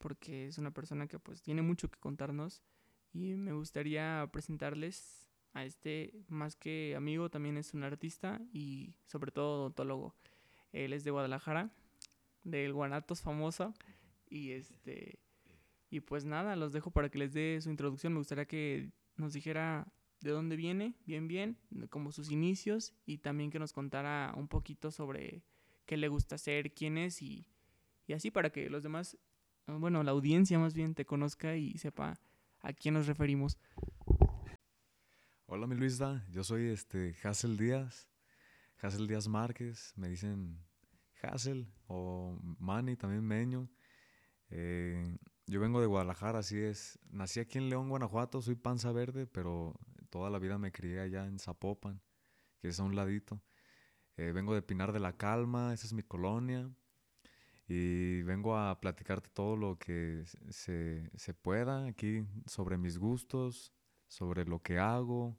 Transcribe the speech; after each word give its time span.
porque 0.00 0.46
es 0.46 0.58
una 0.58 0.72
persona 0.72 1.06
que 1.06 1.18
pues 1.18 1.42
tiene 1.42 1.62
mucho 1.62 1.90
que 1.90 2.00
contarnos 2.00 2.62
y 3.12 3.34
me 3.34 3.52
gustaría 3.52 4.28
presentarles 4.32 5.28
a 5.52 5.64
este 5.64 6.24
más 6.28 6.56
que 6.56 6.94
amigo 6.96 7.28
también 7.28 7.56
es 7.56 7.74
un 7.74 7.84
artista 7.84 8.40
y 8.52 8.94
sobre 9.06 9.30
todo 9.30 9.60
odontólogo. 9.60 10.14
Él 10.72 10.92
es 10.92 11.04
de 11.04 11.10
Guadalajara, 11.10 11.70
del 12.44 12.72
Guanatos 12.72 13.20
famoso 13.20 13.74
y 14.28 14.52
este 14.52 15.18
y 15.90 16.00
pues 16.00 16.24
nada, 16.24 16.56
los 16.56 16.72
dejo 16.72 16.90
para 16.92 17.08
que 17.08 17.18
les 17.18 17.32
dé 17.32 17.60
su 17.60 17.68
introducción. 17.68 18.12
Me 18.12 18.20
gustaría 18.20 18.46
que 18.46 18.92
nos 19.16 19.32
dijera 19.32 19.92
de 20.20 20.30
dónde 20.30 20.54
viene, 20.54 20.94
bien, 21.04 21.26
bien, 21.26 21.58
como 21.90 22.12
sus 22.12 22.30
inicios 22.30 22.94
y 23.06 23.18
también 23.18 23.50
que 23.50 23.58
nos 23.58 23.72
contara 23.72 24.32
un 24.36 24.46
poquito 24.46 24.92
sobre 24.92 25.42
qué 25.86 25.96
le 25.96 26.08
gusta 26.08 26.36
hacer, 26.36 26.72
quién 26.72 26.96
es 26.96 27.20
y, 27.22 27.48
y 28.06 28.12
así 28.12 28.30
para 28.30 28.50
que 28.50 28.70
los 28.70 28.84
demás, 28.84 29.18
bueno, 29.78 30.02
la 30.02 30.10
audiencia 30.10 30.58
más 30.58 30.74
bien 30.74 30.94
te 30.94 31.04
conozca 31.04 31.56
y 31.56 31.76
sepa 31.78 32.18
a 32.60 32.72
quién 32.72 32.94
nos 32.94 33.06
referimos. 33.06 33.58
Hola 35.46 35.66
mi 35.66 35.74
Luisa, 35.74 36.24
yo 36.30 36.44
soy 36.44 36.68
este 36.68 37.16
Hassel 37.22 37.56
Díaz, 37.56 38.08
Hassel 38.80 39.06
Díaz 39.08 39.28
Márquez, 39.28 39.92
me 39.96 40.08
dicen 40.08 40.64
Hassel 41.22 41.72
o 41.86 42.38
Manny, 42.58 42.96
también 42.96 43.24
Meño. 43.24 43.68
Eh, 44.50 45.16
yo 45.46 45.60
vengo 45.60 45.80
de 45.80 45.86
Guadalajara, 45.86 46.38
así 46.38 46.58
es. 46.58 46.98
Nací 47.10 47.40
aquí 47.40 47.58
en 47.58 47.68
León, 47.68 47.88
Guanajuato, 47.88 48.40
soy 48.40 48.54
panza 48.54 48.92
verde, 48.92 49.26
pero 49.26 49.74
toda 50.08 50.30
la 50.30 50.38
vida 50.38 50.58
me 50.58 50.72
crié 50.72 51.00
allá 51.00 51.26
en 51.26 51.38
Zapopan, 51.38 52.00
que 52.60 52.68
es 52.68 52.78
a 52.78 52.84
un 52.84 52.94
ladito. 52.94 53.42
Eh, 54.16 54.32
vengo 54.32 54.54
de 54.54 54.62
Pinar 54.62 54.92
de 54.92 55.00
la 55.00 55.16
Calma, 55.16 55.74
esa 55.74 55.86
es 55.86 55.92
mi 55.92 56.02
colonia. 56.02 56.70
Y 57.72 58.22
vengo 58.22 58.56
a 58.56 58.80
platicarte 58.80 59.30
todo 59.32 59.54
lo 59.54 59.78
que 59.78 60.24
se, 60.48 61.08
se 61.14 61.34
pueda 61.34 61.86
aquí 61.86 62.26
sobre 62.44 62.76
mis 62.76 62.98
gustos, 62.98 63.72
sobre 64.08 64.44
lo 64.44 64.60
que 64.60 64.80
hago, 64.80 65.38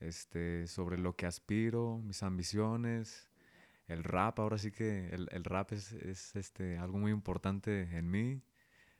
este, 0.00 0.66
sobre 0.66 0.98
lo 0.98 1.14
que 1.14 1.26
aspiro, 1.26 2.00
mis 2.02 2.24
ambiciones. 2.24 3.30
El 3.86 4.02
rap, 4.02 4.40
ahora 4.40 4.58
sí 4.58 4.72
que 4.72 5.10
el, 5.10 5.28
el 5.30 5.44
rap 5.44 5.70
es, 5.70 5.92
es 5.92 6.34
este, 6.34 6.78
algo 6.78 6.98
muy 6.98 7.12
importante 7.12 7.82
en 7.96 8.10
mí. 8.10 8.42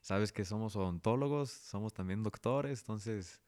Sabes 0.00 0.30
que 0.30 0.44
somos 0.44 0.76
odontólogos, 0.76 1.50
somos 1.50 1.92
también 1.92 2.22
doctores, 2.22 2.82
entonces 2.82 3.42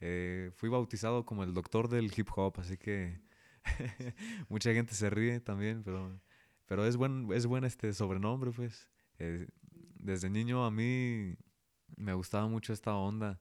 eh, 0.00 0.52
fui 0.54 0.70
bautizado 0.70 1.26
como 1.26 1.44
el 1.44 1.52
doctor 1.52 1.90
del 1.90 2.10
hip 2.16 2.30
hop, 2.34 2.54
así 2.60 2.78
que 2.78 3.20
mucha 4.48 4.72
gente 4.72 4.94
se 4.94 5.10
ríe 5.10 5.40
también, 5.40 5.82
pero, 5.84 6.18
pero 6.66 6.86
es 6.86 6.96
buen, 6.96 7.28
es 7.32 7.46
buen 7.46 7.64
este 7.64 7.92
sobrenombre, 7.92 8.50
pues. 8.52 8.88
Eh, 9.18 9.46
desde 9.96 10.30
niño 10.30 10.64
a 10.64 10.70
mí 10.70 11.36
me 11.96 12.14
gustaba 12.14 12.48
mucho 12.48 12.72
esta 12.72 12.94
onda. 12.94 13.40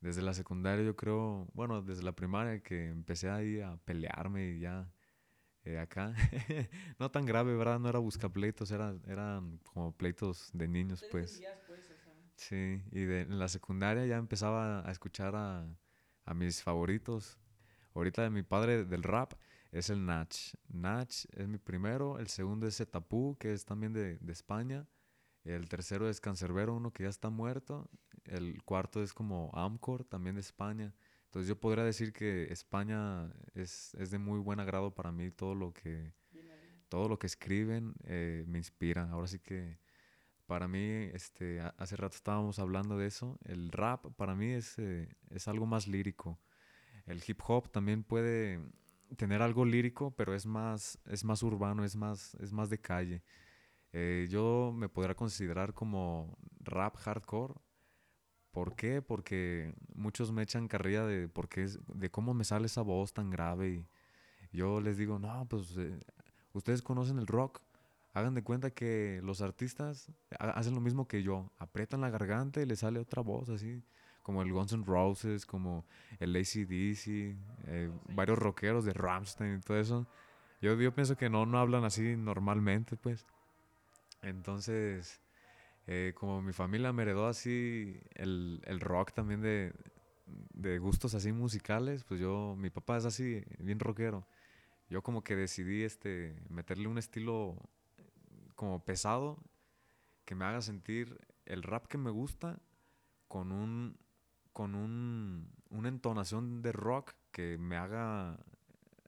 Desde 0.00 0.22
la 0.22 0.34
secundaria 0.34 0.84
yo 0.84 0.96
creo, 0.96 1.48
bueno, 1.54 1.82
desde 1.82 2.02
la 2.04 2.12
primaria 2.12 2.62
que 2.62 2.88
empecé 2.88 3.30
ahí 3.30 3.60
a 3.60 3.76
pelearme 3.84 4.50
y 4.50 4.60
ya 4.60 4.90
eh, 5.64 5.78
acá. 5.78 6.14
no 6.98 7.10
tan 7.10 7.26
grave, 7.26 7.54
¿verdad? 7.56 7.78
No 7.78 7.88
era 7.88 7.98
buscapleitos, 7.98 8.70
era, 8.70 8.94
eran 9.06 9.58
como 9.58 9.92
pleitos 9.96 10.50
de 10.52 10.68
niños, 10.68 11.04
pues. 11.10 11.42
Sí, 12.36 12.82
y 12.92 13.00
de, 13.04 13.22
en 13.22 13.38
la 13.38 13.48
secundaria 13.48 14.06
ya 14.06 14.16
empezaba 14.16 14.88
a 14.88 14.92
escuchar 14.92 15.34
a, 15.36 15.66
a 16.24 16.34
mis 16.34 16.62
favoritos. 16.62 17.38
Ahorita 17.94 18.22
de 18.22 18.30
mi 18.30 18.42
padre 18.42 18.84
del 18.84 19.02
rap 19.02 19.34
es 19.72 19.90
el 19.90 20.04
Nach. 20.04 20.28
Nach 20.68 21.08
es 21.32 21.48
mi 21.48 21.58
primero, 21.58 22.18
el 22.18 22.28
segundo 22.28 22.66
es 22.66 22.76
Zetapú, 22.76 23.36
que 23.38 23.52
es 23.52 23.64
también 23.64 23.92
de, 23.92 24.18
de 24.18 24.32
España. 24.32 24.86
El 25.44 25.68
tercero 25.68 26.08
es 26.08 26.20
Cancerbero, 26.20 26.74
uno 26.74 26.92
que 26.92 27.04
ya 27.04 27.08
está 27.08 27.30
muerto. 27.30 27.88
El 28.24 28.62
cuarto 28.64 29.02
es 29.02 29.14
como 29.14 29.50
Amcor, 29.54 30.04
también 30.04 30.34
de 30.34 30.40
España. 30.40 30.94
Entonces 31.24 31.48
yo 31.48 31.58
podría 31.58 31.84
decir 31.84 32.12
que 32.12 32.52
España 32.52 33.32
es, 33.54 33.94
es 33.94 34.10
de 34.10 34.18
muy 34.18 34.40
buen 34.40 34.60
agrado 34.60 34.94
para 34.94 35.12
mí. 35.12 35.30
Todo 35.30 35.54
lo 35.54 35.72
que, 35.72 36.12
todo 36.88 37.08
lo 37.08 37.18
que 37.18 37.26
escriben 37.26 37.94
eh, 38.04 38.44
me 38.46 38.58
inspira. 38.58 39.10
Ahora 39.10 39.26
sí 39.28 39.38
que 39.38 39.78
para 40.46 40.66
mí, 40.68 40.80
este, 41.12 41.60
ha- 41.60 41.74
hace 41.78 41.96
rato 41.96 42.16
estábamos 42.16 42.58
hablando 42.58 42.96
de 42.98 43.06
eso. 43.06 43.38
El 43.44 43.70
rap 43.70 44.06
para 44.16 44.34
mí 44.34 44.52
es, 44.52 44.78
eh, 44.78 45.08
es 45.30 45.48
algo 45.48 45.66
más 45.66 45.86
lírico. 45.86 46.40
El 47.06 47.22
hip 47.26 47.40
hop 47.46 47.70
también 47.70 48.02
puede 48.04 48.60
tener 49.16 49.42
algo 49.42 49.64
lírico, 49.64 50.10
pero 50.12 50.34
es 50.34 50.46
más, 50.46 50.98
es 51.06 51.24
más 51.24 51.42
urbano, 51.42 51.84
es 51.84 51.96
más, 51.96 52.34
es 52.36 52.52
más 52.52 52.70
de 52.70 52.80
calle. 52.80 53.22
Eh, 53.92 54.28
yo 54.30 54.72
me 54.76 54.88
podría 54.88 55.14
considerar 55.16 55.74
como 55.74 56.38
rap 56.60 56.96
hardcore. 56.96 57.54
¿Por 58.50 58.74
qué? 58.76 59.02
Porque 59.02 59.74
muchos 59.94 60.32
me 60.32 60.42
echan 60.42 60.68
carrilla 60.68 61.06
de, 61.06 61.28
por 61.28 61.48
qué 61.48 61.64
es- 61.64 61.78
de 61.94 62.10
cómo 62.10 62.34
me 62.34 62.44
sale 62.44 62.66
esa 62.66 62.82
voz 62.82 63.12
tan 63.12 63.30
grave. 63.30 63.86
Y 64.52 64.58
yo 64.58 64.80
les 64.80 64.96
digo, 64.98 65.18
no, 65.18 65.46
pues 65.48 65.76
eh, 65.78 65.98
ustedes 66.54 66.82
conocen 66.82 67.18
el 67.18 67.26
rock. 67.26 67.60
Hagan 68.14 68.34
de 68.34 68.42
cuenta 68.44 68.70
que 68.70 69.20
los 69.24 69.42
artistas 69.42 70.12
ha- 70.38 70.50
hacen 70.52 70.74
lo 70.74 70.80
mismo 70.80 71.08
que 71.08 71.22
yo. 71.22 71.52
Aprietan 71.58 72.00
la 72.02 72.10
garganta 72.10 72.62
y 72.62 72.66
les 72.66 72.80
sale 72.80 73.00
otra 73.00 73.22
voz 73.22 73.48
así. 73.50 73.82
Como 74.28 74.42
el 74.42 74.52
Guns 74.52 74.74
N' 74.74 74.84
Roses, 74.84 75.46
como 75.46 75.86
el 76.20 76.36
ACDC, 76.36 77.34
eh, 77.66 77.90
varios 78.10 78.38
rockeros 78.38 78.84
de 78.84 78.92
Rammstein 78.92 79.56
y 79.56 79.60
todo 79.60 79.80
eso. 79.80 80.06
Yo, 80.60 80.78
yo 80.78 80.94
pienso 80.94 81.16
que 81.16 81.30
no, 81.30 81.46
no 81.46 81.58
hablan 81.58 81.84
así 81.84 82.14
normalmente, 82.14 82.98
pues. 82.98 83.24
Entonces, 84.20 85.22
eh, 85.86 86.12
como 86.14 86.42
mi 86.42 86.52
familia 86.52 86.92
me 86.92 87.04
heredó 87.04 87.26
así 87.26 87.98
el, 88.16 88.60
el 88.66 88.80
rock 88.80 89.12
también 89.12 89.40
de, 89.40 89.72
de 90.52 90.78
gustos 90.78 91.14
así 91.14 91.32
musicales, 91.32 92.04
pues 92.04 92.20
yo, 92.20 92.54
mi 92.54 92.68
papá 92.68 92.98
es 92.98 93.06
así, 93.06 93.42
bien 93.58 93.80
rockero. 93.80 94.26
Yo 94.90 95.00
como 95.00 95.24
que 95.24 95.36
decidí 95.36 95.84
este, 95.84 96.36
meterle 96.50 96.86
un 96.86 96.98
estilo 96.98 97.56
como 98.56 98.84
pesado 98.84 99.38
que 100.26 100.34
me 100.34 100.44
haga 100.44 100.60
sentir 100.60 101.18
el 101.46 101.62
rap 101.62 101.86
que 101.86 101.96
me 101.96 102.10
gusta 102.10 102.60
con 103.26 103.52
un 103.52 103.96
con 104.58 104.74
un, 104.74 105.52
una 105.70 105.88
entonación 105.88 106.62
de 106.62 106.72
rock 106.72 107.12
que 107.30 107.58
me 107.58 107.76
haga 107.76 108.40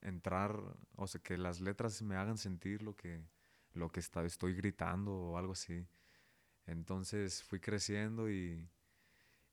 entrar, 0.01 0.57
o 0.95 1.09
sea, 1.09 1.21
que 1.21 1.37
las 1.37 1.61
letras 1.61 2.03
me 2.03 2.15
hagan 2.15 2.39
sentir 2.39 2.83
lo 2.85 2.95
que 2.95 3.25
lo 3.73 3.89
que 3.89 3.99
está, 3.99 4.25
estoy 4.25 4.55
gritando 4.55 5.13
o 5.13 5.39
algo 5.39 5.55
así. 5.55 5.85
Entonces 6.67 7.43
fui 7.43 7.59
creciendo 7.59 8.31
y, 8.31 8.65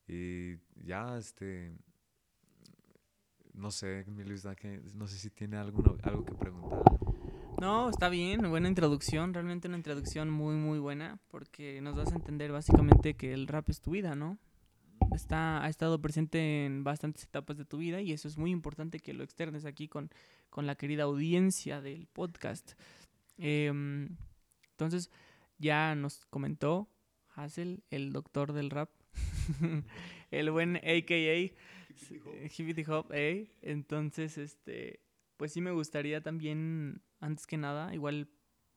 y 0.08 0.60
ya, 0.76 1.18
este, 1.18 1.76
no 3.54 3.72
sé, 3.72 4.06
que, 4.56 4.82
no 4.94 5.08
sé 5.08 5.18
si 5.18 5.32
tiene 5.32 5.58
alguno, 5.58 5.98
algo 6.04 6.24
que 6.24 6.36
preguntar. 6.36 6.84
No, 7.60 7.90
está 7.90 8.10
bien, 8.10 8.48
buena 8.52 8.68
introducción, 8.68 9.34
realmente 9.34 9.68
una 9.68 9.78
introducción 9.78 10.30
muy 10.30 10.58
muy 10.58 10.78
buena 10.78 11.18
porque 11.28 11.82
nos 11.82 11.96
das 11.96 12.12
a 12.12 12.18
entender 12.18 12.52
básicamente 12.52 13.16
que 13.16 13.34
el 13.34 13.48
rap 13.48 13.68
es 13.72 13.82
tu 13.82 13.90
vida, 13.90 14.14
¿no? 14.14 14.38
Está, 15.14 15.64
ha 15.64 15.70
estado 15.70 16.00
presente 16.02 16.66
en 16.66 16.84
bastantes 16.84 17.24
etapas 17.24 17.58
de 17.58 17.66
tu 17.66 17.78
vida 17.78 18.02
y 18.02 18.12
eso 18.12 18.28
es 18.28 18.38
muy 18.38 18.52
importante 18.52 19.00
que 19.00 19.14
lo 19.14 19.24
externes 19.24 19.66
aquí 19.66 19.88
con, 19.88 20.10
con 20.50 20.68
la 20.68 20.76
querida 20.76 21.04
audiencia 21.04 21.82
del 21.82 22.08
podcast. 22.08 22.74
Em, 23.38 24.18
entonces, 24.72 25.10
ya 25.58 25.96
nos 25.96 26.26
comentó 26.28 26.90
Hassel, 27.36 27.84
el 27.90 28.14
doctor 28.14 28.54
del 28.54 28.70
rap, 28.70 28.90
el 30.32 30.52
buen 30.52 30.78
AKA 30.78 31.54
Hippity 32.58 32.84
Hop, 32.88 33.12
¿eh? 33.12 33.52
Entonces, 33.62 34.38
este, 34.38 35.02
pues 35.38 35.54
sí 35.54 35.62
me 35.62 35.72
gustaría 35.72 36.22
también, 36.22 37.02
antes 37.20 37.48
que 37.48 37.58
nada, 37.58 37.94
igual 37.94 38.30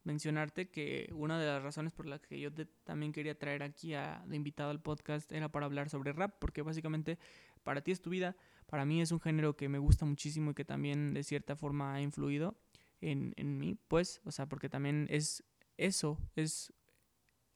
mencionarte 0.04 0.70
que 0.70 1.10
una 1.12 1.38
de 1.38 1.46
las 1.46 1.62
razones 1.62 1.92
por 1.92 2.06
las 2.06 2.20
que 2.20 2.40
yo 2.40 2.52
te 2.52 2.66
también 2.84 3.12
quería 3.12 3.38
traer 3.38 3.62
aquí 3.62 3.94
a, 3.94 4.24
de 4.26 4.36
invitado 4.36 4.70
al 4.70 4.80
podcast 4.80 5.30
era 5.32 5.50
para 5.50 5.66
hablar 5.66 5.90
sobre 5.90 6.12
rap, 6.12 6.38
porque 6.38 6.62
básicamente 6.62 7.18
para 7.62 7.82
ti 7.82 7.90
es 7.90 8.00
tu 8.00 8.10
vida, 8.10 8.36
para 8.66 8.84
mí 8.84 9.00
es 9.00 9.12
un 9.12 9.20
género 9.20 9.56
que 9.56 9.68
me 9.68 9.78
gusta 9.78 10.06
muchísimo 10.06 10.52
y 10.52 10.54
que 10.54 10.64
también 10.64 11.12
de 11.12 11.22
cierta 11.22 11.56
forma 11.56 11.94
ha 11.94 12.00
influido 12.00 12.56
en, 13.00 13.34
en 13.36 13.58
mí, 13.58 13.76
pues, 13.88 14.20
o 14.24 14.30
sea, 14.30 14.46
porque 14.46 14.68
también 14.68 15.06
es 15.10 15.44
eso, 15.76 16.18
es 16.36 16.72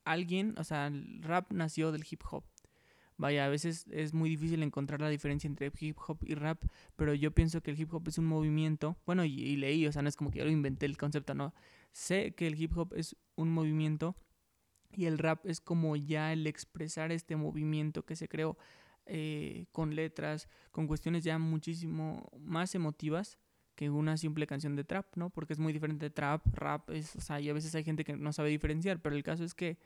alguien, 0.04 0.54
o 0.58 0.64
sea, 0.64 0.86
el 0.86 1.22
rap 1.22 1.52
nació 1.52 1.92
del 1.92 2.04
hip 2.08 2.22
hop. 2.30 2.44
Vaya, 3.16 3.44
a 3.44 3.48
veces 3.48 3.86
es 3.92 4.12
muy 4.12 4.28
difícil 4.28 4.62
encontrar 4.64 5.00
la 5.00 5.08
diferencia 5.08 5.46
entre 5.46 5.70
hip 5.78 5.96
hop 6.06 6.18
y 6.22 6.34
rap, 6.34 6.64
pero 6.96 7.14
yo 7.14 7.30
pienso 7.30 7.62
que 7.62 7.70
el 7.70 7.80
hip 7.80 7.94
hop 7.94 8.08
es 8.08 8.18
un 8.18 8.26
movimiento, 8.26 8.96
bueno, 9.06 9.24
y, 9.24 9.40
y 9.40 9.56
leí, 9.56 9.86
o 9.86 9.92
sea, 9.92 10.02
no 10.02 10.08
es 10.08 10.16
como 10.16 10.30
que 10.30 10.40
yo 10.40 10.44
lo 10.44 10.50
inventé 10.50 10.86
el 10.86 10.96
concepto, 10.96 11.32
no. 11.34 11.54
Sé 11.94 12.34
que 12.34 12.48
el 12.48 12.60
hip 12.60 12.76
hop 12.76 12.92
es 12.96 13.16
un 13.36 13.52
movimiento 13.52 14.16
y 14.90 15.06
el 15.06 15.16
rap 15.16 15.46
es 15.46 15.60
como 15.60 15.94
ya 15.94 16.32
el 16.32 16.44
expresar 16.48 17.12
este 17.12 17.36
movimiento 17.36 18.04
que 18.04 18.16
se 18.16 18.28
creó 18.28 18.58
eh, 19.06 19.66
con 19.70 19.94
letras, 19.94 20.48
con 20.72 20.88
cuestiones 20.88 21.22
ya 21.22 21.38
muchísimo 21.38 22.28
más 22.40 22.74
emotivas 22.74 23.38
que 23.76 23.90
una 23.90 24.16
simple 24.16 24.48
canción 24.48 24.74
de 24.74 24.82
trap, 24.82 25.06
¿no? 25.16 25.30
Porque 25.30 25.52
es 25.52 25.60
muy 25.60 25.72
diferente 25.72 26.06
de 26.06 26.10
trap, 26.10 26.44
rap, 26.54 26.90
es, 26.90 27.14
o 27.14 27.20
sea, 27.20 27.40
y 27.40 27.48
a 27.48 27.52
veces 27.52 27.72
hay 27.76 27.84
gente 27.84 28.02
que 28.02 28.16
no 28.16 28.32
sabe 28.32 28.48
diferenciar, 28.48 29.00
pero 29.00 29.14
el 29.14 29.22
caso 29.22 29.44
es 29.44 29.54
que, 29.54 29.78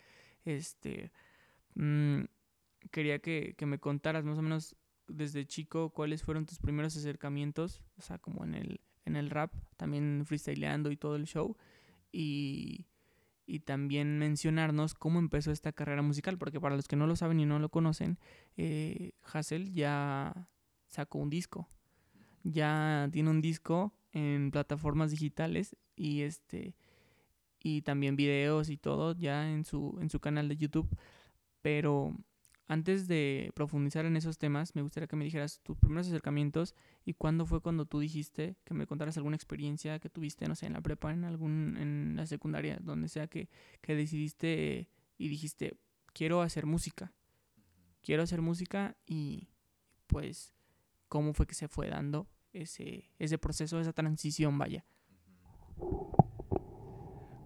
este, 0.46 1.12
mmm, 1.74 2.22
quería 2.90 3.18
que, 3.18 3.54
que, 3.58 3.66
me 3.66 3.78
contaras 3.78 4.24
más 4.24 4.38
o 4.38 4.42
menos 4.42 4.76
desde 5.08 5.46
chico 5.46 5.90
cuáles 5.90 6.22
fueron 6.22 6.46
tus 6.46 6.58
primeros 6.58 6.96
acercamientos, 6.96 7.82
o 7.98 8.00
sea, 8.00 8.18
como 8.18 8.44
en 8.44 8.54
el, 8.54 8.80
en 9.04 9.16
el 9.16 9.28
rap, 9.28 9.52
también 9.76 10.24
freestyleando 10.26 10.90
y 10.90 10.96
todo 10.96 11.16
el 11.16 11.26
show, 11.26 11.54
y, 12.12 12.86
y 13.46 13.60
también 13.60 14.18
mencionarnos 14.18 14.94
cómo 14.94 15.18
empezó 15.18 15.50
esta 15.50 15.72
carrera 15.72 16.02
musical, 16.02 16.38
porque 16.38 16.60
para 16.60 16.76
los 16.76 16.86
que 16.86 16.96
no 16.96 17.06
lo 17.06 17.16
saben 17.16 17.40
y 17.40 17.46
no 17.46 17.58
lo 17.58 17.70
conocen, 17.70 18.18
eh, 18.56 19.12
Hassel 19.22 19.72
ya 19.72 20.48
sacó 20.86 21.18
un 21.18 21.30
disco, 21.30 21.68
ya 22.44 23.08
tiene 23.10 23.30
un 23.30 23.40
disco 23.40 23.94
en 24.12 24.50
plataformas 24.50 25.10
digitales 25.10 25.76
y 25.96 26.22
este 26.22 26.74
y 27.60 27.82
también 27.82 28.16
videos 28.16 28.70
y 28.70 28.76
todo 28.76 29.14
ya 29.14 29.50
en 29.50 29.64
su 29.64 29.98
en 30.00 30.10
su 30.10 30.20
canal 30.20 30.48
de 30.48 30.56
YouTube, 30.56 30.88
pero 31.62 32.14
antes 32.68 33.08
de 33.08 33.50
profundizar 33.54 34.04
en 34.04 34.16
esos 34.16 34.36
temas, 34.36 34.76
me 34.76 34.82
gustaría 34.82 35.06
que 35.06 35.16
me 35.16 35.24
dijeras 35.24 35.60
tus 35.62 35.78
primeros 35.78 36.06
acercamientos 36.06 36.74
y 37.06 37.14
cuándo 37.14 37.46
fue 37.46 37.62
cuando 37.62 37.86
tú 37.86 37.98
dijiste 37.98 38.56
que 38.64 38.74
me 38.74 38.86
contaras 38.86 39.16
alguna 39.16 39.36
experiencia 39.36 39.98
que 39.98 40.10
tuviste, 40.10 40.46
no 40.46 40.54
sé, 40.54 40.66
en 40.66 40.74
la 40.74 40.82
prepa, 40.82 41.10
en 41.10 41.24
algún, 41.24 41.78
en 41.78 42.14
la 42.14 42.26
secundaria, 42.26 42.78
donde 42.82 43.08
sea 43.08 43.26
que, 43.26 43.48
que 43.80 43.96
decidiste 43.96 44.90
y 45.16 45.28
dijiste, 45.28 45.78
quiero 46.12 46.42
hacer 46.42 46.66
música, 46.66 47.14
quiero 48.02 48.22
hacer 48.22 48.42
música 48.42 48.98
y 49.06 49.48
pues 50.06 50.54
cómo 51.08 51.32
fue 51.32 51.46
que 51.46 51.54
se 51.54 51.68
fue 51.68 51.88
dando 51.88 52.28
ese, 52.52 53.10
ese 53.18 53.38
proceso, 53.38 53.80
esa 53.80 53.94
transición, 53.94 54.58
vaya. 54.58 54.84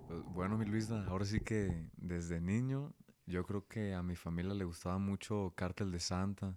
Pues, 0.08 0.25
bueno, 0.34 0.58
mi 0.58 0.64
Luisa, 0.64 1.04
ahora 1.06 1.25
sí 1.25 1.38
que 1.38 1.90
desde 1.96 2.40
niño 2.40 2.92
yo 3.26 3.44
creo 3.44 3.66
que 3.66 3.94
a 3.94 4.02
mi 4.02 4.16
familia 4.16 4.54
le 4.54 4.64
gustaba 4.64 4.98
mucho 4.98 5.52
Cártel 5.56 5.90
de 5.90 6.00
Santa. 6.00 6.56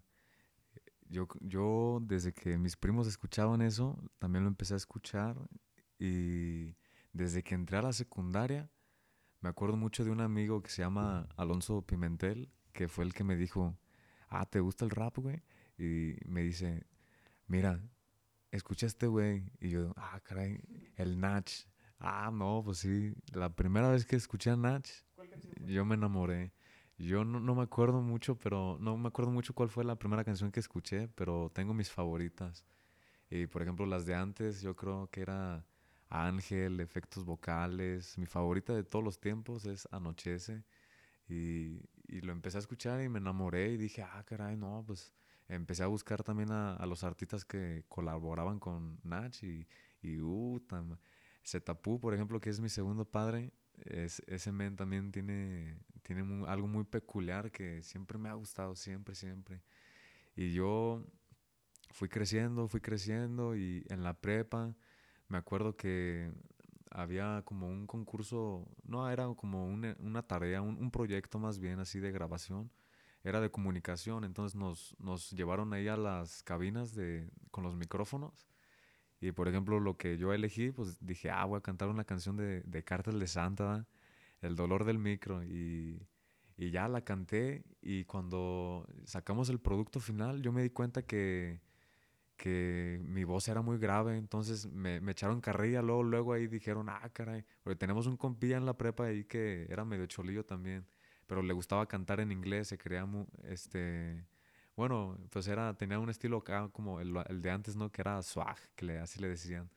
Yo, 1.07 1.27
yo 1.41 1.99
desde 2.01 2.33
que 2.33 2.57
mis 2.57 2.75
primos 2.75 3.07
escuchaban 3.07 3.61
eso, 3.61 3.97
también 4.17 4.43
lo 4.43 4.49
empecé 4.49 4.73
a 4.73 4.77
escuchar 4.77 5.37
y 5.99 6.75
desde 7.13 7.43
que 7.43 7.55
entré 7.55 7.77
a 7.77 7.83
la 7.83 7.93
secundaria, 7.93 8.69
me 9.41 9.49
acuerdo 9.49 9.77
mucho 9.77 10.03
de 10.03 10.11
un 10.11 10.21
amigo 10.21 10.61
que 10.63 10.71
se 10.71 10.81
llama 10.81 11.29
Alonso 11.37 11.83
Pimentel, 11.83 12.51
que 12.73 12.87
fue 12.87 13.05
el 13.05 13.13
que 13.13 13.23
me 13.23 13.35
dijo, 13.35 13.77
ah, 14.29 14.45
¿te 14.45 14.59
gusta 14.59 14.85
el 14.85 14.91
rap, 14.91 15.17
güey? 15.17 15.43
Y 15.77 16.15
me 16.25 16.41
dice, 16.41 16.85
mira, 17.47 17.79
escucha 18.51 18.87
este 18.87 19.07
güey. 19.07 19.51
Y 19.59 19.69
yo, 19.69 19.93
ah, 19.97 20.19
caray, 20.23 20.59
el 20.95 21.19
Nach. 21.19 21.49
Ah, 21.99 22.29
no, 22.33 22.61
pues 22.65 22.79
sí, 22.79 23.13
la 23.33 23.55
primera 23.55 23.89
vez 23.89 24.05
que 24.05 24.15
escuché 24.15 24.49
a 24.49 24.55
Nach, 24.55 24.87
yo 25.65 25.85
me 25.85 25.95
enamoré. 25.95 26.53
Yo 26.97 27.25
no, 27.25 27.39
no, 27.39 27.55
me 27.55 27.63
acuerdo 27.63 28.01
mucho, 28.01 28.37
pero 28.37 28.77
no 28.79 28.97
me 28.97 29.09
acuerdo 29.09 29.31
mucho 29.31 29.53
cuál 29.53 29.69
fue 29.69 29.83
la 29.83 29.97
primera 29.97 30.23
canción 30.23 30.51
que 30.51 30.61
escuché, 30.61 31.09
pero 31.09 31.51
tengo 31.53 31.73
mis 31.73 31.91
favoritas. 31.91 32.65
Y 33.29 33.47
por 33.47 33.61
ejemplo, 33.61 33.85
las 33.85 34.05
de 34.05 34.15
antes, 34.15 34.61
yo 34.61 34.75
creo 34.75 35.09
que 35.11 35.21
era 35.21 35.65
Ángel, 36.09 36.79
efectos 36.79 37.25
vocales. 37.25 38.17
Mi 38.17 38.25
favorita 38.25 38.73
de 38.73 38.83
todos 38.83 39.03
los 39.03 39.19
tiempos 39.19 39.65
es 39.65 39.87
Anochece. 39.91 40.63
Y, 41.27 41.81
y 42.07 42.21
lo 42.21 42.31
empecé 42.31 42.57
a 42.57 42.61
escuchar 42.61 43.01
y 43.03 43.09
me 43.09 43.19
enamoré 43.19 43.71
y 43.71 43.77
dije, 43.77 44.03
ah, 44.03 44.23
caray, 44.25 44.55
no, 44.55 44.83
pues 44.85 45.13
empecé 45.47 45.83
a 45.83 45.87
buscar 45.87 46.23
también 46.23 46.51
a, 46.51 46.75
a 46.75 46.85
los 46.85 47.03
artistas 47.03 47.45
que 47.45 47.83
colaboraban 47.87 48.59
con 48.59 48.99
Nach 49.03 49.35
y, 49.43 49.67
y 50.01 50.19
uh, 50.19 50.61
Zetapu, 51.45 51.99
por 51.99 52.13
ejemplo, 52.13 52.39
que 52.39 52.49
es 52.49 52.59
mi 52.59 52.69
segundo 52.69 53.05
padre, 53.05 53.51
es, 53.85 54.21
ese 54.27 54.51
men 54.51 54.75
también 54.75 55.11
tiene, 55.11 55.77
tiene 56.03 56.45
algo 56.47 56.67
muy 56.67 56.83
peculiar 56.83 57.51
que 57.51 57.83
siempre 57.83 58.17
me 58.17 58.29
ha 58.29 58.33
gustado, 58.33 58.75
siempre, 58.75 59.15
siempre. 59.15 59.61
Y 60.35 60.53
yo 60.53 61.03
fui 61.91 62.09
creciendo, 62.09 62.67
fui 62.67 62.81
creciendo 62.81 63.55
y 63.55 63.85
en 63.89 64.03
la 64.03 64.13
prepa 64.13 64.75
me 65.27 65.37
acuerdo 65.37 65.75
que 65.75 66.31
había 66.91 67.41
como 67.45 67.67
un 67.67 67.87
concurso, 67.87 68.67
no, 68.83 69.09
era 69.09 69.27
como 69.35 69.67
una, 69.67 69.95
una 69.99 70.23
tarea, 70.23 70.61
un, 70.61 70.77
un, 70.77 70.91
proyecto 70.91 71.39
más 71.39 71.59
bien 71.59 71.79
así 71.79 71.99
de 71.99 72.11
grabación, 72.11 72.71
era 73.23 73.41
de 73.41 73.49
comunicación, 73.49 74.23
entonces 74.23 74.55
nos, 74.55 74.95
nos 74.99 75.31
llevaron 75.31 75.73
ahí 75.73 75.87
a 75.87 75.97
las 75.97 76.43
cabinas 76.43 76.93
de, 76.95 77.29
con 77.51 77.63
los 77.63 77.75
micrófonos 77.75 78.47
y 79.25 79.31
por 79.31 79.47
ejemplo, 79.47 79.79
lo 79.79 79.97
que 79.97 80.17
yo 80.17 80.33
elegí, 80.33 80.71
pues 80.71 81.03
dije, 81.03 81.31
ah, 81.31 81.45
voy 81.45 81.57
a 81.57 81.61
cantar 81.61 81.89
una 81.89 82.03
canción 82.03 82.37
de, 82.37 82.61
de 82.61 82.83
de 82.83 83.27
Santa, 83.27 83.87
El 84.41 84.55
dolor 84.55 84.85
del 84.85 84.99
micro. 84.99 85.43
Y, 85.43 86.07
y, 86.57 86.69
ya 86.69 86.87
la 86.87 87.01
canté. 87.01 87.63
Y 87.81 88.05
cuando 88.05 88.87
sacamos 89.05 89.49
el 89.49 89.59
producto 89.59 89.99
final, 89.99 90.43
yo 90.43 90.51
me 90.51 90.61
di 90.61 90.69
cuenta 90.69 91.01
que, 91.01 91.59
que 92.37 93.01
mi 93.03 93.23
voz 93.23 93.47
era 93.47 93.63
muy 93.63 93.79
grave. 93.79 94.17
Entonces 94.17 94.67
me, 94.67 95.01
me, 95.01 95.13
echaron 95.13 95.41
carrilla. 95.41 95.81
Luego, 95.81 96.03
luego 96.03 96.33
ahí 96.33 96.45
dijeron, 96.45 96.87
ah, 96.89 97.09
caray. 97.11 97.43
Porque 97.63 97.77
tenemos 97.77 98.05
un 98.05 98.17
compilla 98.17 98.57
en 98.57 98.65
la 98.67 98.77
prepa 98.77 99.05
ahí 99.05 99.23
que 99.23 99.65
era 99.71 99.85
medio 99.85 100.05
cholillo 100.05 100.45
también. 100.45 100.85
Pero 101.25 101.41
le 101.41 101.53
gustaba 101.53 101.87
cantar 101.87 102.19
en 102.19 102.31
inglés, 102.31 102.67
se 102.67 102.77
creía 102.77 103.05
muy, 103.07 103.25
este 103.45 104.23
bueno, 104.75 105.17
pues 105.29 105.47
era, 105.47 105.73
tenía 105.75 105.99
un 105.99 106.09
estilo 106.09 106.37
acá 106.37 106.69
como 106.71 106.99
el, 106.99 107.13
de 107.41 107.51
antes, 107.51 107.75
¿no? 107.75 107.91
Que 107.91 108.01
era 108.01 108.21
swag, 108.21 108.57
que 108.75 108.85
le, 108.85 108.99
así 108.99 109.19
le 109.19 109.29
decían. 109.29 109.69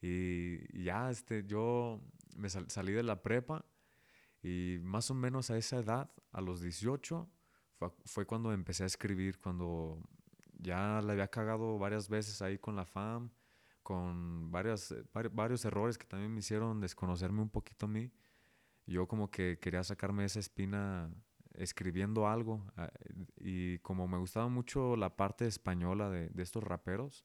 Y, 0.00 0.82
ya, 0.84 1.10
este, 1.10 1.44
yo 1.44 2.00
me 2.36 2.48
salí 2.50 2.92
de 2.92 3.02
la 3.02 3.22
prepa 3.22 3.64
y 4.42 4.78
más 4.82 5.10
o 5.10 5.14
menos 5.14 5.50
a 5.50 5.56
esa 5.56 5.78
edad, 5.78 6.10
a 6.32 6.40
los 6.40 6.60
18, 6.60 7.28
fue, 7.78 7.90
fue, 8.04 8.26
cuando 8.26 8.52
empecé 8.52 8.84
a 8.84 8.86
escribir, 8.86 9.38
cuando 9.40 10.00
ya 10.58 11.00
le 11.02 11.12
había 11.12 11.28
cagado 11.28 11.78
varias 11.78 12.08
veces 12.08 12.42
ahí 12.42 12.58
con 12.58 12.76
la 12.76 12.84
fam, 12.84 13.30
con 13.82 14.50
varias, 14.50 14.92
varios 15.32 15.64
errores 15.64 15.96
que 15.96 16.06
también 16.06 16.32
me 16.32 16.40
hicieron 16.40 16.80
desconocerme 16.80 17.40
un 17.40 17.50
poquito 17.50 17.86
a 17.86 17.88
mí. 17.88 18.10
Yo 18.86 19.06
como 19.06 19.30
que 19.30 19.58
quería 19.60 19.84
sacarme 19.84 20.24
esa 20.24 20.40
espina 20.40 21.08
escribiendo 21.58 22.28
algo 22.28 22.66
ah, 22.76 22.90
y 23.36 23.78
como 23.80 24.08
me 24.08 24.18
gustaba 24.18 24.48
mucho 24.48 24.96
la 24.96 25.16
parte 25.16 25.46
española 25.46 26.10
de, 26.10 26.28
de 26.28 26.42
estos 26.42 26.62
raperos, 26.62 27.24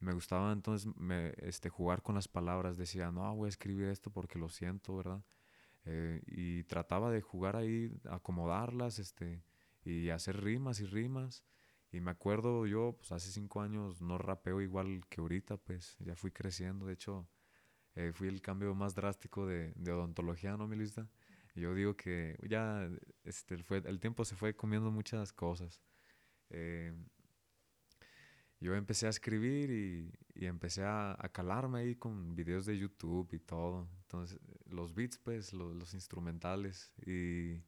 me 0.00 0.12
gustaba 0.12 0.52
entonces 0.52 0.90
me, 0.96 1.34
este, 1.38 1.68
jugar 1.68 2.02
con 2.02 2.14
las 2.14 2.28
palabras, 2.28 2.76
decía, 2.76 3.10
no, 3.10 3.34
voy 3.34 3.46
a 3.46 3.48
escribir 3.48 3.88
esto 3.88 4.10
porque 4.10 4.38
lo 4.38 4.48
siento, 4.48 4.96
¿verdad? 4.96 5.22
Eh, 5.84 6.22
y 6.26 6.64
trataba 6.64 7.10
de 7.10 7.20
jugar 7.20 7.56
ahí, 7.56 7.90
acomodarlas, 8.10 8.98
este, 8.98 9.42
y 9.84 10.10
hacer 10.10 10.42
rimas 10.42 10.80
y 10.80 10.86
rimas. 10.86 11.44
Y 11.90 12.00
me 12.00 12.10
acuerdo 12.10 12.66
yo, 12.66 12.94
pues 12.98 13.12
hace 13.12 13.30
cinco 13.32 13.62
años 13.62 14.00
no 14.02 14.18
rapeo 14.18 14.60
igual 14.60 15.00
que 15.08 15.20
ahorita, 15.20 15.56
pues 15.56 15.96
ya 16.00 16.14
fui 16.14 16.30
creciendo, 16.30 16.86
de 16.86 16.92
hecho, 16.94 17.28
eh, 17.94 18.12
fui 18.12 18.28
el 18.28 18.42
cambio 18.42 18.74
más 18.74 18.94
drástico 18.94 19.46
de, 19.46 19.72
de 19.76 19.92
odontología, 19.92 20.56
¿no, 20.56 20.68
mi 20.68 20.76
lista? 20.76 21.08
Yo 21.58 21.74
digo 21.74 21.96
que 21.96 22.38
ya 22.48 22.88
este, 23.24 23.58
fue, 23.58 23.78
el 23.84 24.00
tiempo 24.00 24.24
se 24.24 24.36
fue 24.36 24.54
comiendo 24.54 24.90
muchas 24.90 25.32
cosas. 25.32 25.80
Eh, 26.50 26.92
yo 28.60 28.74
empecé 28.74 29.06
a 29.06 29.10
escribir 29.10 29.70
y, 29.70 30.12
y 30.34 30.46
empecé 30.46 30.82
a, 30.82 31.12
a, 31.12 31.28
calarme 31.28 31.80
ahí 31.80 31.94
con 31.94 32.34
videos 32.34 32.66
de 32.66 32.76
YouTube 32.76 33.32
y 33.32 33.38
todo. 33.38 33.88
Entonces, 34.02 34.40
los 34.66 34.94
beats, 34.94 35.18
pues, 35.18 35.52
los, 35.52 35.76
los 35.76 35.94
instrumentales. 35.94 36.92
Y, 37.06 37.62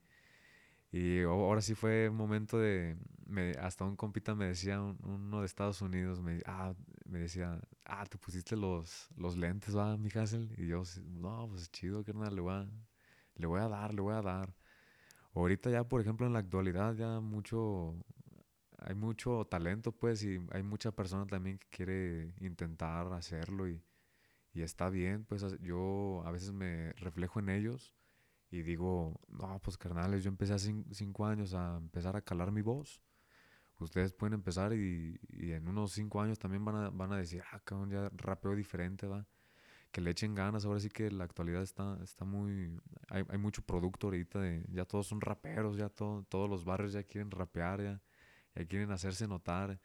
y, 0.91 1.23
ahora 1.23 1.61
sí 1.61 1.75
fue 1.75 2.09
un 2.09 2.17
momento 2.17 2.59
de... 2.59 2.97
Me, 3.27 3.53
hasta 3.53 3.85
un 3.85 3.95
compita 3.95 4.35
me 4.35 4.47
decía, 4.47 4.81
uno 4.81 5.41
de 5.41 5.47
Estados 5.47 5.81
Unidos, 5.83 6.21
me, 6.21 6.43
ah, 6.47 6.75
me 7.05 7.21
decía, 7.21 7.61
ah, 7.85 8.05
te 8.07 8.19
pusiste 8.19 8.57
los, 8.57 9.09
los 9.17 9.37
lentes, 9.37 9.77
va, 9.77 9.97
mi 9.97 10.09
Hassel. 10.13 10.53
Y 10.59 10.67
yo, 10.67 10.83
no, 11.05 11.47
pues 11.49 11.71
chido, 11.71 12.03
carnal, 12.05 12.35
le 12.35 12.41
voy 12.41 12.55
a, 12.55 12.69
le 13.41 13.47
voy 13.47 13.61
a 13.61 13.69
dar, 13.69 13.95
le 13.95 14.01
voy 14.03 14.15
a 14.15 14.23
dar. 14.23 14.55
Ahorita 15.35 15.71
ya, 15.71 15.85
por 15.85 16.01
ejemplo, 16.01 16.27
en 16.27 16.33
la 16.35 16.41
actualidad 16.41 16.95
ya 16.95 17.21
mucho, 17.21 17.95
hay 18.79 18.95
mucho 18.95 19.47
talento, 19.47 19.93
pues, 19.93 20.23
y 20.25 20.41
hay 20.53 20.63
mucha 20.63 20.93
persona 20.93 21.27
también 21.27 21.59
que 21.59 21.69
quiere 21.71 22.35
intentar 22.41 23.13
hacerlo 23.13 23.69
y, 23.69 23.83
y 24.55 24.63
está 24.63 24.91
bien, 24.91 25.25
pues 25.25 25.45
yo 25.61 26.23
a 26.27 26.33
veces 26.33 26.53
me 26.53 26.93
reflejo 26.95 27.41
en 27.41 27.51
ellos 27.51 27.95
y 28.51 28.63
digo, 28.63 29.21
no, 29.29 29.61
pues 29.63 29.79
carnales, 29.79 30.25
yo 30.25 30.31
empecé 30.31 30.55
hace 30.55 30.75
cinco 30.93 31.27
años 31.27 31.55
a 31.55 31.79
empezar 31.79 32.17
a 32.17 32.23
calar 32.23 32.53
mi 32.53 32.63
voz 32.63 33.03
ustedes 33.85 34.13
pueden 34.13 34.35
empezar 34.35 34.73
y, 34.73 35.19
y 35.29 35.53
en 35.53 35.69
unos 35.69 35.93
cinco 35.93 36.21
años 36.21 36.39
también 36.39 36.65
van 36.65 36.77
a, 36.77 36.91
van 36.91 37.13
a 37.13 37.17
decir, 37.17 37.43
ah, 37.53 37.61
cabrón, 37.65 37.91
ya 37.91 38.11
rapeo 38.17 38.55
diferente, 38.55 39.07
va. 39.07 39.27
Que 39.93 40.01
le 40.01 40.11
echen 40.11 40.35
ganas, 40.35 40.65
ahora 40.65 40.81
sí 40.81 40.89
que 40.89 41.11
la 41.11 41.25
actualidad 41.25 41.63
está, 41.63 41.99
está 42.03 42.25
muy, 42.25 42.81
hay, 43.09 43.25
hay 43.29 43.39
mucho 43.39 43.63
producto 43.63 44.07
ahorita, 44.09 44.41
de, 44.41 44.65
ya 44.71 44.85
todos 44.85 45.09
son 45.09 45.21
raperos, 45.21 45.77
ya 45.77 45.89
todo, 45.89 46.25
todos 46.29 46.49
los 46.49 46.65
barrios 46.65 46.93
ya 46.93 47.03
quieren 47.03 47.31
rapear, 47.31 47.83
ya, 47.83 48.03
ya 48.55 48.67
quieren 48.67 48.93
hacerse 48.93 49.27
notar. 49.27 49.81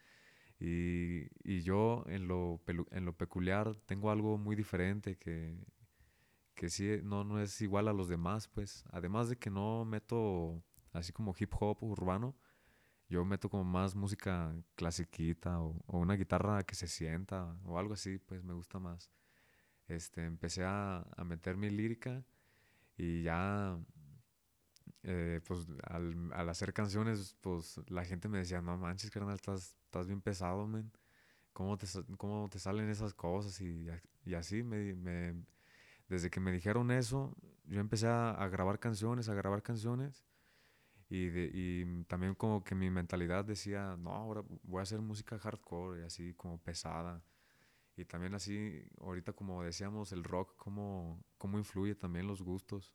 Y, 0.60 1.28
y 1.44 1.62
yo 1.62 2.04
en 2.06 2.28
lo, 2.28 2.60
en 2.90 3.04
lo 3.04 3.12
peculiar 3.16 3.76
tengo 3.86 4.10
algo 4.10 4.38
muy 4.38 4.56
diferente 4.56 5.16
que, 5.18 5.58
que 6.54 6.70
sí 6.70 7.00
no, 7.04 7.24
no 7.24 7.40
es 7.40 7.60
igual 7.60 7.88
a 7.88 7.92
los 7.92 8.08
demás, 8.08 8.48
pues. 8.48 8.84
Además 8.90 9.28
de 9.28 9.36
que 9.38 9.50
no 9.50 9.84
meto 9.84 10.62
así 10.92 11.12
como 11.12 11.34
hip 11.38 11.52
hop 11.60 11.82
urbano, 11.82 12.34
yo 13.08 13.24
meto 13.24 13.48
como 13.50 13.64
más 13.64 13.94
música 13.94 14.54
clasiquita 14.76 15.60
o, 15.60 15.82
o 15.86 15.98
una 15.98 16.14
guitarra 16.14 16.62
que 16.64 16.74
se 16.74 16.88
sienta 16.88 17.56
o 17.64 17.78
algo 17.78 17.94
así, 17.94 18.18
pues 18.18 18.42
me 18.44 18.54
gusta 18.54 18.78
más. 18.78 19.10
Este, 19.88 20.24
empecé 20.24 20.64
a, 20.64 20.98
a 21.16 21.24
meter 21.24 21.56
mi 21.56 21.70
lírica 21.70 22.24
y 22.98 23.22
ya, 23.24 23.78
eh, 25.02 25.40
pues 25.46 25.66
al, 25.84 26.32
al 26.32 26.48
hacer 26.48 26.72
canciones, 26.72 27.36
pues 27.40 27.80
la 27.88 28.04
gente 28.04 28.28
me 28.28 28.38
decía, 28.38 28.60
no 28.60 28.76
manches, 28.78 29.10
carnal, 29.10 29.34
estás, 29.36 29.76
estás 29.84 30.06
bien 30.06 30.20
pesado, 30.20 30.66
men. 30.66 30.90
¿Cómo 31.52 31.76
te, 31.78 31.86
cómo 32.18 32.48
te 32.50 32.58
salen 32.60 32.90
esas 32.90 33.14
cosas? 33.14 33.60
Y, 33.62 33.88
y 34.26 34.34
así, 34.34 34.62
me, 34.64 34.94
me- 34.94 35.34
desde 36.08 36.30
que 36.30 36.40
me 36.40 36.52
dijeron 36.52 36.90
eso, 36.92 37.36
yo 37.66 37.80
empecé 37.80 38.08
a, 38.08 38.30
a 38.32 38.48
grabar 38.48 38.78
canciones, 38.80 39.28
a 39.28 39.34
grabar 39.34 39.62
canciones. 39.62 40.24
Y, 41.10 41.28
de- 41.28 41.50
y 41.54 42.04
también 42.06 42.34
como 42.36 42.64
que 42.64 42.74
mi 42.74 42.90
mentalidad 42.90 43.44
decía, 43.44 43.96
no, 43.98 44.12
ahora 44.14 44.42
voy 44.64 44.80
a 44.80 44.82
hacer 44.84 45.00
música 45.02 45.38
hardcore, 45.38 46.02
y 46.02 46.04
así 46.04 46.34
como 46.34 46.58
pesada. 46.60 47.22
Y 47.96 48.04
también 48.04 48.34
así, 48.34 48.84
ahorita 49.00 49.32
como 49.32 49.62
decíamos, 49.62 50.12
el 50.12 50.22
rock, 50.22 50.54
cómo, 50.56 51.24
cómo 51.38 51.58
influye 51.58 51.94
también 51.94 52.26
los 52.26 52.42
gustos. 52.42 52.94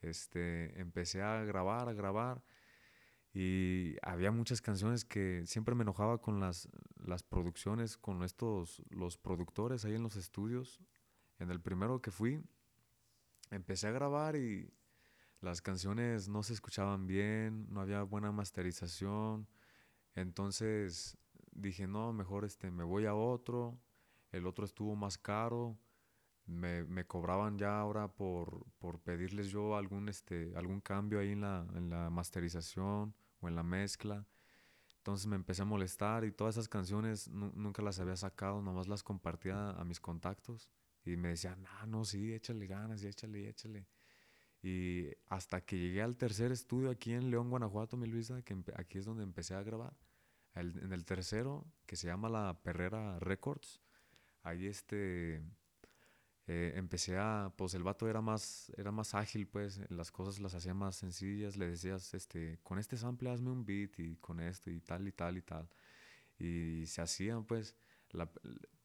Este, 0.00 0.80
empecé 0.80 1.22
a 1.22 1.44
grabar, 1.44 1.88
a 1.88 1.92
grabar. 1.92 2.42
Y 3.32 3.96
había 4.02 4.32
muchas 4.32 4.60
canciones 4.62 5.04
que 5.04 5.42
siempre 5.46 5.74
me 5.74 5.82
enojaba 5.82 6.20
con 6.20 6.40
las, 6.40 6.68
las 6.96 7.22
producciones, 7.22 7.96
con 7.96 8.24
estos, 8.24 8.82
los 8.90 9.18
productores 9.18 9.84
ahí 9.84 9.94
en 9.94 10.02
los 10.02 10.16
estudios. 10.16 10.80
En 11.38 11.50
el 11.50 11.60
primero 11.60 12.00
que 12.00 12.10
fui, 12.10 12.42
empecé 13.50 13.88
a 13.88 13.92
grabar 13.92 14.36
y 14.36 14.72
las 15.40 15.62
canciones 15.62 16.28
no 16.28 16.42
se 16.42 16.54
escuchaban 16.54 17.06
bien, 17.06 17.66
no 17.70 17.80
había 17.82 18.02
buena 18.02 18.32
masterización. 18.32 19.46
Entonces 20.14 21.16
dije, 21.52 21.86
no, 21.86 22.12
mejor 22.12 22.44
este, 22.44 22.70
me 22.70 22.84
voy 22.84 23.06
a 23.06 23.14
otro. 23.14 23.78
El 24.32 24.46
otro 24.46 24.64
estuvo 24.64 24.96
más 24.96 25.18
caro. 25.18 25.78
Me, 26.46 26.84
me 26.84 27.06
cobraban 27.06 27.58
ya 27.58 27.78
ahora 27.78 28.08
por, 28.08 28.66
por 28.78 28.98
pedirles 29.00 29.50
yo 29.50 29.76
algún, 29.76 30.08
este, 30.08 30.52
algún 30.56 30.80
cambio 30.80 31.20
ahí 31.20 31.32
en 31.32 31.42
la, 31.42 31.66
en 31.74 31.90
la 31.90 32.10
masterización 32.10 33.14
o 33.40 33.48
en 33.48 33.54
la 33.54 33.62
mezcla. 33.62 34.26
Entonces 34.96 35.26
me 35.26 35.36
empecé 35.36 35.62
a 35.62 35.64
molestar 35.64 36.24
y 36.24 36.32
todas 36.32 36.56
esas 36.56 36.68
canciones 36.68 37.28
nu- 37.28 37.52
nunca 37.54 37.82
las 37.82 38.00
había 38.00 38.16
sacado, 38.16 38.60
nomás 38.62 38.88
las 38.88 39.02
compartía 39.02 39.70
a 39.70 39.84
mis 39.84 40.00
contactos. 40.00 40.68
Y 41.04 41.16
me 41.16 41.28
decían, 41.28 41.64
ah, 41.78 41.86
no, 41.86 42.04
sí, 42.04 42.32
échale 42.34 42.66
ganas 42.66 43.02
y 43.02 43.06
échale, 43.06 43.48
échale. 43.48 43.86
Y 44.62 45.06
hasta 45.28 45.62
que 45.62 45.78
llegué 45.78 46.02
al 46.02 46.16
tercer 46.16 46.52
estudio 46.52 46.90
aquí 46.90 47.12
en 47.12 47.30
León, 47.30 47.48
Guanajuato, 47.48 47.96
mi 47.96 48.06
Luisa, 48.06 48.42
que 48.42 48.62
aquí 48.76 48.98
es 48.98 49.06
donde 49.06 49.22
empecé 49.22 49.54
a 49.54 49.62
grabar. 49.62 49.96
En 50.54 50.92
el 50.92 51.04
tercero, 51.06 51.64
que 51.86 51.96
se 51.96 52.08
llama 52.08 52.28
La 52.28 52.60
Perrera 52.62 53.18
Records, 53.20 53.80
ahí 54.42 54.66
este, 54.66 55.42
eh, 56.46 56.72
empecé 56.76 57.16
a, 57.18 57.52
pues 57.56 57.74
el 57.74 57.82
vato 57.82 58.08
era 58.08 58.20
más, 58.20 58.72
era 58.76 58.90
más 58.90 59.14
ágil, 59.14 59.46
pues, 59.46 59.80
las 59.90 60.10
cosas 60.10 60.40
las 60.40 60.54
hacía 60.54 60.74
más 60.74 60.96
sencillas, 60.96 61.56
le 61.56 61.66
decías, 61.70 62.12
este, 62.14 62.58
con 62.62 62.78
este 62.78 62.96
sample 62.96 63.30
hazme 63.30 63.50
un 63.50 63.64
beat 63.64 63.98
y 64.00 64.16
con 64.16 64.40
esto 64.40 64.70
y 64.70 64.80
tal 64.80 65.06
y 65.08 65.12
tal 65.12 65.36
y 65.36 65.42
tal. 65.42 65.68
Y 66.38 66.84
se 66.86 67.02
hacían, 67.02 67.44
pues, 67.46 67.76
la- 68.12 68.30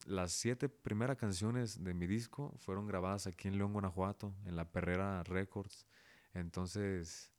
las 0.08 0.32
siete 0.34 0.70
primeras 0.70 1.18
canciones 1.18 1.84
de 1.84 1.94
mi 1.96 2.08
disco 2.08 2.54
fueron 2.60 2.88
grabadas 2.88 3.28
aquí 3.28 3.48
en 3.50 3.58
León, 3.58 3.74
Guanajuato, 3.74 4.36
en 4.46 4.56
la 4.58 4.72
Perrera 4.72 5.24
Records. 5.24 5.88
Entonces, 6.34 7.32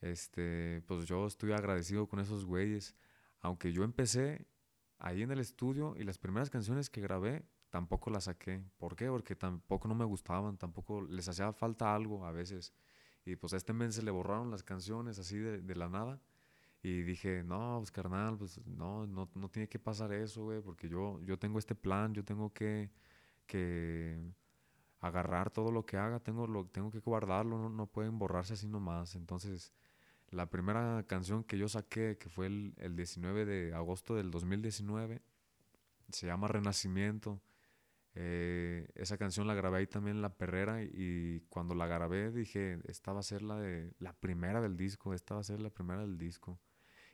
este, 0.00 0.82
pues 0.86 1.06
yo 1.06 1.26
estoy 1.26 1.52
agradecido 1.52 2.06
con 2.08 2.20
esos 2.20 2.44
güeyes. 2.44 2.94
Aunque 3.40 3.72
yo 3.72 3.84
empecé 3.84 4.46
ahí 4.98 5.22
en 5.22 5.30
el 5.30 5.40
estudio 5.40 5.94
y 5.96 6.04
las 6.04 6.18
primeras 6.18 6.50
canciones 6.50 6.90
que 6.90 7.00
grabé 7.00 7.44
tampoco 7.70 8.10
las 8.10 8.24
saqué. 8.24 8.64
¿Por 8.78 8.96
qué? 8.96 9.08
Porque 9.08 9.36
tampoco 9.36 9.88
no 9.88 9.94
me 9.94 10.04
gustaban, 10.04 10.56
tampoco 10.56 11.02
les 11.02 11.28
hacía 11.28 11.52
falta 11.52 11.94
algo 11.94 12.24
a 12.24 12.32
veces. 12.32 12.72
Y 13.24 13.36
pues 13.36 13.52
a 13.52 13.56
este 13.56 13.72
men 13.72 13.92
se 13.92 14.02
le 14.02 14.10
borraron 14.10 14.50
las 14.50 14.62
canciones 14.62 15.18
así 15.18 15.36
de, 15.38 15.60
de 15.60 15.74
la 15.74 15.88
nada. 15.88 16.20
Y 16.82 17.02
dije, 17.02 17.42
no, 17.42 17.78
pues 17.78 17.90
carnal, 17.90 18.38
pues 18.38 18.64
no, 18.66 19.06
no, 19.06 19.28
no 19.34 19.48
tiene 19.48 19.68
que 19.68 19.78
pasar 19.78 20.12
eso, 20.12 20.44
güey, 20.44 20.60
porque 20.60 20.88
yo, 20.88 21.20
yo 21.24 21.38
tengo 21.38 21.58
este 21.58 21.74
plan, 21.74 22.14
yo 22.14 22.24
tengo 22.24 22.52
que, 22.52 22.90
que 23.46 24.20
agarrar 25.00 25.50
todo 25.50 25.72
lo 25.72 25.84
que 25.84 25.96
haga, 25.96 26.20
tengo, 26.20 26.46
lo, 26.46 26.66
tengo 26.66 26.90
que 26.90 27.00
guardarlo, 27.00 27.58
no, 27.58 27.68
no 27.70 27.86
pueden 27.86 28.18
borrarse 28.18 28.54
así 28.54 28.68
nomás. 28.68 29.16
Entonces, 29.16 29.72
la 30.30 30.50
primera 30.50 31.04
canción 31.06 31.44
que 31.44 31.58
yo 31.58 31.68
saqué, 31.68 32.18
que 32.18 32.28
fue 32.28 32.46
el, 32.46 32.74
el 32.78 32.96
19 32.96 33.44
de 33.44 33.74
agosto 33.74 34.14
del 34.14 34.30
2019, 34.30 35.22
se 36.10 36.26
llama 36.26 36.48
Renacimiento. 36.48 37.40
Eh, 38.14 38.88
esa 38.94 39.18
canción 39.18 39.46
la 39.46 39.54
grabé 39.54 39.78
ahí 39.78 39.86
también 39.86 40.16
en 40.16 40.22
La 40.22 40.34
Perrera 40.34 40.82
y, 40.82 41.44
cuando 41.50 41.74
la 41.74 41.86
grabé 41.86 42.32
dije, 42.32 42.80
esta 42.84 43.12
va 43.12 43.20
a 43.20 43.22
ser 43.22 43.42
la, 43.42 43.60
de, 43.60 43.92
la 43.98 44.14
primera 44.14 44.60
del 44.60 44.76
disco, 44.76 45.12
esta 45.12 45.34
va 45.34 45.40
a 45.40 45.44
ser 45.44 45.60
la 45.60 45.70
primera 45.70 46.00
del 46.00 46.16
disco. 46.16 46.58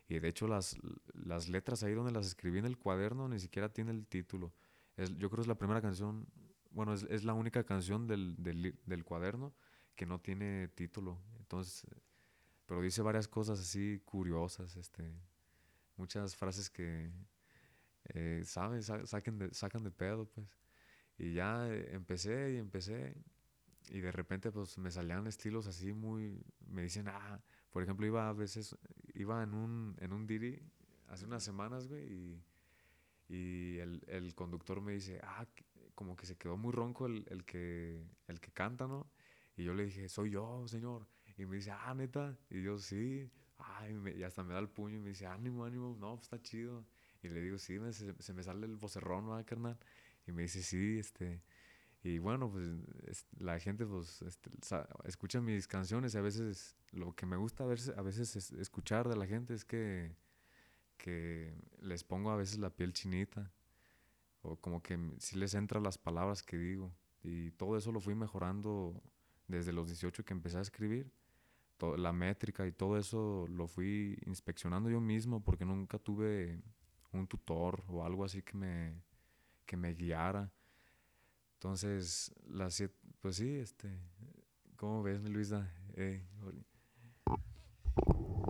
Y 0.09 0.19
de 0.21 0.29
hecho 0.29 0.47
las, 0.47 0.77
las 1.13 1.49
letras 1.49 1.83
ahí 1.83 1.95
donde 1.95 2.13
las 2.13 2.27
escribí 2.27 2.59
en 2.59 2.67
el 2.67 2.79
cuaderno 2.79 3.29
ni 3.29 3.41
siquiera 3.41 3.69
tiene 3.69 3.91
el 3.91 4.07
título. 4.07 4.53
Es, 4.97 5.11
yo 5.19 5.29
creo 5.29 5.39
que 5.39 5.41
es 5.43 5.47
la 5.49 5.59
primera 5.59 5.81
canción, 5.81 6.27
bueno, 6.71 6.95
es, 6.95 7.03
es 7.05 7.25
la 7.25 7.35
única 7.35 7.65
canción 7.65 8.07
del, 8.07 8.37
del, 8.39 8.79
del 8.87 9.05
cuaderno 9.05 9.55
que 9.97 10.07
no 10.07 10.21
tiene 10.21 10.69
título. 10.69 11.19
Entonces, 11.39 11.85
pero 12.73 12.81
dice 12.83 13.03
varias 13.03 13.29
cosas 13.29 13.61
así 13.61 14.01
curiosas, 14.07 14.77
este, 14.79 15.05
muchas 15.97 16.37
frases 16.37 16.71
que, 16.71 17.13
eh, 18.15 18.43
¿sabes? 18.45 18.87
Sa- 18.87 19.07
saquen 19.07 19.39
de, 19.39 19.55
sacan 19.55 19.85
de 19.85 19.91
pedo, 19.91 20.27
pues. 20.27 20.47
Y 21.19 21.35
ya 21.35 21.69
eh, 21.69 21.95
empecé 21.95 22.53
y 22.55 22.57
empecé 22.59 23.17
y 23.91 24.01
de 24.01 24.13
repente 24.13 24.53
pues 24.53 24.79
me 24.79 24.91
salían 24.91 25.27
estilos 25.29 25.67
así 25.69 25.93
muy, 25.93 26.45
me 26.69 26.83
dicen, 26.83 27.09
ah, 27.09 27.41
por 27.71 27.83
ejemplo, 27.85 28.07
iba 28.07 28.29
a 28.29 28.33
veces, 28.35 28.77
iba 29.15 29.43
en 29.43 29.55
un, 29.55 29.97
en 30.01 30.13
un 30.13 30.27
Didi 30.27 30.61
hace 31.09 31.27
unas 31.27 31.45
semanas, 31.45 31.89
güey, 31.89 32.05
y, 32.13 32.45
y 33.29 33.79
el, 33.79 34.05
el 34.09 34.35
conductor 34.35 34.81
me 34.83 34.93
dice, 34.95 35.21
ah, 35.25 35.47
como 35.95 36.17
que 36.17 36.27
se 36.27 36.37
quedó 36.37 36.57
muy 36.57 36.73
ronco 36.73 37.07
el, 37.07 37.27
el 37.31 37.45
que, 37.45 38.05
el 38.29 38.41
que 38.41 38.53
canta, 38.53 38.87
¿no? 38.89 39.11
Y 39.57 39.65
yo 39.65 39.75
le 39.75 39.87
dije, 39.87 40.09
soy 40.09 40.31
yo, 40.33 40.67
señor. 40.69 41.07
Y 41.37 41.47
me 41.47 41.57
dice, 41.57 41.71
ah, 41.73 41.95
neta. 41.95 42.37
Y 42.51 42.63
yo, 42.63 42.79
sí. 42.79 43.31
Ay, 43.59 43.95
me- 43.95 44.13
y 44.13 44.23
hasta 44.25 44.43
me 44.43 44.55
da 44.55 44.61
el 44.61 44.69
puño 44.69 44.97
y 44.97 45.01
me 45.01 45.11
dice, 45.11 45.27
ánimo, 45.27 45.65
ánimo, 45.65 45.97
no, 46.01 46.17
pues 46.17 46.25
está 46.25 46.41
chido. 46.43 46.85
Y 47.23 47.29
le 47.29 47.41
digo, 47.41 47.59
sí, 47.59 47.79
me- 47.79 47.93
se, 47.93 48.15
se 48.21 48.33
me 48.35 48.43
sale 48.43 48.67
el 48.67 48.77
vocerrón, 48.77 49.27
¿no, 49.27 49.45
carnal? 49.45 49.79
Y 50.27 50.33
me 50.33 50.43
dice, 50.43 50.63
sí, 50.63 50.99
este. 50.99 51.43
Y 52.03 52.19
bueno, 52.19 52.51
pues 52.51 52.69
es- 53.09 53.27
la 53.39 53.59
gente 53.61 53.87
pues 53.87 54.23
este, 54.23 54.51
escucha 55.05 55.41
mis 55.41 55.69
canciones 55.69 56.15
y 56.15 56.19
a 56.19 56.23
veces 56.23 56.77
lo 56.93 57.15
que 57.15 57.27
me 57.27 57.37
gusta 57.37 57.65
a 57.65 57.67
veces, 57.69 57.97
a 57.97 58.03
veces 58.03 58.37
es 58.37 58.53
escuchar 58.53 59.09
de 59.09 59.17
la 59.17 59.27
gente 59.27 59.55
es 59.55 59.65
que, 59.65 60.17
que 60.99 61.55
les 61.81 62.05
pongo 62.05 62.31
a 62.31 62.37
veces 62.37 62.59
la 62.59 62.71
piel 62.71 62.93
chinita 62.93 63.53
o 64.43 64.57
como 64.57 64.83
que 64.83 64.99
sí 65.19 65.37
les 65.39 65.55
entran 65.55 65.83
las 65.83 65.99
palabras 65.99 66.43
que 66.43 66.57
digo 66.59 66.93
y 67.23 67.53
todo 67.53 67.77
eso 67.77 67.93
lo 67.93 68.01
fui 68.01 68.15
mejorando 68.15 69.03
desde 69.49 69.73
los 69.73 69.89
18 69.89 70.25
que 70.25 70.35
empecé 70.35 70.59
a 70.59 70.63
escribir. 70.63 71.13
La 71.97 72.13
métrica 72.13 72.67
y 72.67 72.73
todo 72.73 72.97
eso 72.97 73.47
lo 73.49 73.67
fui 73.67 74.19
inspeccionando 74.27 74.91
yo 74.91 75.01
mismo 75.01 75.43
porque 75.43 75.65
nunca 75.65 75.99
tuve 75.99 76.63
un 77.13 77.27
tutor 77.27 77.83
o 77.89 78.05
algo 78.05 78.25
así 78.25 78.43
que 78.43 78.57
me, 78.57 79.03
que 79.67 79.77
me 79.77 79.95
guiara. 79.95 80.51
Entonces, 81.55 82.35
las 82.47 82.75
siete, 82.75 82.95
pues 83.21 83.37
sí, 83.37 83.57
este, 83.57 83.89
¿cómo 84.77 85.03
ves, 85.03 85.23
Luisa? 85.29 85.71
Eh, 85.95 86.25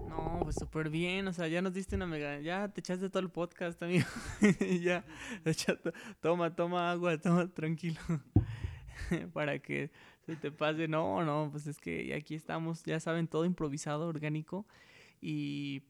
No, 0.08 0.40
pues 0.42 0.56
súper 0.56 0.88
bien, 0.88 1.26
o 1.28 1.32
sea, 1.32 1.48
ya 1.48 1.60
nos 1.60 1.74
diste 1.74 1.96
una 1.96 2.06
mega, 2.06 2.40
ya 2.40 2.68
te 2.68 2.80
echaste 2.80 3.08
todo 3.10 3.22
el 3.22 3.30
podcast, 3.30 3.82
amigo. 3.82 4.06
ya, 4.82 5.04
toma, 6.20 6.54
toma 6.54 6.90
agua, 6.90 7.18
toma 7.18 7.48
tranquilo. 7.48 8.00
Para 9.32 9.58
que 9.58 9.90
se 10.26 10.36
te 10.36 10.50
pase. 10.50 10.88
No, 10.88 11.24
no, 11.24 11.48
pues 11.50 11.66
es 11.66 11.78
que 11.78 12.14
aquí 12.14 12.34
estamos, 12.34 12.82
ya 12.84 13.00
saben, 13.00 13.28
todo 13.28 13.44
improvisado, 13.44 14.08
orgánico. 14.08 14.66
Y 15.20 15.82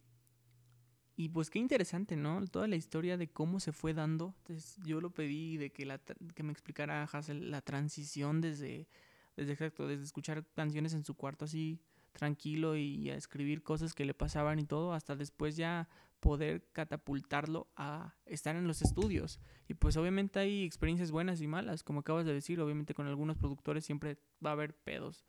y 1.16 1.28
pues 1.28 1.50
qué 1.50 1.58
interesante, 1.58 2.16
¿no? 2.16 2.44
Toda 2.46 2.66
la 2.66 2.76
historia 2.76 3.16
de 3.16 3.28
cómo 3.28 3.60
se 3.60 3.72
fue 3.72 3.92
dando. 3.92 4.34
Entonces 4.38 4.78
yo 4.84 5.00
lo 5.00 5.10
pedí 5.10 5.56
de 5.56 5.70
que, 5.70 5.84
la, 5.84 5.98
que 5.98 6.42
me 6.42 6.52
explicara 6.52 7.04
Hassel 7.04 7.50
la 7.50 7.60
transición 7.60 8.40
desde, 8.40 8.88
desde 9.36 9.52
exacto, 9.52 9.86
desde 9.86 10.04
escuchar 10.04 10.44
canciones 10.54 10.94
en 10.94 11.04
su 11.04 11.14
cuarto 11.14 11.44
así 11.44 11.80
tranquilo 12.12 12.76
y 12.76 13.08
a 13.10 13.16
escribir 13.16 13.62
cosas 13.62 13.94
que 13.94 14.04
le 14.04 14.14
pasaban 14.14 14.58
y 14.58 14.64
todo, 14.64 14.92
hasta 14.92 15.16
después 15.16 15.56
ya 15.56 15.88
poder 16.22 16.64
catapultarlo 16.70 17.68
a 17.74 18.14
estar 18.26 18.54
en 18.54 18.68
los 18.68 18.80
estudios. 18.80 19.40
Y 19.66 19.74
pues 19.74 19.96
obviamente 19.96 20.38
hay 20.38 20.62
experiencias 20.62 21.10
buenas 21.10 21.40
y 21.40 21.48
malas, 21.48 21.82
como 21.82 22.00
acabas 22.00 22.24
de 22.24 22.32
decir, 22.32 22.60
obviamente 22.60 22.94
con 22.94 23.08
algunos 23.08 23.36
productores 23.36 23.84
siempre 23.84 24.18
va 24.44 24.50
a 24.50 24.52
haber 24.52 24.72
pedos, 24.72 25.24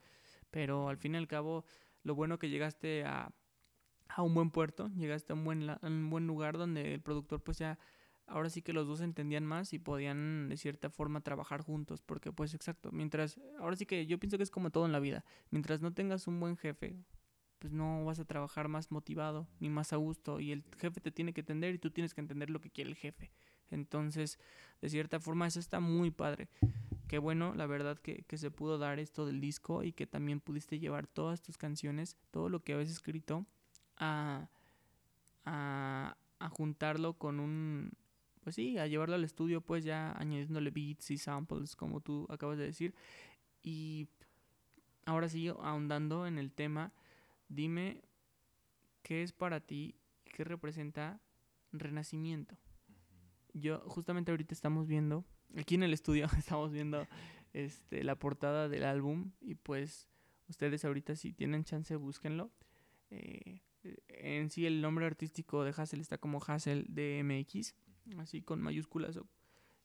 pero 0.52 0.90
al 0.90 0.98
fin 0.98 1.16
y 1.16 1.18
al 1.18 1.28
cabo 1.28 1.66
lo 2.04 2.14
bueno 2.14 2.38
que 2.38 2.50
llegaste 2.50 3.06
a, 3.06 3.34
a 4.08 4.22
un 4.22 4.36
buen 4.36 4.52
puerto, 4.52 4.92
llegaste 4.96 5.34
a 5.34 5.36
un 5.36 5.44
buen, 5.44 5.68
a 5.68 5.80
un 5.82 6.12
buen 6.12 6.28
lugar 6.28 6.60
donde 6.60 6.94
el 6.94 7.02
productor 7.02 7.42
pues 7.42 7.58
ya 7.58 7.80
ahora 8.28 8.52
sí 8.52 8.62
que 8.62 8.72
los 8.72 8.88
dos 8.88 9.02
entendían 9.02 9.48
más 9.48 9.74
y 9.74 9.80
podían 9.80 10.48
de 10.48 10.58
cierta 10.58 10.92
forma 10.92 11.22
trabajar 11.22 11.62
juntos, 11.62 12.04
porque 12.04 12.32
pues 12.32 12.54
exacto, 12.54 12.92
mientras, 12.92 13.42
ahora 13.58 13.76
sí 13.76 13.88
que 13.88 14.06
yo 14.06 14.20
pienso 14.20 14.38
que 14.38 14.44
es 14.44 14.52
como 14.52 14.70
todo 14.70 14.86
en 14.86 14.92
la 14.92 15.00
vida, 15.00 15.26
mientras 15.50 15.82
no 15.82 15.92
tengas 15.92 16.28
un 16.28 16.40
buen 16.40 16.56
jefe, 16.56 17.04
pues 17.64 17.72
no 17.72 18.04
vas 18.04 18.20
a 18.20 18.26
trabajar 18.26 18.68
más 18.68 18.92
motivado 18.92 19.48
ni 19.62 19.70
más 19.70 19.94
a 19.94 19.96
gusto 19.96 20.42
y 20.42 20.52
el 20.52 20.66
jefe 20.80 21.00
te 21.00 21.12
tiene 21.12 21.32
que 21.32 21.40
entender 21.40 21.74
y 21.74 21.78
tú 21.78 21.92
tienes 21.92 22.14
que 22.14 22.20
entender 22.20 22.50
lo 22.50 22.60
que 22.60 22.70
quiere 22.70 22.90
el 22.90 22.98
jefe. 22.98 23.32
Entonces, 23.72 24.38
de 24.82 24.90
cierta 24.90 25.22
forma, 25.22 25.48
eso 25.48 25.62
está 25.62 25.80
muy 25.80 26.12
padre. 26.12 26.50
Qué 27.08 27.20
bueno, 27.20 27.56
la 27.56 27.66
verdad, 27.66 27.98
que, 27.98 28.26
que 28.28 28.38
se 28.38 28.52
pudo 28.52 28.78
dar 28.78 29.00
esto 29.00 29.26
del 29.26 29.40
disco 29.40 29.82
y 29.82 29.94
que 29.94 30.06
también 30.06 30.42
pudiste 30.42 30.78
llevar 30.78 31.08
todas 31.08 31.42
tus 31.42 31.58
canciones, 31.58 32.18
todo 32.32 32.50
lo 32.50 32.62
que 32.66 32.74
habías 32.74 32.90
escrito, 32.90 33.46
a, 33.96 34.50
a, 35.46 36.18
a 36.40 36.50
juntarlo 36.50 37.14
con 37.14 37.40
un, 37.40 37.94
pues 38.42 38.56
sí, 38.56 38.78
a 38.78 38.88
llevarlo 38.88 39.16
al 39.16 39.24
estudio, 39.24 39.62
pues 39.62 39.86
ya 39.86 40.12
añadiéndole 40.18 40.70
beats 40.70 41.12
y 41.12 41.18
samples, 41.18 41.78
como 41.78 42.02
tú 42.02 42.28
acabas 42.30 42.58
de 42.58 42.66
decir. 42.66 42.94
Y 43.62 44.10
ahora 45.06 45.30
sí, 45.30 45.48
ahondando 45.48 46.28
en 46.28 46.38
el 46.38 46.52
tema, 46.52 46.92
dime 47.54 48.02
qué 49.02 49.24
es 49.24 49.34
para 49.34 49.60
ti, 49.60 49.96
qué 50.26 50.44
representa 50.44 51.22
renacimiento. 51.72 52.58
Yo, 53.54 53.80
justamente 53.88 54.32
ahorita 54.32 54.54
estamos 54.54 54.88
viendo, 54.88 55.26
aquí 55.58 55.76
en 55.76 55.84
el 55.84 55.94
estudio 55.94 56.28
estamos 56.38 56.72
viendo 56.72 57.08
este, 57.54 58.04
la 58.04 58.16
portada 58.18 58.68
del 58.68 58.84
álbum 58.84 59.32
y 59.40 59.56
pues 59.56 60.08
ustedes 60.48 60.86
ahorita 60.86 61.16
si 61.16 61.34
tienen 61.34 61.64
chance 61.64 61.96
búsquenlo. 61.96 62.52
Eh, 63.12 63.62
en 64.08 64.50
sí 64.50 64.66
el 64.66 64.82
nombre 64.82 65.06
artístico 65.06 65.64
de 65.64 65.74
Hassel 65.76 66.02
está 66.02 66.18
como 66.18 66.42
Hassel 66.46 66.86
DMX, 66.90 67.76
así 68.18 68.42
con 68.42 68.62
mayúsculas 68.62 69.20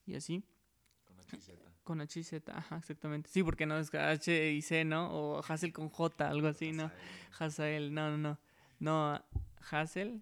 y 0.05 0.15
así. 0.15 0.43
Con 1.03 1.17
Con 1.89 2.01
HZ, 2.01 2.47
ajá, 2.53 2.77
exactamente. 2.77 3.31
Sí, 3.31 3.41
porque 3.41 3.65
no 3.65 3.75
es 3.79 3.91
H 3.91 4.51
y 4.51 4.61
C, 4.61 4.85
¿no? 4.85 5.09
O 5.11 5.41
Hassel 5.41 5.73
con 5.73 5.89
J, 5.89 6.29
algo 6.29 6.47
así, 6.47 6.71
¿no? 6.71 6.91
Hassel, 7.39 7.91
no, 7.91 8.11
no, 8.11 8.17
no. 8.19 8.39
No, 8.79 9.25
Hassel 9.71 10.21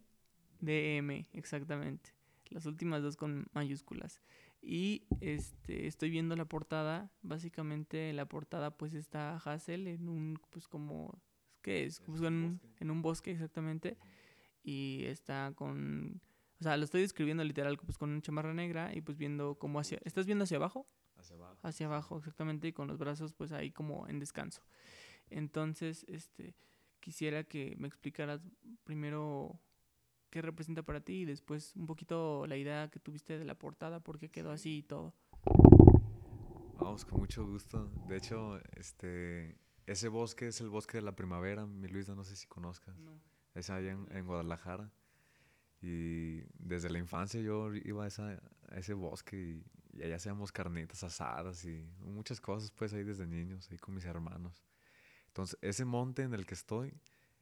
DM, 0.61 1.27
exactamente. 1.33 2.11
Las 2.51 2.67
últimas 2.67 3.03
dos 3.03 3.17
con 3.17 3.47
mayúsculas. 3.51 4.21
Y 4.61 5.03
este 5.19 5.87
estoy 5.87 6.09
viendo 6.09 6.37
la 6.37 6.45
portada, 6.45 7.11
básicamente 7.21 8.13
la 8.13 8.29
portada 8.29 8.71
pues 8.77 8.93
está 8.93 9.35
Hassel 9.35 9.87
en 9.87 10.07
un 10.07 10.39
pues 10.51 10.69
como 10.69 11.21
¿qué 11.61 11.83
es? 11.83 11.99
Pues 11.99 12.21
en, 12.21 12.33
un, 12.33 12.61
en 12.79 12.91
un 12.91 13.01
bosque 13.01 13.31
exactamente 13.31 13.97
y 14.63 15.03
está 15.03 15.51
con 15.53 16.21
o 16.61 16.63
sea, 16.63 16.77
lo 16.77 16.85
estoy 16.85 17.01
describiendo 17.01 17.43
literal 17.43 17.77
pues 17.77 17.97
con 17.97 18.11
una 18.11 18.21
chamarra 18.21 18.53
negra 18.53 18.95
y 18.95 19.01
pues 19.01 19.17
viendo 19.17 19.55
como 19.55 19.81
hacia 19.81 19.99
¿Estás 20.05 20.25
viendo 20.25 20.45
hacia 20.45 20.55
abajo? 20.55 20.87
Hacia 21.17 21.35
abajo. 21.35 21.57
Hacia 21.63 21.85
abajo, 21.87 22.17
exactamente, 22.17 22.67
y 22.67 22.73
con 22.73 22.87
los 22.87 22.97
brazos 22.97 23.33
pues 23.33 23.51
ahí 23.51 23.71
como 23.71 24.07
en 24.07 24.19
descanso. 24.19 24.61
Entonces, 25.29 26.05
este 26.07 26.55
quisiera 26.99 27.43
que 27.43 27.75
me 27.77 27.87
explicaras 27.87 28.41
primero 28.83 29.59
qué 30.29 30.41
representa 30.41 30.83
para 30.83 30.99
ti 30.99 31.21
y 31.21 31.25
después 31.25 31.75
un 31.75 31.85
poquito 31.85 32.45
la 32.47 32.57
idea 32.57 32.89
que 32.89 32.99
tuviste 32.99 33.37
de 33.37 33.45
la 33.45 33.55
portada, 33.55 33.99
por 33.99 34.19
qué 34.19 34.29
quedó 34.29 34.51
así 34.51 34.79
y 34.79 34.83
todo. 34.83 35.13
Vamos, 36.79 37.05
con 37.05 37.19
mucho 37.19 37.45
gusto. 37.45 37.89
De 38.07 38.17
hecho, 38.17 38.59
este, 38.75 39.57
ese 39.85 40.09
bosque 40.09 40.47
es 40.47 40.61
el 40.61 40.69
bosque 40.69 40.97
de 40.97 41.03
la 41.03 41.15
primavera, 41.15 41.65
mi 41.65 41.87
Luisa, 41.87 42.13
no 42.13 42.23
sé 42.23 42.35
si 42.35 42.47
conozcas. 42.47 42.97
No. 42.99 43.19
Es 43.55 43.69
allá 43.69 43.91
en, 43.91 44.07
en 44.11 44.25
Guadalajara. 44.25 44.91
Y 45.81 46.41
desde 46.59 46.89
la 46.89 46.99
infancia 46.99 47.39
yo 47.39 47.73
iba 47.73 48.03
a, 48.03 48.07
esa, 48.07 48.41
a 48.69 48.77
ese 48.77 48.93
bosque 48.93 49.37
y, 49.37 49.63
y, 49.97 50.03
allá 50.03 50.15
hacíamos 50.15 50.51
carnitas 50.51 51.03
asadas 51.03 51.65
y 51.65 51.83
muchas 51.99 52.39
cosas 52.39 52.71
pues 52.71 52.93
ahí 52.93 53.03
desde 53.03 53.25
niños, 53.27 53.69
ahí 53.71 53.77
con 53.77 53.95
mis 53.95 54.05
hermanos. 54.05 54.63
Entonces, 55.27 55.57
ese 55.61 55.85
monte 55.85 56.23
en 56.23 56.33
el 56.33 56.45
que 56.45 56.53
estoy, 56.53 56.93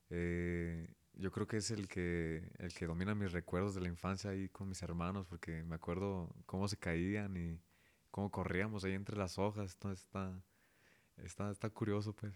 eh, 0.09 0.93
yo 1.13 1.31
creo 1.31 1.47
que 1.47 1.57
es 1.57 1.71
el 1.71 1.87
que, 1.87 2.51
el 2.57 2.73
que 2.73 2.87
domina 2.87 3.15
mis 3.15 3.31
recuerdos 3.31 3.75
de 3.75 3.81
la 3.81 3.87
infancia 3.87 4.31
ahí 4.31 4.49
con 4.49 4.67
mis 4.67 4.81
hermanos, 4.81 5.25
porque 5.27 5.63
me 5.63 5.75
acuerdo 5.75 6.35
cómo 6.45 6.67
se 6.67 6.77
caían 6.77 7.37
y 7.37 7.61
cómo 8.11 8.31
corríamos 8.31 8.83
ahí 8.83 8.93
entre 8.93 9.17
las 9.17 9.37
hojas. 9.37 9.73
Entonces 9.73 10.05
está, 10.05 10.41
está, 11.17 11.51
está 11.51 11.69
curioso, 11.69 12.13
pues. 12.13 12.33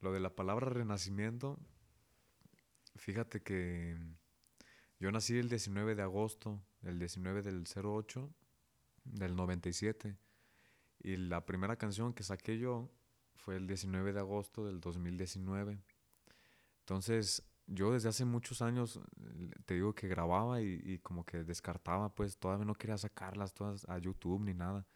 Lo 0.00 0.12
de 0.12 0.20
la 0.20 0.34
palabra 0.34 0.68
renacimiento, 0.68 1.58
fíjate 2.96 3.42
que 3.42 3.96
yo 4.98 5.10
nací 5.10 5.38
el 5.38 5.48
19 5.48 5.94
de 5.94 6.02
agosto, 6.02 6.62
el 6.82 6.98
19 6.98 7.42
del 7.42 7.64
08 7.64 8.30
del 9.04 9.36
97. 9.36 10.16
Y 11.00 11.16
la 11.16 11.44
primera 11.44 11.76
canción 11.76 12.12
que 12.12 12.22
saqué 12.22 12.58
yo 12.58 12.90
fue 13.34 13.56
el 13.56 13.66
19 13.66 14.12
de 14.12 14.20
agosto 14.20 14.66
del 14.66 14.80
2019. 14.80 15.82
Entonces, 16.80 17.42
yo 17.66 17.92
desde 17.92 18.08
hace 18.08 18.24
muchos 18.24 18.62
años, 18.62 19.00
te 19.66 19.74
digo 19.74 19.94
que 19.94 20.08
grababa 20.08 20.60
y, 20.60 20.80
y, 20.84 20.98
como 20.98 21.24
que 21.24 21.44
descartaba, 21.44 22.14
pues 22.14 22.38
todavía 22.38 22.64
no 22.64 22.74
quería 22.74 22.98
sacarlas 22.98 23.54
todas 23.54 23.88
a 23.88 23.98
YouTube 23.98 24.42
ni 24.42 24.54
nada. 24.54 24.86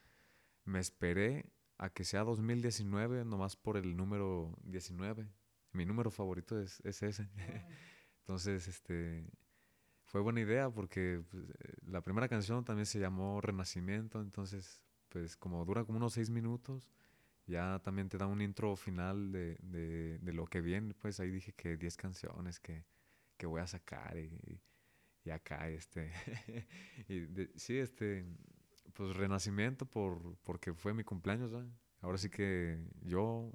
Me 0.64 0.80
esperé 0.80 1.50
a 1.78 1.90
que 1.90 2.04
sea 2.04 2.24
2019, 2.24 3.24
nomás 3.24 3.56
por 3.56 3.76
el 3.76 3.96
número 3.96 4.54
19. 4.64 5.28
Mi 5.72 5.84
número 5.84 6.10
favorito 6.10 6.60
es, 6.60 6.80
es 6.80 7.02
ese. 7.02 7.28
Entonces, 8.20 8.68
este, 8.68 9.30
fue 10.08 10.22
buena 10.22 10.40
idea 10.40 10.70
porque 10.70 11.22
pues, 11.30 11.44
la 11.86 12.00
primera 12.00 12.28
canción 12.28 12.64
también 12.64 12.86
se 12.86 12.98
llamó 12.98 13.40
Renacimiento, 13.40 14.20
entonces 14.22 14.82
pues 15.10 15.36
como 15.36 15.64
dura 15.64 15.84
como 15.84 15.98
unos 15.98 16.14
seis 16.14 16.30
minutos, 16.30 16.90
ya 17.46 17.78
también 17.80 18.08
te 18.08 18.16
da 18.16 18.26
un 18.26 18.40
intro 18.40 18.74
final 18.74 19.32
de, 19.32 19.56
de, 19.62 20.18
de 20.18 20.32
lo 20.32 20.46
que 20.46 20.60
viene, 20.62 20.94
pues 20.94 21.20
ahí 21.20 21.30
dije 21.30 21.52
que 21.52 21.76
10 21.76 21.96
canciones 21.98 22.58
que, 22.58 22.84
que, 23.36 23.46
voy 23.46 23.60
a 23.60 23.66
sacar 23.66 24.16
y, 24.18 24.62
y 25.24 25.30
acá 25.30 25.68
este, 25.68 26.10
y 27.08 27.26
sí, 27.58 27.76
este, 27.76 28.26
pues 28.94 29.14
Renacimiento 29.14 29.84
por, 29.84 30.36
porque 30.38 30.72
fue 30.72 30.94
mi 30.94 31.04
cumpleaños, 31.04 31.52
¿verdad? 31.52 31.70
ahora 32.00 32.16
sí 32.16 32.30
que 32.30 32.82
yo 33.02 33.52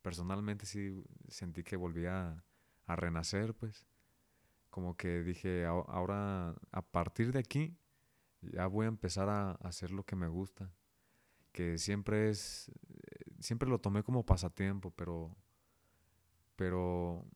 personalmente 0.00 0.64
sí 0.64 1.02
sentí 1.28 1.62
que 1.62 1.76
volvía 1.76 2.42
a 2.86 2.96
renacer, 2.96 3.54
pues 3.54 3.86
como 4.72 4.96
que 4.96 5.22
dije, 5.22 5.66
ahora 5.66 6.56
a 6.72 6.82
partir 6.82 7.30
de 7.30 7.40
aquí 7.40 7.76
ya 8.40 8.66
voy 8.66 8.86
a 8.86 8.88
empezar 8.88 9.28
a 9.28 9.52
hacer 9.60 9.90
lo 9.90 10.04
que 10.04 10.16
me 10.16 10.28
gusta, 10.28 10.72
que 11.52 11.76
siempre 11.76 12.30
es, 12.30 12.72
siempre 13.38 13.68
lo 13.68 13.80
tomé 13.80 14.02
como 14.02 14.24
pasatiempo, 14.24 14.90
pero, 14.90 15.36
pero, 16.56 17.26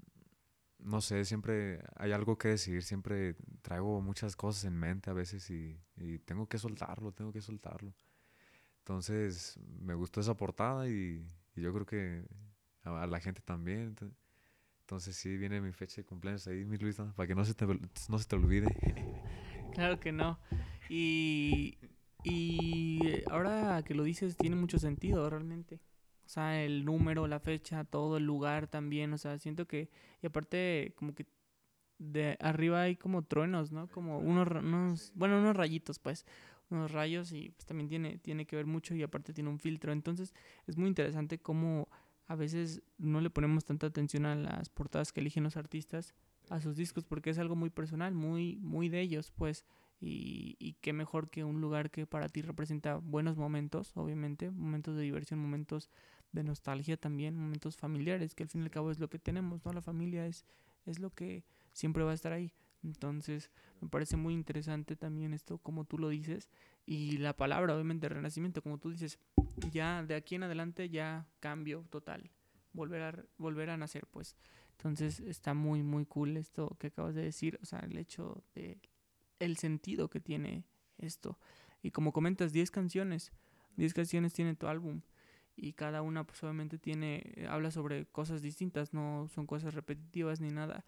no 0.79 1.03
sé, 1.03 1.27
siempre 1.27 1.85
hay 1.96 2.12
algo 2.12 2.38
que 2.38 2.49
decir, 2.49 2.83
siempre 2.83 3.37
traigo 3.61 4.01
muchas 4.01 4.35
cosas 4.35 4.64
en 4.64 4.75
mente 4.79 5.11
a 5.11 5.12
veces 5.12 5.51
y, 5.51 5.79
y 5.96 6.18
tengo 6.20 6.49
que 6.49 6.59
soltarlo, 6.59 7.12
tengo 7.12 7.33
que 7.33 7.42
soltarlo. 7.42 7.94
Entonces 8.79 9.61
me 9.79 9.94
gustó 9.94 10.20
esa 10.22 10.38
portada 10.38 10.88
y, 10.88 11.22
y 11.55 11.61
yo 11.61 11.75
creo 11.75 11.85
que 11.85 12.27
a 12.83 13.07
la 13.07 13.20
gente 13.20 13.42
también. 13.42 13.94
Entonces, 14.87 15.16
sí, 15.16 15.37
viene 15.37 15.61
mi 15.61 15.72
fecha 15.72 15.96
de 15.96 16.05
cumpleaños 16.05 16.46
ahí, 16.46 16.64
mi 16.64 16.77
Luisa, 16.77 17.12
para 17.16 17.27
que 17.27 17.35
no 17.35 17.44
se 17.44 17.55
te, 17.55 17.66
no 17.66 18.18
se 18.20 18.25
te 18.29 18.37
olvide. 18.37 18.68
Claro 19.75 20.01
que 20.01 20.11
no. 20.11 20.38
Y, 20.88 21.77
y 22.25 23.22
ahora 23.29 23.83
que 23.85 23.94
lo 23.94 24.05
dices, 24.05 24.37
tiene 24.37 24.57
mucho 24.57 24.79
sentido 24.79 25.29
realmente. 25.29 25.81
O 26.25 26.29
sea, 26.29 26.62
el 26.62 26.85
número, 26.87 27.27
la 27.27 27.40
fecha, 27.40 27.85
todo 27.85 28.16
el 28.16 28.25
lugar 28.25 28.68
también. 28.68 29.12
O 29.12 29.18
sea, 29.18 29.38
siento 29.38 29.66
que... 29.66 29.90
Y 30.22 30.29
aparte, 30.29 30.94
como 30.96 31.14
que 31.14 31.27
de 31.99 32.38
arriba 32.40 32.83
hay 32.83 32.96
como 32.96 33.22
truenos, 33.25 33.72
¿no? 33.72 33.88
Como 33.88 34.18
unos, 34.18 34.49
unos 34.49 35.12
bueno, 35.14 35.37
unos 35.38 35.57
rayitos, 35.57 35.99
pues. 35.99 36.25
Unos 36.70 36.92
rayos 36.92 37.33
y 37.33 37.51
pues 37.51 37.66
también 37.66 37.88
tiene, 37.88 38.18
tiene 38.18 38.46
que 38.46 38.57
ver 38.57 38.66
mucho 38.66 38.94
y 38.94 39.03
aparte 39.03 39.35
tiene 39.35 39.51
un 39.51 39.59
filtro. 39.59 39.92
Entonces, 39.92 40.33
es 40.66 40.79
muy 40.79 40.88
interesante 40.88 41.38
cómo 41.38 41.88
a 42.27 42.35
veces 42.35 42.83
no 42.99 43.21
le 43.21 43.31
ponemos 43.31 43.65
tanta 43.65 43.87
atención 43.87 44.27
a 44.27 44.35
las 44.35 44.69
portadas 44.69 45.12
que 45.12 45.21
eligen 45.21 45.45
los 45.45 45.57
artistas, 45.57 46.15
a 46.49 46.61
sus 46.61 46.77
discos 46.77 47.05
porque 47.05 47.31
es 47.31 47.39
algo 47.39 47.57
muy 47.57 47.71
personal, 47.71 48.15
muy, 48.15 48.57
muy 48.61 48.89
de 48.89 49.01
ellos, 49.01 49.33
pues. 49.37 49.65
Y, 49.99 50.57
y 50.59 50.75
qué 50.75 50.93
mejor 50.93 51.31
que 51.31 51.45
un 51.45 51.61
lugar 51.61 51.91
que 51.91 52.07
para 52.07 52.29
ti 52.29 52.43
representa 52.43 52.97
buenos 52.97 53.37
momentos, 53.37 53.93
obviamente, 53.97 54.51
momentos 54.51 54.95
de 54.97 55.03
diversión, 55.03 55.41
momentos 55.41 55.91
de 56.33 56.45
nostalgia 56.45 56.97
también, 56.97 57.37
momentos 57.37 57.77
familiares, 57.77 58.35
que 58.35 58.43
al 58.43 58.49
fin 58.49 58.61
y 58.61 58.65
al 58.65 58.71
cabo 58.71 58.91
es 58.91 58.99
lo 58.99 59.09
que 59.09 59.19
tenemos, 59.19 59.65
¿no? 59.65 59.73
La 59.73 59.81
familia 59.81 60.27
es, 60.27 60.45
es 60.85 60.99
lo 60.99 61.11
que 61.11 61.45
siempre 61.73 62.03
va 62.03 62.11
a 62.11 62.15
estar 62.15 62.33
ahí. 62.33 62.53
Entonces, 62.83 63.51
me 63.81 63.89
parece 63.89 64.17
muy 64.17 64.35
interesante 64.35 64.97
también 64.97 65.35
esto, 65.35 65.59
como 65.59 65.85
tú 65.85 65.99
lo 65.99 66.09
dices, 66.09 66.49
y 66.85 67.19
la 67.19 67.37
palabra, 67.37 67.75
obviamente, 67.75 68.09
renacimiento, 68.09 68.62
como 68.62 68.79
tú 68.79 68.91
dices, 68.91 69.19
ya 69.73 70.03
de 70.05 70.15
aquí 70.15 70.35
en 70.37 70.45
adelante 70.45 70.89
ya 70.89 71.27
cambio 71.41 71.85
total, 71.91 72.31
volver 72.73 73.03
a, 73.03 73.25
volver 73.39 73.71
a 73.71 73.77
nacer, 73.77 74.07
pues. 74.07 74.37
Entonces, 74.73 75.21
está 75.21 75.55
muy, 75.55 75.83
muy 75.83 76.07
cool 76.07 76.37
esto 76.37 76.77
que 76.79 76.89
acabas 76.89 77.15
de 77.15 77.23
decir, 77.23 77.59
o 77.62 77.67
sea, 77.67 77.81
el 77.81 77.97
hecho 77.97 78.45
de 78.55 78.79
el 79.39 79.57
sentido 79.57 80.09
que 80.09 80.21
tiene 80.21 80.65
esto. 80.99 81.39
Y 81.83 81.91
como 81.91 82.12
comentas, 82.12 82.53
10 82.53 82.71
canciones, 82.71 83.33
10 83.77 83.95
canciones 83.95 84.33
tiene 84.33 84.55
tu 84.55 84.67
álbum 84.67 85.03
y 85.57 85.73
cada 85.73 86.03
una 86.03 86.25
pues 86.25 86.43
obviamente 86.43 86.79
tiene, 86.79 87.47
habla 87.49 87.71
sobre 87.71 88.07
cosas 88.07 88.43
distintas, 88.43 88.93
no 88.93 89.29
son 89.29 89.47
cosas 89.47 89.75
repetitivas 89.75 90.41
ni 90.41 90.51
nada. 90.51 90.85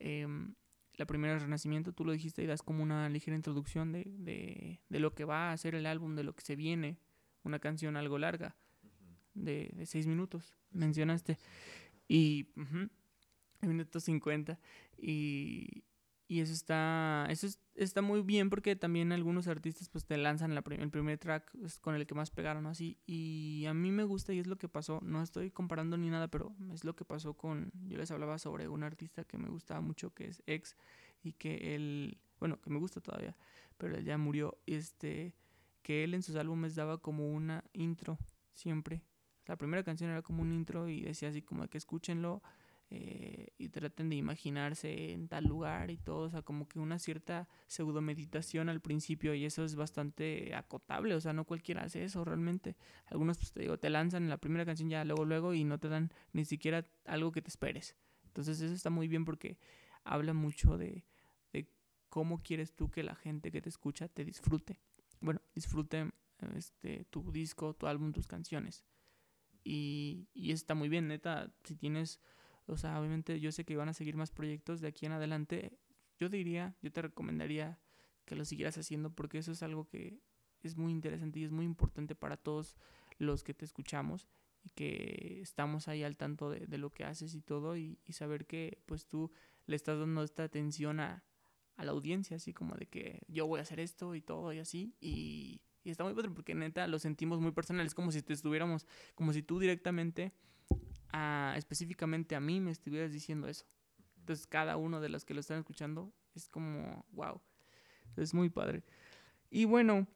Em, 0.00 0.54
la 0.98 1.06
primera 1.06 1.36
es 1.36 1.42
Renacimiento, 1.42 1.92
tú 1.92 2.04
lo 2.04 2.12
dijiste 2.12 2.42
y 2.42 2.46
das 2.46 2.62
como 2.62 2.82
una 2.82 3.08
ligera 3.08 3.36
introducción 3.36 3.92
de, 3.92 4.04
de, 4.18 4.80
de, 4.88 5.00
lo 5.00 5.14
que 5.14 5.24
va 5.24 5.52
a 5.52 5.56
ser 5.56 5.74
el 5.74 5.86
álbum, 5.86 6.16
de 6.16 6.24
lo 6.24 6.34
que 6.34 6.42
se 6.42 6.56
viene, 6.56 6.98
una 7.44 7.60
canción 7.60 7.96
algo 7.96 8.18
larga, 8.18 8.56
de, 9.32 9.70
de 9.72 9.86
seis 9.86 10.06
minutos, 10.06 10.54
mencionaste. 10.72 11.38
Y, 12.08 12.48
uh 12.56 12.88
minuto 13.66 14.00
50. 14.00 14.58
Y, 14.98 15.84
y 16.30 16.40
eso 16.40 16.52
está, 16.52 17.26
eso 17.30 17.48
está 17.74 18.02
muy 18.02 18.20
bien 18.20 18.50
porque 18.50 18.76
también 18.76 19.12
algunos 19.12 19.48
artistas 19.48 19.88
pues 19.88 20.04
te 20.04 20.18
lanzan 20.18 20.54
la 20.54 20.62
el 20.68 20.90
primer 20.90 21.16
track 21.16 21.50
pues, 21.58 21.78
con 21.78 21.94
el 21.94 22.06
que 22.06 22.14
más 22.14 22.30
pegaron 22.30 22.66
así. 22.66 22.98
Y 23.06 23.64
a 23.66 23.72
mí 23.72 23.90
me 23.90 24.04
gusta 24.04 24.34
y 24.34 24.38
es 24.38 24.46
lo 24.46 24.58
que 24.58 24.68
pasó. 24.68 25.00
No 25.02 25.22
estoy 25.22 25.50
comparando 25.50 25.96
ni 25.96 26.10
nada, 26.10 26.28
pero 26.28 26.54
es 26.74 26.84
lo 26.84 26.94
que 26.94 27.06
pasó 27.06 27.32
con... 27.32 27.72
Yo 27.86 27.96
les 27.96 28.10
hablaba 28.10 28.38
sobre 28.38 28.68
un 28.68 28.82
artista 28.82 29.24
que 29.24 29.38
me 29.38 29.48
gustaba 29.48 29.80
mucho 29.80 30.12
que 30.12 30.26
es 30.26 30.42
Ex 30.46 30.76
y 31.22 31.32
que 31.32 31.74
él... 31.74 32.18
Bueno, 32.38 32.60
que 32.60 32.68
me 32.68 32.78
gusta 32.78 33.00
todavía, 33.00 33.34
pero 33.78 33.96
él 33.96 34.04
ya 34.04 34.18
murió. 34.18 34.58
Este, 34.66 35.34
que 35.82 36.04
él 36.04 36.12
en 36.12 36.22
sus 36.22 36.36
álbumes 36.36 36.74
daba 36.74 36.98
como 36.98 37.32
una 37.32 37.64
intro 37.72 38.18
siempre. 38.52 39.02
La 39.46 39.56
primera 39.56 39.82
canción 39.82 40.10
era 40.10 40.20
como 40.20 40.42
un 40.42 40.52
intro 40.52 40.90
y 40.90 41.00
decía 41.00 41.30
así 41.30 41.40
como 41.40 41.66
que 41.68 41.78
escúchenlo 41.78 42.42
eh, 42.90 43.48
y 43.58 43.68
traten 43.68 44.08
de 44.08 44.16
imaginarse 44.16 45.12
en 45.12 45.28
tal 45.28 45.44
lugar 45.44 45.90
y 45.90 45.98
todo, 45.98 46.20
o 46.20 46.30
sea, 46.30 46.40
como 46.40 46.66
que 46.66 46.78
una 46.78 46.98
cierta 46.98 47.46
pseudo 47.66 48.00
meditación 48.00 48.70
al 48.70 48.80
principio 48.80 49.34
y 49.34 49.44
eso 49.44 49.62
es 49.62 49.74
bastante 49.74 50.54
acotable, 50.54 51.14
o 51.14 51.20
sea, 51.20 51.34
no 51.34 51.44
cualquiera 51.44 51.82
hace 51.82 52.02
eso 52.02 52.24
realmente. 52.24 52.76
Algunos, 53.04 53.36
pues 53.36 53.52
te 53.52 53.60
digo, 53.60 53.78
te 53.78 53.90
lanzan 53.90 54.22
en 54.22 54.30
la 54.30 54.38
primera 54.38 54.64
canción 54.64 54.88
ya 54.88 55.04
luego, 55.04 55.26
luego 55.26 55.52
y 55.52 55.64
no 55.64 55.78
te 55.78 55.90
dan 55.90 56.10
ni 56.32 56.46
siquiera 56.46 56.82
algo 57.04 57.30
que 57.30 57.42
te 57.42 57.48
esperes. 57.48 57.94
Entonces 58.24 58.58
eso 58.62 58.72
está 58.72 58.88
muy 58.88 59.06
bien 59.06 59.26
porque 59.26 59.58
habla 60.02 60.32
mucho 60.32 60.78
de, 60.78 61.04
cómo 62.08 62.42
quieres 62.42 62.74
tú 62.74 62.90
que 62.90 63.02
la 63.02 63.14
gente 63.14 63.52
que 63.52 63.60
te 63.60 63.68
escucha 63.68 64.08
te 64.08 64.24
disfrute. 64.24 64.80
Bueno, 65.20 65.42
disfrute 65.54 66.10
este, 66.56 67.04
tu 67.10 67.30
disco, 67.32 67.74
tu 67.74 67.86
álbum, 67.86 68.12
tus 68.12 68.26
canciones. 68.26 68.82
Y, 69.62 70.26
y 70.32 70.52
está 70.52 70.74
muy 70.74 70.88
bien, 70.88 71.06
neta, 71.08 71.52
si 71.64 71.76
tienes 71.76 72.18
o 72.68 72.76
sea, 72.76 73.00
obviamente 73.00 73.40
yo 73.40 73.50
sé 73.50 73.64
que 73.64 73.76
van 73.76 73.88
a 73.88 73.94
seguir 73.94 74.16
más 74.16 74.30
proyectos 74.30 74.80
de 74.80 74.88
aquí 74.88 75.06
en 75.06 75.12
adelante. 75.12 75.78
Yo 76.18 76.28
diría, 76.28 76.76
yo 76.82 76.92
te 76.92 77.02
recomendaría 77.02 77.78
que 78.24 78.36
lo 78.36 78.44
siguieras 78.44 78.76
haciendo 78.76 79.10
porque 79.10 79.38
eso 79.38 79.52
es 79.52 79.62
algo 79.62 79.88
que 79.88 80.20
es 80.62 80.76
muy 80.76 80.92
interesante 80.92 81.40
y 81.40 81.44
es 81.44 81.50
muy 81.50 81.64
importante 81.64 82.14
para 82.14 82.36
todos 82.36 82.76
los 83.18 83.42
que 83.42 83.54
te 83.54 83.64
escuchamos 83.64 84.28
y 84.62 84.70
que 84.70 85.40
estamos 85.40 85.88
ahí 85.88 86.02
al 86.02 86.16
tanto 86.16 86.50
de, 86.50 86.78
lo 86.78 86.90
que 86.90 87.04
haces 87.04 87.34
y 87.34 87.40
todo 87.40 87.76
y, 87.76 87.98
y, 88.04 88.12
saber 88.12 88.46
que 88.46 88.82
pues 88.86 89.06
tú 89.06 89.30
le 89.66 89.76
estás 89.76 89.98
dando 89.98 90.22
esta 90.22 90.44
atención 90.44 91.00
a, 91.00 91.24
a, 91.76 91.84
la 91.84 91.92
audiencia, 91.92 92.36
así 92.36 92.52
como 92.52 92.74
de 92.74 92.86
que 92.86 93.22
yo 93.28 93.46
voy 93.46 93.60
a 93.60 93.62
hacer 93.62 93.80
esto 93.80 94.14
y 94.14 94.20
todo 94.20 94.52
y 94.52 94.58
así 94.58 94.94
y, 95.00 95.62
y 95.84 95.90
está 95.90 96.04
muy 96.04 96.12
padre 96.12 96.30
porque 96.30 96.54
neta 96.54 96.86
lo 96.86 96.98
sentimos 96.98 97.40
muy 97.40 97.52
personal, 97.52 97.86
es 97.86 97.94
como 97.94 98.12
si 98.12 98.20
te 98.20 98.32
estuviéramos, 98.32 98.86
como 99.14 99.32
si 99.32 99.42
tú 99.42 99.58
directamente 99.58 100.34
específicamente 101.56 102.36
a 102.36 102.40
mí 102.40 102.60
me 102.60 102.70
estuvieras 102.70 103.12
diciendo 103.12 103.48
eso. 103.48 103.66
Entonces 104.20 104.46
cada 104.46 104.76
uno 104.76 105.00
de 105.00 105.08
los 105.08 105.24
que 105.24 105.34
lo 105.34 105.40
están 105.40 105.58
escuchando 105.58 106.12
es 106.34 106.48
como, 106.48 107.04
wow, 107.12 107.40
es 108.16 108.34
muy 108.34 108.50
padre. 108.50 108.82
Y 109.50 109.64
bueno, 109.64 110.06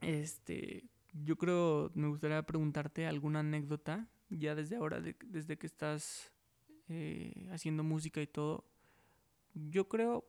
este, 0.00 0.84
yo 1.12 1.36
creo, 1.36 1.90
me 1.94 2.08
gustaría 2.08 2.42
preguntarte 2.42 3.06
alguna 3.06 3.40
anécdota, 3.40 4.08
ya 4.28 4.54
desde 4.54 4.76
ahora, 4.76 5.00
de, 5.00 5.16
desde 5.26 5.56
que 5.56 5.66
estás 5.66 6.32
eh, 6.88 7.48
haciendo 7.52 7.82
música 7.82 8.20
y 8.20 8.26
todo. 8.26 8.64
Yo 9.54 9.88
creo, 9.88 10.24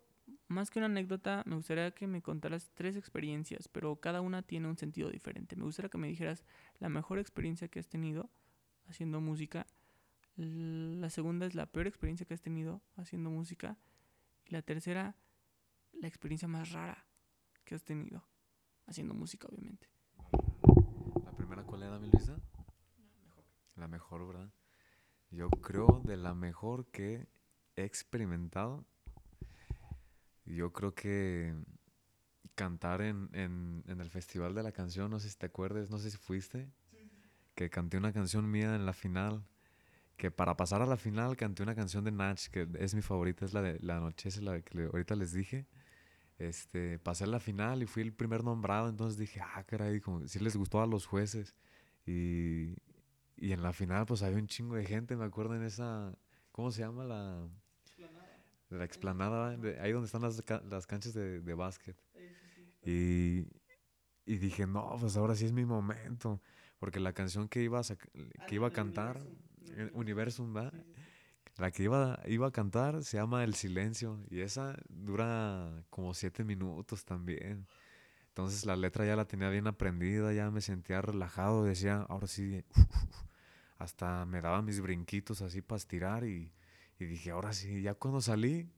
más 0.48 0.70
que 0.70 0.80
una 0.80 0.86
anécdota, 0.86 1.44
me 1.46 1.56
gustaría 1.56 1.92
que 1.92 2.08
me 2.08 2.22
contaras 2.22 2.72
tres 2.74 2.96
experiencias, 2.96 3.68
pero 3.68 3.96
cada 3.98 4.22
una 4.22 4.42
tiene 4.42 4.68
un 4.68 4.78
sentido 4.78 5.10
diferente. 5.10 5.56
Me 5.56 5.64
gustaría 5.64 5.90
que 5.90 5.98
me 5.98 6.08
dijeras 6.08 6.46
la 6.80 6.90
mejor 6.90 7.20
experiencia 7.20 7.68
que 7.68 7.80
has 7.80 7.88
tenido 7.88 8.30
haciendo 8.88 9.22
música. 9.22 9.66
La 10.36 11.10
segunda 11.10 11.46
es 11.46 11.56
la 11.56 11.66
peor 11.66 11.88
experiencia 11.88 12.26
que 12.26 12.34
has 12.34 12.42
tenido 12.42 12.82
haciendo 12.96 13.30
música. 13.30 13.78
Y 14.46 14.52
la 14.52 14.62
tercera, 14.62 15.16
la 15.94 16.08
experiencia 16.08 16.48
más 16.48 16.72
rara 16.72 17.06
que 17.64 17.76
has 17.76 17.84
tenido 17.84 18.24
haciendo 18.86 19.14
música, 19.14 19.48
obviamente. 19.48 19.88
¿La 21.24 21.32
primera 21.32 21.64
cuál 21.64 21.84
era, 21.84 22.00
mi 22.00 22.10
Luisa? 22.10 22.38
La 22.98 23.18
mejor. 23.24 23.44
La 23.76 23.88
mejor, 23.88 24.28
¿verdad? 24.28 24.52
Yo 25.32 25.50
creo 25.50 26.02
de 26.06 26.18
la 26.18 26.34
mejor 26.34 26.92
que 26.92 27.28
he 27.76 27.84
experimentado. 27.84 28.86
Yo 30.46 30.72
creo 30.74 30.94
que 30.94 31.56
cantar 32.54 33.02
en, 33.02 33.30
en, 33.34 33.84
en 33.88 34.00
el 34.00 34.10
Festival 34.10 34.54
de 34.54 34.64
la 34.64 34.72
Canción, 34.72 35.10
no 35.10 35.20
sé 35.20 35.30
si 35.30 35.38
te 35.38 35.48
acuerdas, 35.48 35.90
no 35.90 35.98
sé 35.98 36.12
si 36.12 36.18
fuiste 36.18 36.72
que 37.56 37.70
canté 37.70 37.98
una 37.98 38.14
canción 38.14 38.50
mía 38.50 38.76
en 38.76 38.86
la 38.86 38.94
final, 38.94 39.44
que 40.18 40.32
para 40.32 40.56
pasar 40.56 40.82
a 40.82 40.86
la 40.86 40.98
final 40.98 41.36
canté 41.36 41.64
una 41.64 41.76
canción 41.76 42.04
de 42.04 42.12
Natch, 42.12 42.48
que 42.50 42.68
es 42.80 42.96
mi 42.96 43.02
favorita, 43.02 43.46
es 43.46 43.54
la 43.54 43.62
de 43.62 43.80
La 43.80 44.00
Noche, 44.00 44.30
es 44.30 44.42
la 44.42 44.62
que 44.62 44.84
ahorita 44.86 45.16
les 45.16 45.34
dije. 45.34 45.68
Este, 46.38 47.00
pasé 47.00 47.24
a 47.24 47.28
la 47.28 47.40
final 47.40 47.82
y 47.82 47.86
fui 47.86 48.04
el 48.04 48.14
primer 48.14 48.44
nombrado, 48.44 48.90
entonces 48.90 49.18
dije, 49.18 49.40
ah, 49.42 49.64
caray, 49.64 50.02
como 50.02 50.28
si 50.28 50.40
les 50.40 50.56
gustó 50.58 50.82
a 50.82 50.88
los 50.88 51.06
jueces. 51.06 51.56
Y, 52.06 52.76
y 53.38 53.52
en 53.54 53.62
la 53.64 53.74
final, 53.74 54.06
pues 54.06 54.22
había 54.22 54.38
un 54.38 54.48
chingo 54.48 54.76
de 54.76 54.86
gente, 54.86 55.16
me 55.16 55.26
acuerdo 55.26 55.56
en 55.56 55.64
esa, 55.64 56.14
¿cómo 56.52 56.72
se 56.72 56.82
llama 56.82 57.06
la? 57.06 57.48
La 58.70 58.84
explanada, 58.84 59.58
ahí 59.82 59.92
donde 59.92 60.08
están 60.08 60.22
las, 60.24 60.44
las 60.70 60.88
canchas 60.88 61.14
de, 61.14 61.40
de 61.40 61.54
básquet. 61.54 61.96
Y, 62.84 63.48
y 64.26 64.38
dije, 64.38 64.68
no, 64.68 64.98
pues 65.00 65.16
ahora 65.18 65.36
sí 65.36 65.46
es 65.46 65.52
mi 65.52 65.66
momento. 65.66 66.42
Porque 66.80 67.00
la 67.00 67.14
canción 67.14 67.48
que 67.48 67.62
iba 67.62 67.80
a, 67.80 67.84
que 68.48 68.56
iba 68.56 68.68
a 68.68 68.72
cantar, 68.72 69.20
Universum, 69.94 70.54
¿verdad? 70.54 70.74
La 71.58 71.72
que 71.72 71.84
iba, 71.84 72.20
iba 72.28 72.48
a 72.48 72.52
cantar 72.52 73.04
se 73.04 73.18
llama 73.18 73.44
El 73.44 73.56
Silencio 73.56 74.20
y 74.30 74.42
esa 74.42 74.78
dura 74.90 75.86
como 75.90 76.14
siete 76.14 76.44
minutos 76.44 77.06
también. 77.06 77.66
Entonces 78.28 78.66
la 78.66 78.76
letra 78.76 79.06
ya 79.06 79.16
la 79.16 79.26
tenía 79.26 79.50
bien 79.50 79.66
aprendida, 79.68 80.34
ya 80.34 80.52
me 80.52 80.60
sentía 80.60 81.02
relajado, 81.02 81.64
decía, 81.64 82.06
ahora 82.10 82.28
sí, 82.28 82.66
hasta 83.78 84.26
me 84.26 84.42
daba 84.42 84.62
mis 84.62 84.82
brinquitos 84.82 85.42
así 85.42 85.62
para 85.62 85.78
estirar 85.78 86.26
y, 86.26 86.52
y 87.00 87.06
dije, 87.06 87.32
ahora 87.32 87.54
sí, 87.54 87.82
ya 87.82 87.94
cuando 87.94 88.20
salí 88.20 88.70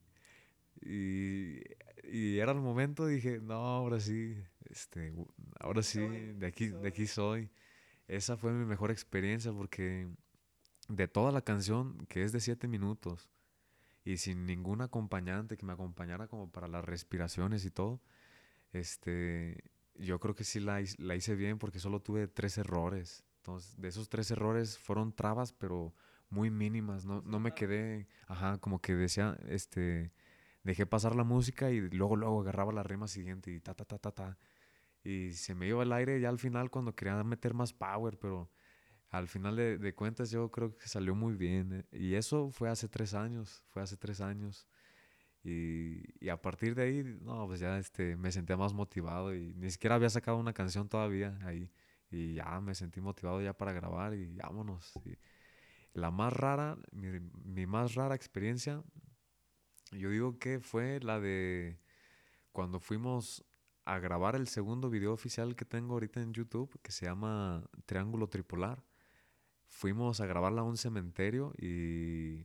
y, 0.80 1.58
y, 2.04 2.38
era 2.38 2.52
el 2.52 2.60
momento, 2.60 3.06
dije, 3.06 3.40
no, 3.40 3.54
ahora 3.54 3.98
sí, 3.98 4.36
este, 4.70 5.12
ahora 5.58 5.82
sí, 5.82 6.00
de 6.00 6.46
aquí, 6.46 6.68
de 6.68 6.88
aquí 6.88 7.08
soy 7.08 7.50
esa 8.08 8.36
fue 8.36 8.52
mi 8.52 8.64
mejor 8.64 8.90
experiencia 8.90 9.52
porque 9.52 10.08
de 10.88 11.08
toda 11.08 11.32
la 11.32 11.42
canción, 11.42 12.06
que 12.08 12.24
es 12.24 12.32
de 12.32 12.40
siete 12.40 12.66
minutos, 12.66 13.28
y 14.04 14.16
sin 14.16 14.46
ningún 14.46 14.80
acompañante 14.80 15.56
que 15.56 15.66
me 15.66 15.74
acompañara 15.74 16.28
como 16.28 16.50
para 16.50 16.66
las 16.66 16.84
respiraciones 16.84 17.64
y 17.66 17.70
todo, 17.70 18.00
este, 18.72 19.62
yo 19.94 20.18
creo 20.18 20.34
que 20.34 20.44
sí 20.44 20.60
la, 20.60 20.82
la 20.98 21.14
hice 21.14 21.34
bien 21.34 21.58
porque 21.58 21.78
solo 21.78 22.00
tuve 22.00 22.26
tres 22.26 22.56
errores. 22.58 23.24
Entonces, 23.36 23.78
de 23.78 23.88
esos 23.88 24.08
tres 24.08 24.30
errores 24.30 24.78
fueron 24.78 25.12
trabas, 25.12 25.52
pero 25.52 25.94
muy 26.30 26.50
mínimas. 26.50 27.04
No, 27.04 27.22
no 27.22 27.38
me 27.40 27.52
quedé, 27.52 28.08
ajá, 28.26 28.58
como 28.58 28.80
que 28.80 28.94
decía, 28.94 29.38
este, 29.48 30.12
dejé 30.62 30.86
pasar 30.86 31.14
la 31.14 31.24
música 31.24 31.70
y 31.70 31.80
luego, 31.90 32.16
luego 32.16 32.40
agarraba 32.40 32.72
la 32.72 32.82
rima 32.82 33.08
siguiente 33.08 33.50
y 33.50 33.60
ta, 33.60 33.74
ta, 33.74 33.84
ta, 33.84 33.98
ta, 33.98 34.12
ta 34.12 34.38
y 35.04 35.32
se 35.32 35.54
me 35.54 35.68
iba 35.68 35.82
el 35.82 35.92
aire 35.92 36.20
ya 36.20 36.28
al 36.28 36.38
final 36.38 36.70
cuando 36.70 36.94
quería 36.94 37.22
meter 37.24 37.54
más 37.54 37.72
power, 37.72 38.18
pero 38.18 38.50
al 39.10 39.26
final 39.26 39.56
de, 39.56 39.94
cuentas 39.94 40.30
yo 40.30 40.50
creo 40.50 40.76
que 40.76 40.86
salió 40.88 41.14
muy 41.14 41.34
bien. 41.34 41.86
Y 41.92 42.14
eso 42.14 42.50
fue 42.50 42.68
hace 42.68 42.88
tres 42.88 43.14
años, 43.14 43.64
fue 43.68 43.82
hace 43.82 43.96
tres 43.96 44.20
años. 44.20 44.68
Y, 45.44 46.02
y, 46.20 46.28
a 46.28 46.40
partir 46.40 46.74
de 46.74 46.82
ahí, 46.82 47.02
no, 47.22 47.46
pues 47.46 47.60
ya 47.60 47.78
este, 47.78 48.16
me 48.16 48.32
sentía 48.32 48.56
más 48.56 48.74
motivado 48.74 49.34
y 49.34 49.54
ni 49.54 49.70
siquiera 49.70 49.94
había 49.94 50.10
sacado 50.10 50.36
una 50.36 50.52
canción 50.52 50.88
todavía 50.88 51.38
ahí. 51.44 51.70
Y 52.10 52.34
ya 52.34 52.60
me 52.60 52.74
sentí 52.74 53.00
motivado 53.00 53.40
ya 53.40 53.54
para 53.54 53.72
grabar 53.72 54.14
y 54.14 54.36
vámonos. 54.36 54.92
Y 55.04 55.16
la 55.94 56.10
más 56.10 56.32
rara, 56.32 56.76
mi, 56.92 57.20
mi 57.44 57.66
más 57.66 57.94
rara 57.94 58.14
experiencia, 58.14 58.82
yo 59.92 60.10
digo 60.10 60.38
que 60.38 60.60
fue 60.60 61.00
la 61.00 61.18
de 61.20 61.78
cuando 62.52 62.80
fuimos 62.80 63.44
a 63.88 63.98
grabar 64.00 64.36
el 64.36 64.48
segundo 64.48 64.90
video 64.90 65.14
oficial 65.14 65.56
que 65.56 65.64
tengo 65.64 65.94
ahorita 65.94 66.20
en 66.20 66.34
YouTube, 66.34 66.78
que 66.82 66.92
se 66.92 67.06
llama 67.06 67.64
Triángulo 67.86 68.28
Tripolar. 68.28 68.84
Fuimos 69.66 70.20
a 70.20 70.26
grabarla 70.26 70.60
a 70.60 70.64
un 70.64 70.76
cementerio 70.76 71.54
y, 71.56 72.42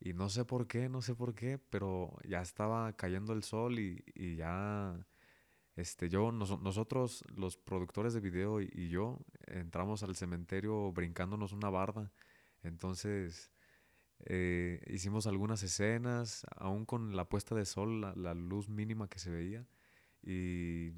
y 0.00 0.14
no 0.14 0.30
sé 0.30 0.46
por 0.46 0.66
qué, 0.66 0.88
no 0.88 1.02
sé 1.02 1.14
por 1.14 1.34
qué, 1.34 1.58
pero 1.58 2.16
ya 2.26 2.40
estaba 2.40 2.94
cayendo 2.94 3.34
el 3.34 3.42
sol 3.42 3.78
y, 3.78 4.02
y 4.14 4.36
ya, 4.36 4.98
este, 5.76 6.08
yo, 6.08 6.32
nosotros, 6.32 7.24
los 7.36 7.58
productores 7.58 8.14
de 8.14 8.20
video 8.20 8.62
y, 8.62 8.88
yo, 8.88 9.18
entramos 9.48 10.02
al 10.02 10.16
cementerio 10.16 10.92
brincándonos 10.92 11.52
una 11.52 11.68
barda. 11.68 12.10
Entonces, 12.62 13.52
eh, 14.20 14.80
hicimos 14.86 15.26
algunas 15.26 15.62
escenas, 15.62 16.46
aún 16.56 16.86
con 16.86 17.16
la 17.16 17.28
puesta 17.28 17.54
de 17.54 17.66
sol, 17.66 18.00
la, 18.00 18.14
la 18.16 18.32
luz 18.32 18.70
mínima 18.70 19.08
que 19.08 19.18
se 19.18 19.30
veía. 19.30 19.66
Y, 20.22 20.92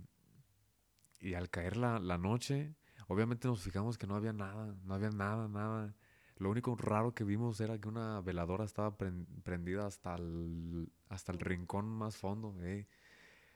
y 1.20 1.34
al 1.34 1.50
caer 1.50 1.76
la, 1.76 1.98
la, 1.98 2.18
noche, 2.18 2.74
obviamente 3.08 3.48
nos 3.48 3.62
fijamos 3.62 3.98
que 3.98 4.06
no 4.06 4.16
había 4.16 4.32
nada, 4.32 4.74
no 4.84 4.94
había 4.94 5.10
nada, 5.10 5.48
nada. 5.48 5.94
Lo 6.36 6.50
único 6.50 6.74
raro 6.76 7.14
que 7.14 7.24
vimos 7.24 7.60
era 7.60 7.78
que 7.78 7.88
una 7.88 8.20
veladora 8.22 8.64
estaba 8.64 8.96
prendida 8.96 9.86
hasta 9.86 10.14
el, 10.16 10.90
hasta 11.08 11.32
el 11.32 11.38
rincón 11.38 11.86
más 11.86 12.16
fondo. 12.16 12.56
Eh. 12.62 12.86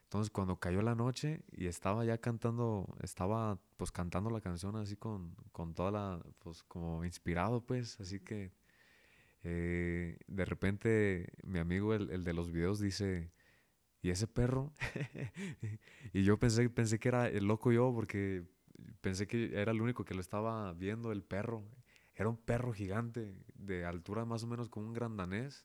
Entonces 0.04 0.30
cuando 0.30 0.60
cayó 0.60 0.82
la 0.82 0.94
noche 0.94 1.42
y 1.50 1.66
estaba 1.66 2.04
ya 2.04 2.18
cantando, 2.18 2.86
estaba 3.02 3.58
pues 3.78 3.90
cantando 3.90 4.30
la 4.30 4.40
canción 4.40 4.76
así 4.76 4.96
con, 4.96 5.34
con 5.50 5.74
toda 5.74 5.90
la, 5.90 6.22
pues 6.40 6.62
como 6.62 7.04
inspirado 7.04 7.62
pues, 7.62 7.98
así 8.00 8.20
que 8.20 8.52
eh, 9.44 10.18
de 10.26 10.44
repente 10.44 11.32
mi 11.42 11.58
amigo 11.58 11.94
el, 11.94 12.10
el 12.10 12.22
de 12.22 12.32
los 12.32 12.50
videos 12.52 12.80
dice, 12.80 13.32
¿y 14.04 14.10
ese 14.10 14.26
perro? 14.26 14.74
y 16.12 16.24
yo 16.24 16.38
pensé, 16.38 16.68
pensé 16.68 16.98
que 16.98 17.08
era 17.08 17.26
el 17.26 17.46
loco 17.46 17.72
yo 17.72 17.90
porque 17.94 18.44
pensé 19.00 19.26
que 19.26 19.58
era 19.58 19.72
el 19.72 19.80
único 19.80 20.04
que 20.04 20.14
lo 20.14 20.20
estaba 20.20 20.74
viendo, 20.74 21.10
el 21.10 21.22
perro. 21.22 21.64
Era 22.14 22.28
un 22.28 22.36
perro 22.36 22.74
gigante, 22.74 23.34
de 23.54 23.86
altura 23.86 24.26
más 24.26 24.44
o 24.44 24.46
menos 24.46 24.68
como 24.68 24.88
un 24.88 24.92
gran 24.92 25.16
danés 25.16 25.64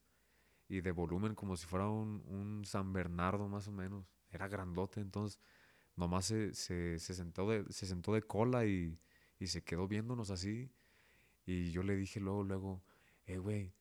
y 0.69 0.79
de 0.79 0.91
volumen 0.93 1.35
como 1.35 1.57
si 1.57 1.67
fuera 1.67 1.89
un, 1.89 2.23
un 2.27 2.63
San 2.65 2.93
Bernardo 2.93 3.49
más 3.49 3.67
o 3.67 3.73
menos. 3.73 4.05
Era 4.31 4.47
grandote, 4.47 5.01
entonces 5.01 5.37
nomás 5.97 6.25
se, 6.25 6.53
se, 6.53 6.97
se, 6.97 7.13
sentó, 7.13 7.49
de, 7.49 7.65
se 7.73 7.87
sentó 7.87 8.13
de 8.13 8.21
cola 8.21 8.65
y, 8.65 9.01
y 9.37 9.47
se 9.47 9.65
quedó 9.65 9.85
viéndonos 9.89 10.29
así. 10.29 10.71
Y 11.45 11.71
yo 11.71 11.83
le 11.83 11.97
dije 11.97 12.21
luego, 12.21 12.45
luego, 12.45 12.83
eh, 13.25 13.37
güey, 13.37 13.73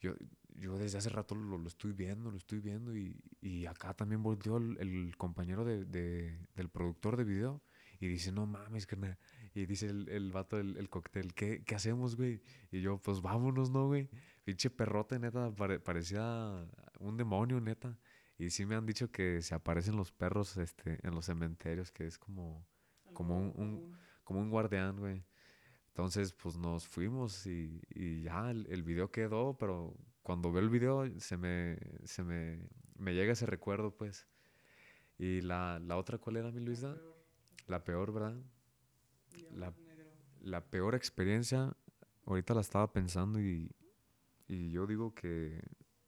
yo, 0.00 0.14
yo 0.56 0.78
desde 0.78 0.98
hace 0.98 1.08
rato 1.08 1.34
lo, 1.34 1.58
lo, 1.58 1.68
estoy 1.68 1.92
viendo, 1.92 2.30
lo 2.30 2.36
estoy 2.36 2.60
viendo 2.60 2.96
y, 2.96 3.22
y 3.40 3.66
acá 3.66 3.94
también 3.94 4.22
volteó 4.22 4.56
el, 4.58 4.76
el 4.78 5.16
compañero 5.16 5.64
de, 5.64 5.84
de, 5.84 6.38
del 6.54 6.68
productor 6.68 7.16
de 7.16 7.24
video 7.24 7.62
y 8.00 8.08
dice, 8.08 8.32
no 8.32 8.46
mames, 8.46 8.86
carnal. 8.86 9.18
Y 9.54 9.66
dice 9.66 9.88
el, 9.88 10.08
el 10.08 10.32
vato, 10.32 10.58
el, 10.58 10.76
el 10.78 10.88
cóctel, 10.88 11.34
¿qué, 11.34 11.62
¿qué 11.64 11.74
hacemos, 11.74 12.16
güey? 12.16 12.40
Y 12.70 12.80
yo, 12.80 12.98
pues 12.98 13.20
vámonos, 13.20 13.70
¿no, 13.70 13.88
güey? 13.88 14.08
Pinche 14.44 14.70
perrote, 14.70 15.18
neta, 15.18 15.54
pare, 15.54 15.80
parecía 15.80 16.66
un 16.98 17.16
demonio, 17.16 17.60
neta. 17.60 17.98
Y 18.38 18.48
sí 18.50 18.64
me 18.64 18.74
han 18.74 18.86
dicho 18.86 19.10
que 19.10 19.42
se 19.42 19.54
aparecen 19.54 19.96
los 19.96 20.12
perros 20.12 20.56
este, 20.56 20.98
en 21.06 21.14
los 21.14 21.26
cementerios, 21.26 21.92
que 21.92 22.06
es 22.06 22.18
como, 22.18 22.66
como 23.12 23.36
un, 23.36 23.52
un, 23.56 23.98
como 24.24 24.40
un 24.40 24.48
guardián, 24.48 24.96
güey. 24.98 25.22
Entonces, 25.88 26.32
pues 26.32 26.56
nos 26.56 26.88
fuimos 26.88 27.46
y, 27.46 27.82
y 27.90 28.22
ya 28.22 28.50
el, 28.50 28.66
el, 28.70 28.82
video 28.82 29.10
quedó, 29.10 29.58
pero 29.58 29.94
cuando 30.30 30.52
veo 30.52 30.62
el 30.62 30.70
video 30.70 31.10
se 31.18 31.36
me, 31.36 31.76
se 32.04 32.22
me, 32.22 32.68
me 32.96 33.14
llega 33.14 33.32
ese 33.32 33.46
recuerdo, 33.46 33.96
pues. 33.96 34.28
Y 35.18 35.40
la, 35.40 35.80
la 35.80 35.96
otra, 35.96 36.18
¿cuál 36.18 36.36
era, 36.36 36.52
mi 36.52 36.60
Luisa? 36.60 36.96
La 37.66 37.82
peor, 37.82 38.12
¿verdad? 38.12 38.40
La, 39.50 39.74
la, 40.40 40.64
peor 40.64 40.94
experiencia, 40.94 41.76
ahorita 42.26 42.54
la 42.54 42.60
estaba 42.60 42.92
pensando 42.92 43.40
y, 43.40 43.74
y 44.46 44.70
yo 44.70 44.86
digo 44.86 45.16
que 45.16 45.60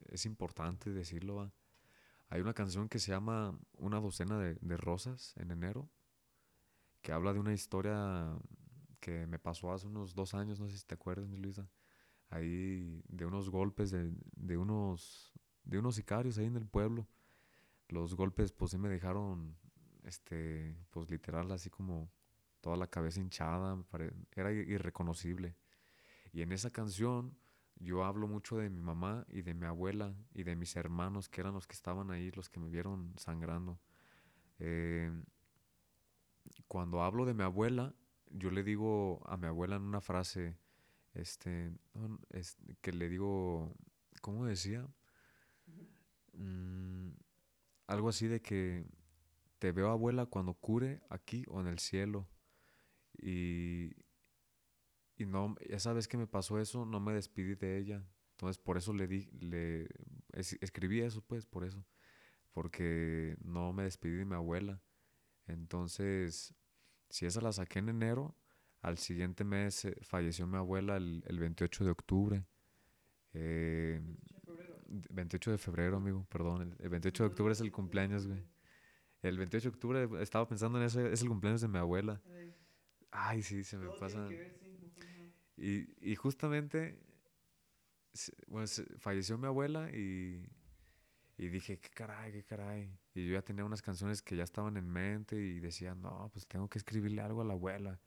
es 0.07 0.25
importante 0.25 0.93
decirlo. 0.93 1.35
¿va? 1.35 1.53
Hay 2.29 2.43
una 2.43 2.55
canción 2.55 2.89
que 2.89 3.01
se 3.01 3.11
llama 3.11 3.59
Una 3.73 3.99
docena 3.99 4.39
de, 4.39 4.55
de 4.55 4.77
rosas 4.77 5.35
en 5.37 5.51
enero, 5.51 5.91
que 7.01 7.11
habla 7.11 7.33
de 7.33 7.41
una 7.41 7.55
historia 7.55 8.39
que 9.01 9.27
me 9.27 9.41
pasó 9.41 9.73
hace 9.73 9.89
unos 9.89 10.15
dos 10.15 10.33
años, 10.35 10.61
no 10.61 10.69
sé 10.69 10.79
si 10.79 10.87
te 10.87 10.95
acuerdas, 10.95 11.27
mi 11.27 11.39
Luisa, 11.39 11.69
ahí 12.33 13.03
de 13.09 13.27
unos 13.27 13.51
golpes 13.51 13.91
de, 13.91 14.11
de, 14.37 14.57
unos, 14.57 15.33
de 15.65 15.79
unos 15.79 15.95
sicarios 15.97 16.39
ahí 16.39 16.47
en 16.47 16.57
el 16.57 16.67
pueblo. 16.67 17.07
Los 17.89 18.15
golpes 18.15 18.53
pues 18.53 18.71
sí 18.71 18.79
me 18.79 18.89
dejaron, 18.89 19.55
este, 20.05 20.75
pues 20.91 21.11
literal 21.11 21.53
así 21.53 21.69
como 21.69 22.11
toda 22.61 22.77
la 22.77 22.87
cabeza 22.87 23.21
hinchada, 23.21 23.77
era 24.35 24.53
irreconocible. 24.53 25.57
Y 26.33 26.43
en 26.43 26.53
esa 26.53 26.71
canción 26.71 27.37
yo 27.77 28.05
hablo 28.05 28.29
mucho 28.29 28.57
de 28.57 28.71
mi 28.71 28.81
mamá 28.81 29.27
y 29.29 29.43
de 29.43 29.55
mi 29.55 29.67
abuela 29.67 30.15
y 30.33 30.45
de 30.45 30.57
mis 30.57 30.77
hermanos, 30.77 31.29
que 31.29 31.41
eran 31.41 31.55
los 31.55 31.67
que 31.67 31.75
estaban 31.75 32.11
ahí, 32.11 32.31
los 32.31 32.49
que 32.49 32.61
me 32.61 32.71
vieron 32.71 33.13
sangrando. 33.19 33.79
Eh, 34.59 35.11
cuando 36.69 37.03
hablo 37.03 37.27
de 37.27 37.35
mi 37.35 37.43
abuela, 37.43 37.95
yo 38.31 38.51
le 38.51 38.63
digo 38.63 39.21
a 39.27 39.37
mi 39.37 39.47
abuela 39.47 39.77
en 39.77 39.83
una 39.83 40.01
frase, 40.01 40.57
este, 41.15 41.73
que 42.81 42.93
le 42.93 43.09
digo, 43.09 43.75
¿cómo 44.21 44.47
decía? 44.47 44.89
Mm, 46.33 47.11
algo 47.87 48.09
así 48.09 48.27
de 48.27 48.41
que 48.41 48.87
te 49.59 49.73
veo 49.73 49.91
abuela 49.91 50.27
cuando 50.27 50.55
cure 50.55 51.03
aquí 51.09 51.45
o 51.49 51.61
en 51.61 51.67
el 51.67 51.79
cielo. 51.79 52.29
Y, 53.19 53.93
y 55.17 55.27
no, 55.27 55.55
esa 55.61 55.93
vez 55.93 56.09
que 56.09 56.17
me 56.17 56.27
pasó 56.27 56.59
eso, 56.59 56.85
no 56.87 57.01
me 57.01 57.13
despedí 57.13 57.55
de 57.55 57.79
ella. 57.79 58.07
Entonces 58.33 58.59
por 58.59 58.77
eso 58.77 58.93
le 58.93 59.07
di, 59.07 59.27
le 59.41 59.89
escribí 60.33 61.01
eso, 61.01 61.23
pues, 61.23 61.47
por 61.47 61.65
eso. 61.65 61.85
Porque 62.53 63.37
no 63.43 63.73
me 63.73 63.85
despedí 63.85 64.17
de 64.17 64.25
mi 64.25 64.35
abuela. 64.35 64.83
Entonces, 65.47 66.55
si 67.09 67.27
esa 67.27 67.41
la 67.41 67.53
saqué 67.53 67.79
en 67.79 67.91
enero, 67.91 68.37
al 68.83 68.99
siguiente 68.99 69.45
mes 69.45 69.85
eh, 69.85 69.97
falleció 70.03 70.47
mi 70.47 70.57
abuela 70.57 70.97
el, 70.97 71.25
el 71.27 71.39
28 71.39 71.85
de 71.85 71.91
octubre. 71.91 72.45
Eh, 73.33 74.01
28 75.11 75.53
de 75.53 75.59
febrero, 75.59 75.97
amigo, 75.97 76.27
perdón. 76.29 76.77
El, 76.79 76.89
28 76.89 77.23
de 77.23 77.29
octubre 77.29 77.53
es 77.53 77.61
el 77.61 77.73
cumpleaños, 77.73 78.27
güey. 78.27 78.45
El 79.23 79.39
28 79.39 79.71
de 79.71 79.75
octubre, 79.75 80.23
estaba 80.23 80.47
pensando 80.47 80.79
en 80.79 80.85
eso, 80.85 81.01
es 81.01 81.23
el 81.23 81.29
cumpleaños 81.29 81.61
de 81.61 81.69
mi 81.69 81.79
abuela. 81.79 82.21
Ay, 83.11 83.43
sí, 83.43 83.63
se 83.65 83.79
me 83.79 83.89
pasa. 83.99 84.29
Y, 85.57 85.87
y 86.01 86.17
justamente, 86.17 86.99
bueno, 88.49 88.67
falleció 88.99 89.39
mi 89.39 89.47
abuela 89.47 89.91
y 89.91 90.45
y 91.43 91.49
dije, 91.49 91.79
qué 91.81 91.89
caray, 91.91 92.31
qué 92.33 92.45
caray. 92.45 92.97
Y 93.15 93.27
yo 93.27 93.33
ya 93.33 93.43
tenía 93.43 93.65
unas 93.65 93.83
canciones 93.83 94.23
que 94.23 94.37
ya 94.37 94.45
estaban 94.45 94.77
en 94.77 94.89
mente 94.89 95.37
y 95.37 95.59
decía, 95.59 95.93
no, 95.93 96.31
pues 96.33 96.47
tengo 96.47 96.69
que 96.69 96.79
escribirle 96.79 97.21
algo 97.21 97.41
a 97.43 97.45
la 97.45 97.55
abuela. 97.55 97.99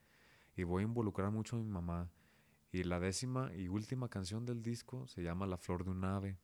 Y 0.56 0.64
voy 0.64 0.84
a 0.84 0.86
involucrar 0.86 1.32
mucho 1.32 1.56
a 1.56 1.60
mi 1.60 1.70
mamá. 1.70 2.10
Y 2.72 2.84
la 2.84 3.00
décima 3.00 3.54
y 3.54 3.68
última 3.68 4.10
canción 4.10 4.46
del 4.46 4.62
disco 4.62 5.08
se 5.08 5.24
llama 5.24 5.48
La 5.48 5.58
Flor 5.58 5.84
de 5.84 5.92
un 5.92 6.04
Ave. 6.04 6.38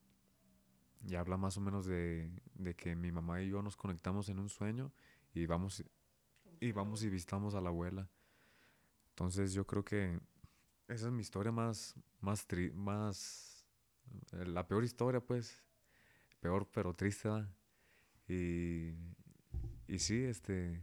Y 1.08 1.16
habla 1.16 1.38
más 1.38 1.58
o 1.58 1.62
menos 1.62 1.86
de, 1.86 2.32
de 2.54 2.76
que 2.76 2.96
mi 2.96 3.12
mamá 3.12 3.42
y 3.42 3.50
yo 3.50 3.62
nos 3.62 3.76
conectamos 3.76 4.30
en 4.30 4.40
un 4.40 4.50
sueño 4.50 4.92
y 5.34 5.46
vamos 5.46 5.84
y 6.62 6.72
vamos 6.72 7.04
y 7.04 7.10
visitamos 7.10 7.56
a 7.56 7.62
la 7.62 7.70
abuela. 7.70 8.08
Entonces 9.10 9.52
yo 9.54 9.66
creo 9.66 9.84
que 9.84 10.20
esa 10.88 11.08
es 11.08 11.12
mi 11.12 11.22
historia 11.22 11.52
más, 11.52 11.96
más, 12.20 12.46
tri 12.46 12.72
más, 12.72 13.66
eh, 14.34 14.46
la 14.46 14.68
peor 14.68 14.84
historia 14.84 15.20
pues, 15.20 15.64
peor 16.40 16.70
pero 16.72 16.94
triste. 16.94 17.30
Y, 18.28 18.94
y 19.88 20.00
sí, 20.00 20.24
este, 20.24 20.82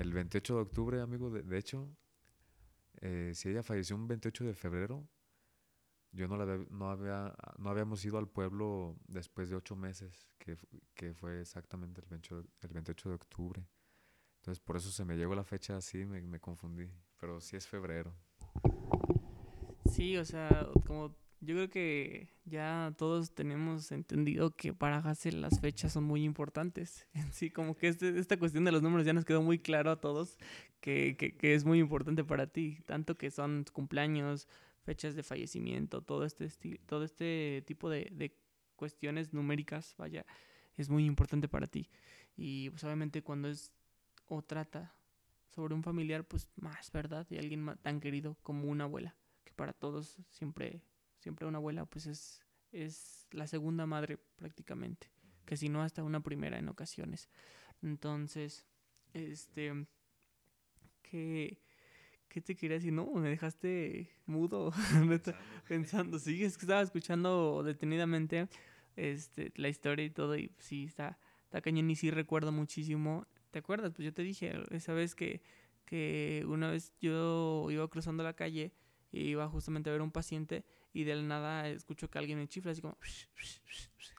el 0.00 0.12
28 0.14 0.54
de 0.54 0.60
octubre, 0.62 1.00
amigo, 1.00 1.30
de, 1.30 1.42
de 1.42 1.58
hecho, 1.58 1.88
eh, 3.02 3.32
si 3.34 3.50
ella 3.50 3.62
falleció 3.62 3.96
un 3.96 4.08
28 4.08 4.44
de 4.44 4.54
febrero, 4.54 5.06
yo 6.12 6.26
no, 6.26 6.36
la 6.38 6.46
no, 6.70 6.90
había, 6.90 7.34
no 7.58 7.70
habíamos 7.70 8.04
ido 8.04 8.18
al 8.18 8.26
pueblo 8.26 8.96
después 9.06 9.50
de 9.50 9.56
ocho 9.56 9.76
meses, 9.76 10.26
que, 10.38 10.56
que 10.94 11.12
fue 11.14 11.40
exactamente 11.40 12.00
el 12.00 12.06
28, 12.08 12.48
el 12.62 12.68
28 12.70 13.08
de 13.10 13.14
octubre. 13.14 13.66
Entonces 14.38 14.58
por 14.58 14.76
eso 14.76 14.90
se 14.90 15.04
me 15.04 15.16
llegó 15.16 15.34
la 15.34 15.44
fecha 15.44 15.76
así, 15.76 16.06
me, 16.06 16.20
me 16.22 16.40
confundí, 16.40 16.90
pero 17.18 17.40
sí 17.40 17.56
es 17.56 17.66
febrero. 17.66 18.16
Sí, 19.84 20.16
o 20.16 20.24
sea, 20.24 20.66
como 20.86 21.14
yo 21.40 21.54
creo 21.54 21.70
que 21.70 22.28
ya 22.44 22.94
todos 22.98 23.34
tenemos 23.34 23.92
entendido 23.92 24.50
que 24.50 24.72
para 24.74 24.98
Hassel 24.98 25.40
las 25.40 25.60
fechas 25.60 25.92
son 25.92 26.04
muy 26.04 26.24
importantes. 26.24 27.06
Sí, 27.32 27.50
como 27.50 27.74
que 27.76 27.88
este, 27.88 28.18
esta 28.18 28.38
cuestión 28.38 28.64
de 28.64 28.72
los 28.72 28.82
números 28.82 29.06
ya 29.06 29.12
nos 29.12 29.24
quedó 29.24 29.42
muy 29.42 29.58
claro 29.58 29.90
a 29.90 30.00
todos 30.00 30.38
que, 30.80 31.16
que, 31.16 31.36
que 31.36 31.54
es 31.54 31.64
muy 31.64 31.78
importante 31.78 32.24
para 32.24 32.46
ti, 32.46 32.80
tanto 32.86 33.16
que 33.16 33.30
son 33.30 33.64
cumpleaños, 33.72 34.48
fechas 34.82 35.14
de 35.14 35.22
fallecimiento, 35.22 36.02
todo 36.02 36.24
este, 36.24 36.48
todo 36.86 37.04
este 37.04 37.62
tipo 37.66 37.88
de, 37.88 38.08
de 38.12 38.36
cuestiones 38.76 39.32
numéricas, 39.32 39.94
vaya, 39.98 40.26
es 40.76 40.88
muy 40.88 41.04
importante 41.04 41.48
para 41.48 41.66
ti. 41.66 41.88
Y 42.36 42.70
pues 42.70 42.82
obviamente 42.84 43.22
cuando 43.22 43.48
es 43.48 43.72
o 44.26 44.42
trata 44.42 44.94
sobre 45.48 45.74
un 45.74 45.82
familiar, 45.82 46.24
pues 46.24 46.48
más, 46.56 46.90
¿verdad? 46.92 47.26
Y 47.30 47.38
alguien 47.38 47.76
tan 47.82 48.00
querido 48.00 48.36
como 48.42 48.68
una 48.68 48.84
abuela, 48.84 49.16
que 49.44 49.52
para 49.52 49.72
todos 49.72 50.16
siempre, 50.28 50.82
siempre 51.20 51.46
una 51.46 51.58
abuela, 51.58 51.84
pues 51.86 52.06
es, 52.06 52.44
es 52.72 53.26
la 53.30 53.46
segunda 53.46 53.86
madre 53.86 54.18
prácticamente, 54.36 55.10
que 55.44 55.56
si 55.56 55.68
no 55.68 55.82
hasta 55.82 56.02
una 56.02 56.20
primera 56.20 56.58
en 56.58 56.68
ocasiones. 56.68 57.28
Entonces, 57.82 58.66
este, 59.12 59.86
que... 61.02 61.60
¿Qué 62.28 62.40
te 62.40 62.54
quería 62.54 62.76
decir? 62.76 62.92
No, 62.92 63.06
me 63.14 63.28
dejaste 63.28 64.08
mudo, 64.24 64.72
pensando. 65.68 66.16
Sí, 66.20 66.44
es 66.44 66.56
que 66.56 66.62
estaba 66.62 66.80
escuchando 66.80 67.64
detenidamente 67.64 68.48
este, 68.94 69.52
la 69.56 69.68
historia 69.68 70.04
y 70.04 70.10
todo, 70.10 70.36
y 70.36 70.52
sí, 70.60 70.84
está, 70.84 71.18
está 71.42 71.60
cañón 71.60 71.90
y 71.90 71.96
sí 71.96 72.12
recuerdo 72.12 72.52
muchísimo. 72.52 73.26
¿Te 73.50 73.58
acuerdas? 73.58 73.90
Pues 73.92 74.04
yo 74.04 74.14
te 74.14 74.22
dije 74.22 74.54
esa 74.70 74.92
vez 74.92 75.16
que, 75.16 75.42
que 75.86 76.44
una 76.46 76.70
vez 76.70 76.94
yo 77.00 77.66
iba 77.70 77.88
cruzando 77.88 78.22
la 78.22 78.34
calle 78.34 78.72
iba 79.12 79.48
justamente 79.48 79.90
a 79.90 79.92
ver 79.92 80.02
un 80.02 80.10
paciente 80.10 80.64
y 80.92 81.04
de 81.04 81.16
la 81.16 81.22
nada 81.22 81.68
escucho 81.68 82.10
que 82.10 82.18
alguien 82.18 82.38
me 82.38 82.48
chifla 82.48 82.72
así 82.72 82.80
como... 82.80 82.96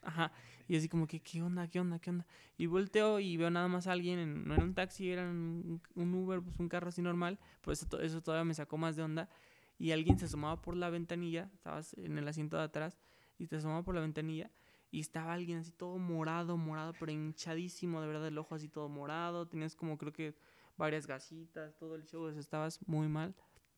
Ajá. 0.04 0.32
Y 0.68 0.78
así 0.78 0.88
como 0.88 1.06
que, 1.06 1.20
¿qué 1.20 1.42
onda? 1.42 1.68
¿Qué 1.68 1.80
onda? 1.80 2.00
¿Qué 2.00 2.10
onda? 2.10 2.26
Y 2.58 2.66
volteo 2.66 3.20
y 3.20 3.36
veo 3.38 3.50
nada 3.50 3.68
más 3.68 3.88
a 3.88 3.92
alguien, 3.92 4.20
en, 4.20 4.48
no 4.48 4.54
era 4.54 4.64
un 4.64 4.74
taxi, 4.74 5.10
era 5.10 5.24
un, 5.24 5.82
un, 5.96 6.14
Uber, 6.14 6.42
pues 6.42 6.58
un 6.60 6.70
carro 6.70 6.90
así 6.90 7.02
normal. 7.02 7.40
Pues 7.62 7.84
eso, 7.84 8.00
eso 8.00 8.22
todavía 8.22 8.46
me 8.46 8.54
sacó 8.54 8.78
más 8.78 8.96
de 8.96 9.04
onda. 9.04 9.30
Y 9.78 9.92
alguien 9.92 10.18
se 10.18 10.26
asomaba 10.26 10.62
por 10.62 10.78
la 10.78 10.90
ventanilla, 10.90 11.50
estabas 11.54 11.94
en 11.96 12.18
el 12.18 12.28
asiento 12.28 12.58
de 12.58 12.64
atrás, 12.64 13.00
y 13.38 13.48
te 13.48 13.58
asomaba 13.58 13.84
por 13.84 13.96
la 13.96 14.02
ventanilla 14.02 14.52
y 14.92 15.00
estaba 15.00 15.34
alguien 15.34 15.60
así 15.60 15.72
todo 15.72 15.98
morado, 15.98 16.58
morado, 16.58 16.94
pero 17.00 17.14
hinchadísimo, 17.14 18.02
de 18.02 18.08
verdad, 18.08 18.28
el 18.28 18.38
ojo 18.38 18.56
así 18.56 18.68
todo 18.68 18.90
morado. 18.90 19.48
Tenías 19.48 19.74
como 19.74 19.98
creo 19.98 20.12
que 20.12 20.36
varias 20.78 21.08
gasitas, 21.08 21.78
todo 21.78 21.96
el 21.96 22.04
show, 22.04 22.28
estabas 22.28 22.80
muy 22.88 23.08
mal. 23.08 23.34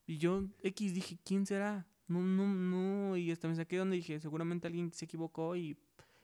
Y 0.05 0.17
yo, 0.17 0.43
X, 0.61 0.93
dije, 0.93 1.17
¿quién 1.23 1.45
será? 1.45 1.87
No, 2.07 2.21
no, 2.21 2.47
no. 2.47 3.17
Y 3.17 3.31
hasta 3.31 3.47
me 3.47 3.55
saqué 3.55 3.77
donde 3.77 3.95
dije, 3.95 4.19
seguramente 4.19 4.67
alguien 4.67 4.91
se 4.91 5.05
equivocó 5.05 5.55
y, 5.55 5.77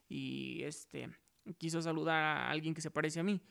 y 0.07 0.63
este, 0.63 1.09
quiso 1.57 1.81
saludar 1.81 2.23
a 2.23 2.49
alguien 2.49 2.73
que 2.73 2.81
se 2.81 2.91
parece 2.91 3.19
a 3.19 3.23
mí. 3.23 3.41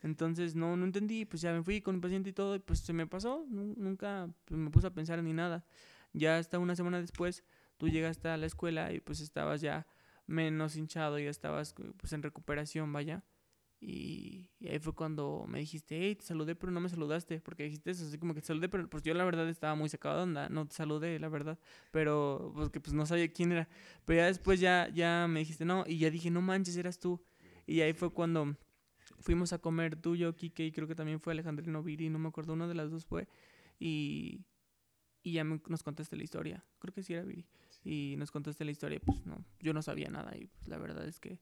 Entonces 0.00 0.54
no, 0.54 0.76
no 0.76 0.84
entendí, 0.84 1.24
pues 1.24 1.42
ya 1.42 1.52
me 1.52 1.62
fui 1.62 1.80
con 1.80 1.96
el 1.96 2.00
paciente 2.00 2.30
y 2.30 2.32
todo, 2.32 2.54
y 2.54 2.60
pues 2.60 2.80
se 2.80 2.92
me 2.92 3.06
pasó, 3.06 3.44
nunca 3.48 4.28
pues, 4.44 4.58
me 4.58 4.70
puse 4.70 4.86
a 4.86 4.90
pensar 4.90 5.22
ni 5.22 5.32
nada. 5.32 5.64
Ya 6.12 6.38
hasta 6.38 6.58
una 6.58 6.76
semana 6.76 7.00
después, 7.00 7.44
tú 7.76 7.88
llegaste 7.88 8.28
a 8.28 8.36
la 8.36 8.46
escuela 8.46 8.92
y 8.92 9.00
pues 9.00 9.20
estabas 9.20 9.60
ya 9.60 9.86
menos 10.26 10.76
hinchado, 10.76 11.18
ya 11.18 11.30
estabas 11.30 11.74
pues 11.96 12.12
en 12.12 12.22
recuperación, 12.22 12.92
vaya. 12.92 13.24
Y, 13.80 14.50
ahí 14.68 14.78
fue 14.80 14.92
cuando 14.94 15.44
me 15.48 15.60
dijiste, 15.60 15.96
hey, 16.00 16.16
te 16.16 16.24
saludé, 16.24 16.56
pero 16.56 16.72
no 16.72 16.80
me 16.80 16.88
saludaste, 16.88 17.40
porque 17.40 17.64
dijiste 17.64 17.92
eso, 17.92 18.04
así 18.04 18.18
como 18.18 18.34
que 18.34 18.40
te 18.40 18.46
saludé, 18.48 18.68
pero 18.68 18.88
pues 18.90 19.02
yo 19.04 19.14
la 19.14 19.24
verdad 19.24 19.48
estaba 19.48 19.74
muy 19.74 19.88
sacado 19.88 20.16
de 20.16 20.22
onda, 20.24 20.48
no 20.48 20.66
te 20.66 20.74
saludé, 20.74 21.18
la 21.20 21.28
verdad, 21.28 21.58
pero 21.92 22.52
pues 22.54 22.70
que 22.70 22.80
pues 22.80 22.94
no 22.94 23.06
sabía 23.06 23.32
quién 23.32 23.52
era. 23.52 23.68
Pero 24.04 24.18
ya 24.18 24.26
después 24.26 24.60
ya, 24.60 24.88
ya 24.88 25.26
me 25.28 25.40
dijiste, 25.40 25.64
no, 25.64 25.84
y 25.86 25.98
ya 25.98 26.10
dije, 26.10 26.30
no 26.30 26.42
manches, 26.42 26.76
eras 26.76 26.98
tú. 26.98 27.22
Y 27.66 27.80
ahí 27.82 27.92
fue 27.92 28.10
cuando 28.12 28.56
fuimos 29.20 29.52
a 29.52 29.58
comer 29.58 29.96
tú, 29.96 30.16
yo, 30.16 30.34
Kike, 30.34 30.66
y 30.66 30.72
creo 30.72 30.88
que 30.88 30.94
también 30.94 31.20
fue 31.20 31.32
Alejandrino 31.32 31.82
Viri, 31.82 32.08
no 32.10 32.18
me 32.18 32.28
acuerdo, 32.28 32.54
una 32.54 32.66
de 32.66 32.74
las 32.74 32.90
dos 32.90 33.06
fue, 33.06 33.28
y, 33.78 34.44
y 35.22 35.32
ya 35.32 35.44
nos 35.44 35.82
contaste 35.82 36.16
la 36.16 36.24
historia, 36.24 36.64
creo 36.78 36.92
que 36.92 37.02
sí 37.02 37.14
era 37.14 37.22
Viri 37.22 37.46
y 37.84 38.16
nos 38.18 38.30
contaste 38.30 38.64
la 38.64 38.70
historia, 38.70 39.00
pues 39.04 39.24
no, 39.24 39.44
yo 39.60 39.72
no 39.72 39.82
sabía 39.82 40.10
nada 40.10 40.36
y 40.36 40.46
pues 40.46 40.68
la 40.68 40.78
verdad 40.78 41.06
es 41.06 41.20
que, 41.20 41.40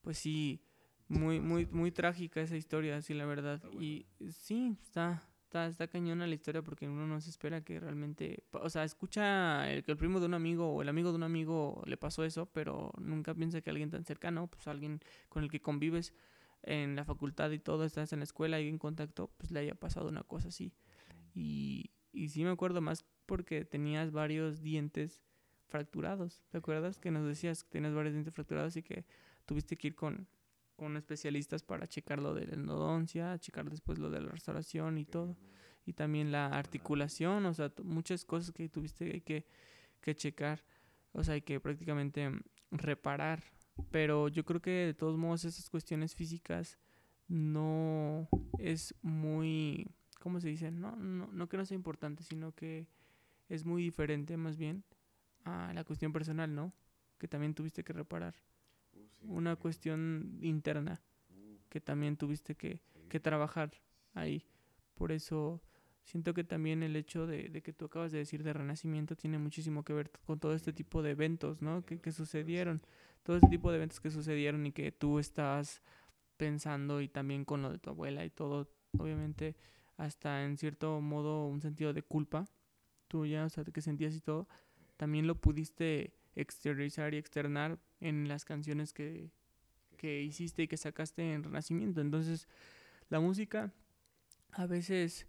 pues 0.00 0.18
sí, 0.18 0.62
muy, 1.10 1.40
muy, 1.40 1.66
muy 1.66 1.90
trágica 1.90 2.40
esa 2.40 2.56
historia, 2.56 3.02
sí, 3.02 3.14
la 3.14 3.26
verdad. 3.26 3.60
Y 3.72 4.06
sí, 4.30 4.76
está, 4.80 5.28
está, 5.42 5.66
está 5.66 5.88
cañona 5.88 6.24
la 6.24 6.34
historia 6.36 6.62
porque 6.62 6.88
uno 6.88 7.04
no 7.04 7.20
se 7.20 7.30
espera 7.30 7.62
que 7.62 7.80
realmente, 7.80 8.44
o 8.52 8.70
sea, 8.70 8.84
escucha 8.84 9.68
el, 9.72 9.82
que 9.82 9.90
el 9.90 9.98
primo 9.98 10.20
de 10.20 10.26
un 10.26 10.34
amigo 10.34 10.72
o 10.72 10.82
el 10.82 10.88
amigo 10.88 11.10
de 11.10 11.16
un 11.16 11.24
amigo 11.24 11.82
le 11.84 11.96
pasó 11.96 12.22
eso, 12.22 12.46
pero 12.46 12.92
nunca 12.98 13.34
piensa 13.34 13.60
que 13.60 13.70
alguien 13.70 13.90
tan 13.90 14.04
cercano, 14.04 14.46
pues 14.46 14.68
alguien 14.68 15.00
con 15.28 15.42
el 15.42 15.50
que 15.50 15.60
convives 15.60 16.14
en 16.62 16.94
la 16.94 17.04
facultad 17.04 17.50
y 17.50 17.58
todo, 17.58 17.84
estás 17.84 18.12
en 18.12 18.20
la 18.20 18.24
escuela 18.24 18.60
y 18.60 18.68
en 18.68 18.78
contacto, 18.78 19.32
pues 19.36 19.50
le 19.50 19.58
haya 19.58 19.74
pasado 19.74 20.08
una 20.08 20.22
cosa 20.22 20.48
así. 20.48 20.72
Y, 21.34 21.90
y 22.12 22.28
sí 22.28 22.44
me 22.44 22.50
acuerdo 22.50 22.80
más 22.82 23.04
porque 23.26 23.64
tenías 23.64 24.12
varios 24.12 24.62
dientes 24.62 25.20
fracturados. 25.66 26.44
¿Te 26.50 26.58
acuerdas 26.58 27.00
que 27.00 27.10
nos 27.10 27.26
decías 27.26 27.64
que 27.64 27.70
tienes 27.70 27.94
varios 27.94 28.14
dientes 28.14 28.32
fracturados 28.32 28.76
y 28.76 28.84
que 28.84 29.04
tuviste 29.44 29.76
que 29.76 29.88
ir 29.88 29.94
con, 29.96 30.28
con 30.80 30.96
especialistas 30.96 31.62
para 31.62 31.86
checar 31.86 32.22
lo 32.22 32.32
de 32.32 32.46
la 32.46 32.54
endodoncia, 32.54 33.38
checar 33.38 33.68
después 33.68 33.98
lo 33.98 34.08
de 34.08 34.22
la 34.22 34.30
restauración 34.30 34.96
y 34.96 35.04
todo? 35.04 35.36
Y 35.84 35.92
también 35.92 36.32
la 36.32 36.46
articulación, 36.46 37.44
o 37.44 37.52
sea, 37.52 37.70
muchas 37.84 38.24
cosas 38.24 38.50
que 38.50 38.66
tuviste 38.70 39.20
que, 39.20 39.44
que 40.00 40.14
checar, 40.14 40.64
o 41.12 41.22
sea, 41.22 41.34
hay 41.34 41.42
que 41.42 41.60
prácticamente 41.60 42.30
reparar. 42.70 43.42
Pero 43.90 44.28
yo 44.28 44.46
creo 44.46 44.62
que 44.62 44.70
de 44.70 44.94
todos 44.94 45.18
modos 45.18 45.44
esas 45.44 45.68
cuestiones 45.68 46.14
físicas 46.14 46.78
no 47.28 48.26
es 48.58 48.94
muy, 49.02 49.86
¿cómo 50.18 50.40
se 50.40 50.48
dice? 50.48 50.70
No, 50.70 50.96
no, 50.96 51.26
no 51.30 51.46
que 51.46 51.58
no 51.58 51.66
sea 51.66 51.74
importante, 51.74 52.22
sino 52.22 52.54
que 52.54 52.88
es 53.50 53.66
muy 53.66 53.82
diferente 53.82 54.38
más 54.38 54.56
bien 54.56 54.82
a 55.44 55.74
la 55.74 55.84
cuestión 55.84 56.10
personal, 56.14 56.54
¿no? 56.54 56.72
Que 57.18 57.28
también 57.28 57.52
tuviste 57.52 57.84
que 57.84 57.92
reparar. 57.92 58.34
Una 59.22 59.56
cuestión 59.56 60.38
interna 60.40 61.02
que 61.68 61.80
también 61.80 62.16
tuviste 62.16 62.56
que, 62.56 62.82
que, 63.08 63.20
trabajar 63.20 63.70
ahí. 64.14 64.44
Por 64.94 65.12
eso 65.12 65.62
siento 66.04 66.34
que 66.34 66.42
también 66.42 66.82
el 66.82 66.96
hecho 66.96 67.26
de, 67.26 67.48
de, 67.48 67.62
que 67.62 67.72
tú 67.72 67.84
acabas 67.86 68.12
de 68.12 68.18
decir 68.18 68.42
de 68.42 68.52
renacimiento 68.52 69.16
tiene 69.16 69.38
muchísimo 69.38 69.84
que 69.84 69.92
ver 69.92 70.10
con 70.26 70.40
todo 70.40 70.54
este 70.54 70.72
tipo 70.72 71.02
de 71.02 71.10
eventos, 71.10 71.62
¿no? 71.62 71.84
Que, 71.84 72.00
que 72.00 72.12
sucedieron. 72.12 72.82
Todo 73.22 73.36
este 73.36 73.48
tipo 73.48 73.70
de 73.70 73.76
eventos 73.76 74.00
que 74.00 74.10
sucedieron 74.10 74.66
y 74.66 74.72
que 74.72 74.90
tú 74.90 75.18
estás 75.18 75.82
pensando 76.36 77.00
y 77.00 77.08
también 77.08 77.44
con 77.44 77.62
lo 77.62 77.70
de 77.70 77.78
tu 77.78 77.90
abuela 77.90 78.24
y 78.24 78.30
todo, 78.30 78.70
obviamente 78.98 79.56
hasta 79.98 80.44
en 80.44 80.56
cierto 80.56 81.02
modo 81.02 81.46
un 81.46 81.60
sentido 81.60 81.92
de 81.92 82.02
culpa 82.02 82.46
tuya, 83.06 83.44
o 83.44 83.50
sea, 83.50 83.64
que 83.64 83.82
sentías 83.82 84.14
y 84.14 84.20
todo, 84.20 84.48
también 84.96 85.26
lo 85.26 85.34
pudiste 85.34 86.14
exteriorizar 86.34 87.12
y 87.12 87.18
externar 87.18 87.78
en 88.00 88.28
las 88.28 88.44
canciones 88.44 88.92
que, 88.92 89.30
que 89.96 90.22
hiciste 90.22 90.62
y 90.62 90.68
que 90.68 90.76
sacaste 90.76 91.32
en 91.32 91.44
Renacimiento. 91.44 92.00
Entonces, 92.00 92.48
la 93.08 93.20
música 93.20 93.72
a 94.52 94.66
veces 94.66 95.26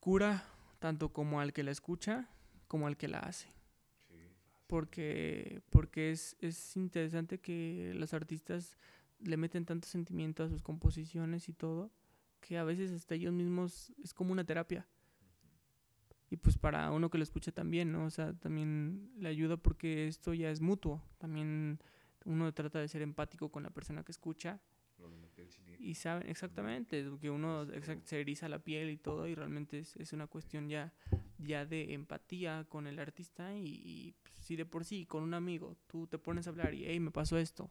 cura 0.00 0.44
tanto 0.78 1.12
como 1.12 1.40
al 1.40 1.52
que 1.52 1.62
la 1.62 1.70
escucha 1.70 2.28
como 2.66 2.86
al 2.86 2.96
que 2.96 3.08
la 3.08 3.20
hace. 3.20 3.52
Porque, 4.66 5.60
porque 5.68 6.10
es, 6.10 6.34
es 6.40 6.76
interesante 6.76 7.38
que 7.38 7.92
los 7.94 8.14
artistas 8.14 8.78
le 9.20 9.36
meten 9.36 9.66
tanto 9.66 9.86
sentimiento 9.86 10.42
a 10.42 10.48
sus 10.48 10.62
composiciones 10.62 11.48
y 11.50 11.52
todo, 11.52 11.90
que 12.40 12.56
a 12.56 12.64
veces 12.64 12.90
hasta 12.92 13.14
ellos 13.14 13.34
mismos 13.34 13.92
es 14.02 14.14
como 14.14 14.32
una 14.32 14.44
terapia 14.44 14.86
y 16.32 16.38
pues 16.38 16.56
para 16.56 16.90
uno 16.92 17.10
que 17.10 17.18
lo 17.18 17.24
escucha 17.24 17.52
también, 17.52 17.92
¿no? 17.92 18.06
O 18.06 18.10
sea, 18.10 18.32
también 18.32 19.12
le 19.18 19.28
ayuda 19.28 19.58
porque 19.58 20.08
esto 20.08 20.32
ya 20.32 20.50
es 20.50 20.62
mutuo. 20.62 21.02
También 21.18 21.78
uno 22.24 22.50
trata 22.54 22.78
de 22.78 22.88
ser 22.88 23.02
empático 23.02 23.50
con 23.50 23.62
la 23.62 23.68
persona 23.68 24.02
que 24.02 24.12
escucha. 24.12 24.58
Y 25.78 25.94
saben 25.94 26.30
exactamente, 26.30 27.06
que 27.20 27.28
uno 27.28 27.66
se 28.04 28.18
eriza 28.18 28.48
la 28.48 28.60
piel 28.60 28.88
y 28.88 28.96
todo, 28.96 29.28
y 29.28 29.34
realmente 29.34 29.80
es, 29.80 29.94
es 29.96 30.14
una 30.14 30.26
cuestión 30.26 30.70
ya, 30.70 30.94
ya 31.36 31.66
de 31.66 31.92
empatía 31.92 32.64
con 32.66 32.86
el 32.86 32.98
artista. 32.98 33.54
Y, 33.54 33.82
y 33.84 34.14
pues, 34.22 34.34
si 34.36 34.56
de 34.56 34.64
por 34.64 34.86
sí, 34.86 35.04
con 35.04 35.22
un 35.22 35.34
amigo, 35.34 35.76
tú 35.86 36.06
te 36.06 36.16
pones 36.16 36.46
a 36.46 36.50
hablar 36.50 36.72
y, 36.72 36.86
hey, 36.86 36.98
me 36.98 37.10
pasó 37.10 37.36
esto, 37.36 37.70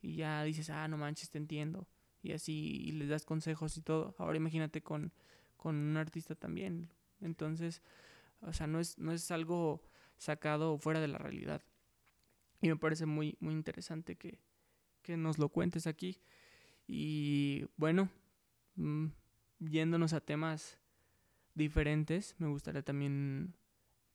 y 0.00 0.14
ya 0.14 0.44
dices, 0.44 0.70
ah, 0.70 0.86
no 0.86 0.98
manches, 0.98 1.30
te 1.30 1.38
entiendo, 1.38 1.88
y 2.22 2.30
así, 2.30 2.80
y 2.80 2.92
les 2.92 3.08
das 3.08 3.24
consejos 3.24 3.76
y 3.76 3.82
todo. 3.82 4.14
Ahora 4.18 4.36
imagínate 4.36 4.82
con, 4.82 5.12
con 5.56 5.74
un 5.74 5.96
artista 5.96 6.36
también, 6.36 6.90
entonces, 7.20 7.82
o 8.40 8.52
sea, 8.52 8.66
no 8.66 8.80
es, 8.80 8.98
no 8.98 9.12
es 9.12 9.30
algo 9.30 9.82
sacado 10.16 10.78
fuera 10.78 11.00
de 11.00 11.08
la 11.08 11.18
realidad. 11.18 11.62
Y 12.60 12.68
me 12.68 12.76
parece 12.76 13.06
muy, 13.06 13.36
muy 13.40 13.54
interesante 13.54 14.16
que, 14.16 14.38
que 15.02 15.16
nos 15.16 15.38
lo 15.38 15.48
cuentes 15.48 15.86
aquí. 15.86 16.20
Y 16.86 17.66
bueno, 17.76 18.08
mm, 18.76 19.06
yéndonos 19.60 20.12
a 20.12 20.20
temas 20.20 20.78
diferentes, 21.54 22.34
me 22.38 22.48
gustaría 22.48 22.82
también 22.82 23.54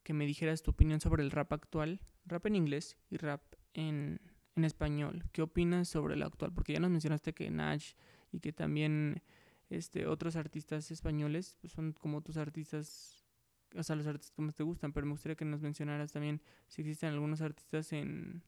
que 0.03 0.13
me 0.13 0.25
dijeras 0.25 0.63
tu 0.63 0.71
opinión 0.71 0.99
sobre 0.99 1.23
el 1.23 1.31
rap 1.31 1.53
actual, 1.53 2.01
rap 2.25 2.45
en 2.45 2.55
inglés 2.55 2.97
y 3.09 3.17
rap 3.17 3.41
en, 3.73 4.19
en 4.55 4.65
español. 4.65 5.23
¿Qué 5.31 5.41
opinas 5.41 5.87
sobre 5.87 6.15
el 6.15 6.23
actual? 6.23 6.53
Porque 6.53 6.73
ya 6.73 6.79
nos 6.79 6.91
mencionaste 6.91 7.33
que 7.33 7.49
Nash 7.49 7.93
y 8.31 8.39
que 8.39 8.51
también 8.51 9.21
este, 9.69 10.07
otros 10.07 10.35
artistas 10.35 10.91
españoles 10.91 11.57
pues, 11.61 11.73
son 11.73 11.93
como 11.93 12.21
tus 12.21 12.37
artistas, 12.37 13.25
o 13.75 13.83
sea, 13.83 13.95
los 13.95 14.07
artistas 14.07 14.35
que 14.35 14.41
más 14.41 14.55
te 14.55 14.63
gustan, 14.63 14.93
pero 14.93 15.05
me 15.05 15.13
gustaría 15.13 15.35
que 15.35 15.45
nos 15.45 15.61
mencionaras 15.61 16.11
también 16.11 16.41
si 16.67 16.81
existen 16.81 17.09
algunos 17.09 17.41
artistas 17.41 17.91
en, 17.93 18.43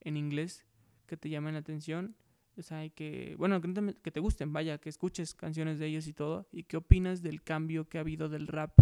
en 0.00 0.16
inglés 0.16 0.66
que 1.06 1.16
te 1.16 1.28
llamen 1.28 1.54
la 1.54 1.60
atención. 1.60 2.16
O 2.58 2.62
sea, 2.62 2.88
que, 2.88 3.34
bueno, 3.38 3.60
que, 3.60 3.68
te, 3.68 3.94
que 4.02 4.10
te 4.10 4.20
gusten, 4.20 4.52
vaya, 4.52 4.78
que 4.78 4.88
escuches 4.88 5.34
canciones 5.34 5.78
de 5.78 5.86
ellos 5.86 6.06
y 6.06 6.14
todo. 6.14 6.48
¿Y 6.52 6.64
qué 6.64 6.78
opinas 6.78 7.22
del 7.22 7.42
cambio 7.42 7.86
que 7.88 7.98
ha 7.98 8.00
habido 8.00 8.30
del 8.30 8.46
rap? 8.46 8.72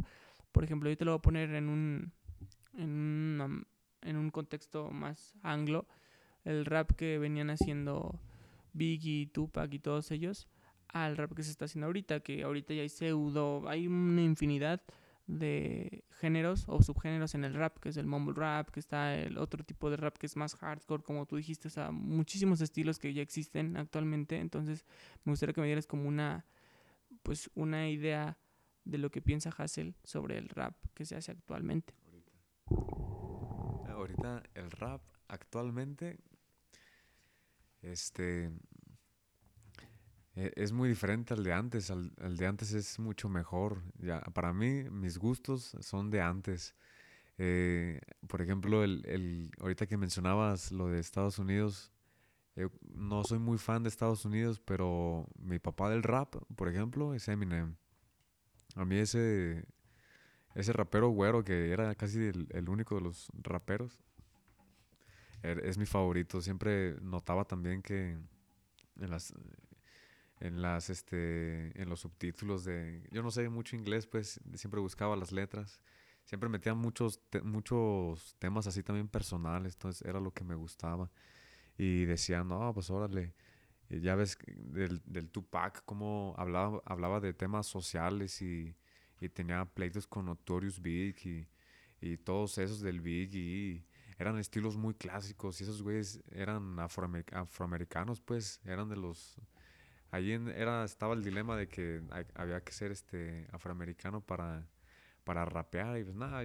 Por 0.52 0.62
ejemplo, 0.62 0.88
yo 0.88 0.96
te 0.96 1.04
lo 1.04 1.10
voy 1.10 1.18
a 1.18 1.22
poner 1.22 1.50
en 1.54 1.68
un, 1.68 2.12
en, 2.74 3.66
en 4.02 4.16
un 4.16 4.30
contexto 4.30 4.90
más 4.92 5.34
anglo. 5.42 5.88
El 6.44 6.64
rap 6.66 6.92
que 6.92 7.18
venían 7.18 7.50
haciendo 7.50 8.20
Biggie, 8.72 9.26
Tupac 9.26 9.72
y 9.74 9.80
todos 9.80 10.12
ellos 10.12 10.46
al 10.94 11.16
rap 11.16 11.34
que 11.34 11.42
se 11.42 11.50
está 11.50 11.64
haciendo 11.64 11.86
ahorita, 11.86 12.20
que 12.20 12.44
ahorita 12.44 12.72
ya 12.72 12.82
hay 12.82 12.88
pseudo, 12.88 13.68
hay 13.68 13.88
una 13.88 14.22
infinidad 14.22 14.80
de 15.26 16.04
géneros 16.20 16.64
o 16.68 16.82
subgéneros 16.82 17.34
en 17.34 17.44
el 17.44 17.54
rap, 17.54 17.78
que 17.80 17.88
es 17.88 17.96
el 17.96 18.06
mumble 18.06 18.34
rap, 18.36 18.70
que 18.70 18.78
está 18.78 19.16
el 19.16 19.36
otro 19.38 19.64
tipo 19.64 19.90
de 19.90 19.96
rap 19.96 20.16
que 20.16 20.26
es 20.26 20.36
más 20.36 20.54
hardcore, 20.54 21.02
como 21.02 21.26
tú 21.26 21.36
dijiste, 21.36 21.66
o 21.66 21.70
sea, 21.70 21.90
muchísimos 21.90 22.60
estilos 22.60 23.00
que 23.00 23.12
ya 23.12 23.22
existen 23.22 23.76
actualmente, 23.76 24.38
entonces 24.38 24.84
me 25.24 25.32
gustaría 25.32 25.52
que 25.52 25.60
me 25.60 25.66
dieras 25.66 25.88
como 25.88 26.06
una, 26.06 26.46
pues 27.24 27.50
una 27.54 27.88
idea 27.88 28.38
de 28.84 28.98
lo 28.98 29.10
que 29.10 29.20
piensa 29.20 29.50
Hassel 29.50 29.96
sobre 30.04 30.38
el 30.38 30.48
rap 30.48 30.76
que 30.94 31.04
se 31.04 31.16
hace 31.16 31.32
actualmente. 31.32 31.92
Ahorita, 32.68 33.92
ahorita 33.92 34.42
el 34.54 34.70
rap 34.70 35.02
actualmente, 35.26 36.18
este, 37.82 38.52
es 40.34 40.72
muy 40.72 40.88
diferente 40.88 41.34
al 41.34 41.44
de 41.44 41.52
antes. 41.52 41.90
Al, 41.90 42.12
el 42.18 42.36
de 42.36 42.46
antes 42.46 42.72
es 42.72 42.98
mucho 42.98 43.28
mejor. 43.28 43.82
Ya, 43.98 44.20
para 44.20 44.52
mí, 44.52 44.84
mis 44.90 45.18
gustos 45.18 45.76
son 45.80 46.10
de 46.10 46.20
antes. 46.20 46.74
Eh, 47.38 48.00
por 48.28 48.42
ejemplo, 48.42 48.84
el, 48.84 49.04
el, 49.06 49.50
ahorita 49.60 49.86
que 49.86 49.96
mencionabas 49.96 50.72
lo 50.72 50.88
de 50.88 51.00
Estados 51.00 51.38
Unidos, 51.38 51.92
eh, 52.56 52.68
no 52.94 53.24
soy 53.24 53.38
muy 53.38 53.58
fan 53.58 53.82
de 53.82 53.88
Estados 53.88 54.24
Unidos, 54.24 54.60
pero 54.64 55.26
mi 55.36 55.58
papá 55.58 55.90
del 55.90 56.02
rap, 56.02 56.36
por 56.54 56.68
ejemplo, 56.68 57.14
es 57.14 57.26
Eminem. 57.28 57.76
A 58.76 58.84
mí 58.84 58.96
ese, 58.96 59.64
ese 60.54 60.72
rapero 60.72 61.08
güero 61.08 61.44
que 61.44 61.70
era 61.70 61.94
casi 61.94 62.18
el, 62.26 62.46
el 62.50 62.68
único 62.68 62.94
de 62.96 63.00
los 63.00 63.28
raperos, 63.34 64.00
er, 65.42 65.64
es 65.66 65.78
mi 65.78 65.86
favorito. 65.86 66.40
Siempre 66.40 66.96
notaba 67.00 67.44
también 67.44 67.82
que 67.82 68.16
en 69.00 69.10
las 69.10 69.34
en 70.44 70.60
las 70.60 70.90
este 70.90 71.80
en 71.80 71.88
los 71.88 72.00
subtítulos 72.00 72.64
de 72.64 73.02
yo 73.10 73.22
no 73.22 73.30
sé 73.30 73.48
mucho 73.48 73.76
inglés 73.76 74.06
pues 74.06 74.40
siempre 74.54 74.78
buscaba 74.78 75.16
las 75.16 75.32
letras 75.32 75.80
siempre 76.24 76.50
metía 76.50 76.74
muchos 76.74 77.20
muchos 77.42 78.36
temas 78.38 78.66
así 78.66 78.82
también 78.82 79.08
personales 79.08 79.74
entonces 79.74 80.06
era 80.06 80.20
lo 80.20 80.32
que 80.32 80.44
me 80.44 80.54
gustaba. 80.54 81.10
Y 81.78 82.04
decía 82.04 82.44
no 82.44 82.72
pues 82.74 82.90
órale 82.90 83.34
ya 83.88 84.14
ves 84.16 84.38
del, 84.46 85.02
del 85.06 85.30
Tupac 85.30 85.82
cómo 85.86 86.34
hablaba 86.38 86.82
hablaba 86.84 87.20
de 87.20 87.32
temas 87.32 87.66
sociales 87.66 88.42
y, 88.42 88.76
y 89.20 89.28
tenía 89.30 89.64
pleitos 89.64 90.06
con 90.06 90.26
Notorious 90.26 90.80
Big 90.80 91.16
y, 91.26 91.48
y 92.00 92.16
todos 92.18 92.58
esos 92.58 92.80
del 92.80 93.00
Big 93.00 93.34
y 93.34 93.86
eran 94.18 94.38
estilos 94.38 94.76
muy 94.76 94.94
clásicos 94.94 95.60
y 95.60 95.64
esos 95.64 95.82
güeyes 95.82 96.22
eran 96.30 96.78
afroamericanos 96.78 98.20
pues 98.20 98.60
eran 98.64 98.88
de 98.88 98.96
los 98.96 99.38
Allí 100.14 100.32
era, 100.54 100.84
estaba 100.84 101.12
el 101.14 101.24
dilema 101.24 101.56
de 101.56 101.66
que 101.66 102.00
había 102.34 102.60
que 102.62 102.70
ser 102.70 102.92
este 102.92 103.48
afroamericano 103.50 104.20
para, 104.20 104.64
para 105.24 105.44
rapear 105.44 105.98
y 105.98 106.04
pues 106.04 106.14
nada, 106.14 106.40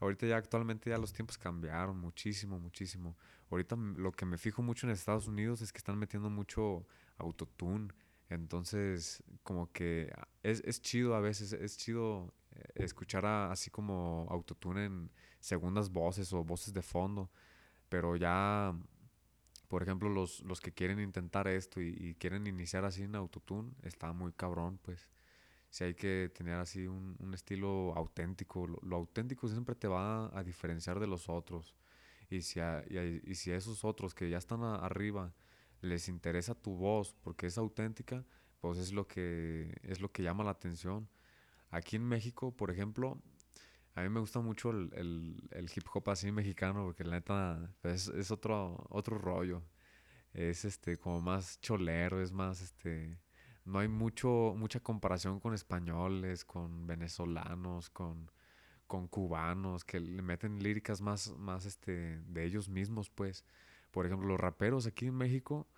ahorita 0.00 0.26
ya 0.26 0.36
actualmente 0.36 0.90
ya 0.90 0.98
los 0.98 1.12
tiempos 1.12 1.38
cambiaron 1.38 1.96
muchísimo, 1.96 2.58
muchísimo. 2.58 3.16
Ahorita 3.52 3.76
lo 3.76 4.10
que 4.10 4.26
me 4.26 4.36
fijo 4.36 4.62
mucho 4.62 4.88
en 4.88 4.92
Estados 4.92 5.28
Unidos 5.28 5.62
es 5.62 5.70
que 5.70 5.78
están 5.78 5.96
metiendo 5.96 6.28
mucho 6.28 6.84
autotune. 7.18 7.86
Entonces, 8.28 9.22
como 9.44 9.70
que 9.70 10.12
es, 10.42 10.60
es 10.64 10.82
chido 10.82 11.14
a 11.14 11.20
veces, 11.20 11.52
es 11.52 11.76
chido 11.76 12.34
eh, 12.50 12.64
escuchar 12.74 13.24
así 13.24 13.70
como 13.70 14.26
autotune 14.28 14.86
en 14.86 15.10
segundas 15.38 15.88
voces 15.88 16.32
o 16.32 16.42
voces 16.42 16.74
de 16.74 16.82
fondo, 16.82 17.30
pero 17.88 18.16
ya 18.16 18.74
por 19.72 19.82
ejemplo, 19.82 20.10
los, 20.10 20.42
los 20.42 20.60
que 20.60 20.70
quieren 20.70 21.00
intentar 21.00 21.48
esto 21.48 21.80
y, 21.80 22.14
quieren 22.18 22.46
iniciar 22.46 22.84
así 22.84 23.04
en 23.04 23.16
autotune, 23.16 23.72
está 23.82 24.12
muy 24.12 24.30
cabrón, 24.34 24.78
pues. 24.82 25.10
Si 25.70 25.82
hay 25.82 25.94
que 25.94 26.30
tener 26.34 26.56
así 26.56 26.86
un, 26.86 27.16
un 27.18 27.32
estilo 27.32 27.94
auténtico. 27.96 28.66
Lo, 28.66 28.96
auténtico 28.96 29.48
siempre 29.48 29.74
te 29.74 29.88
va 29.88 30.26
a, 30.38 30.44
diferenciar 30.44 31.00
de 31.00 31.06
los 31.06 31.30
otros. 31.30 31.74
Y 32.28 32.42
si, 32.42 32.60
a, 32.60 32.84
y, 32.86 33.22
y, 33.24 33.34
si 33.34 33.50
a 33.50 33.56
esos 33.56 33.82
otros 33.82 34.14
que 34.14 34.28
ya 34.28 34.36
están 34.36 34.62
arriba 34.62 35.32
les 35.80 36.06
interesa 36.10 36.54
tu 36.54 36.76
voz 36.76 37.14
porque 37.22 37.46
es 37.46 37.56
auténtica, 37.56 38.26
pues 38.60 38.76
es 38.76 38.92
lo 38.92 39.08
que, 39.08 39.74
es 39.84 40.02
lo 40.02 40.12
que 40.12 40.22
llama 40.22 40.44
la 40.44 40.50
atención. 40.50 41.08
Aquí 41.70 41.96
en 41.96 42.04
México, 42.04 42.54
por 42.54 42.70
ejemplo, 42.70 43.22
a 43.94 44.02
mí 44.02 44.08
me 44.08 44.20
gusta 44.20 44.40
mucho 44.40 44.70
el, 44.70 45.48
el, 45.50 45.70
hip 45.74 45.84
hop 45.92 46.10
así 46.10 46.32
mexicano, 46.32 46.84
porque 46.84 47.04
la 47.04 47.16
neta 47.16 47.74
es, 47.82 48.08
es, 48.08 48.30
otro, 48.30 48.86
otro 48.88 49.18
rollo. 49.18 49.62
Es 50.32 50.64
este 50.64 50.96
como 50.98 51.20
más 51.20 51.60
cholero, 51.60 52.22
es 52.22 52.32
más 52.32 52.62
este. 52.62 53.18
No 53.64 53.78
hay 53.78 53.88
mucho, 53.88 54.54
mucha 54.56 54.80
comparación 54.80 55.40
con 55.40 55.54
españoles, 55.54 56.44
con 56.44 56.86
venezolanos, 56.86 57.90
con, 57.90 58.30
con 58.86 59.08
cubanos, 59.08 59.84
que 59.84 60.00
le 60.00 60.22
meten 60.22 60.62
líricas 60.62 61.00
más, 61.00 61.36
más 61.38 61.66
este, 61.66 62.20
de 62.22 62.44
ellos 62.44 62.68
mismos, 62.68 63.10
pues. 63.10 63.44
Por 63.90 64.06
ejemplo, 64.06 64.28
los 64.28 64.40
raperos 64.40 64.86
aquí 64.86 65.06
en 65.06 65.14
México, 65.16 65.68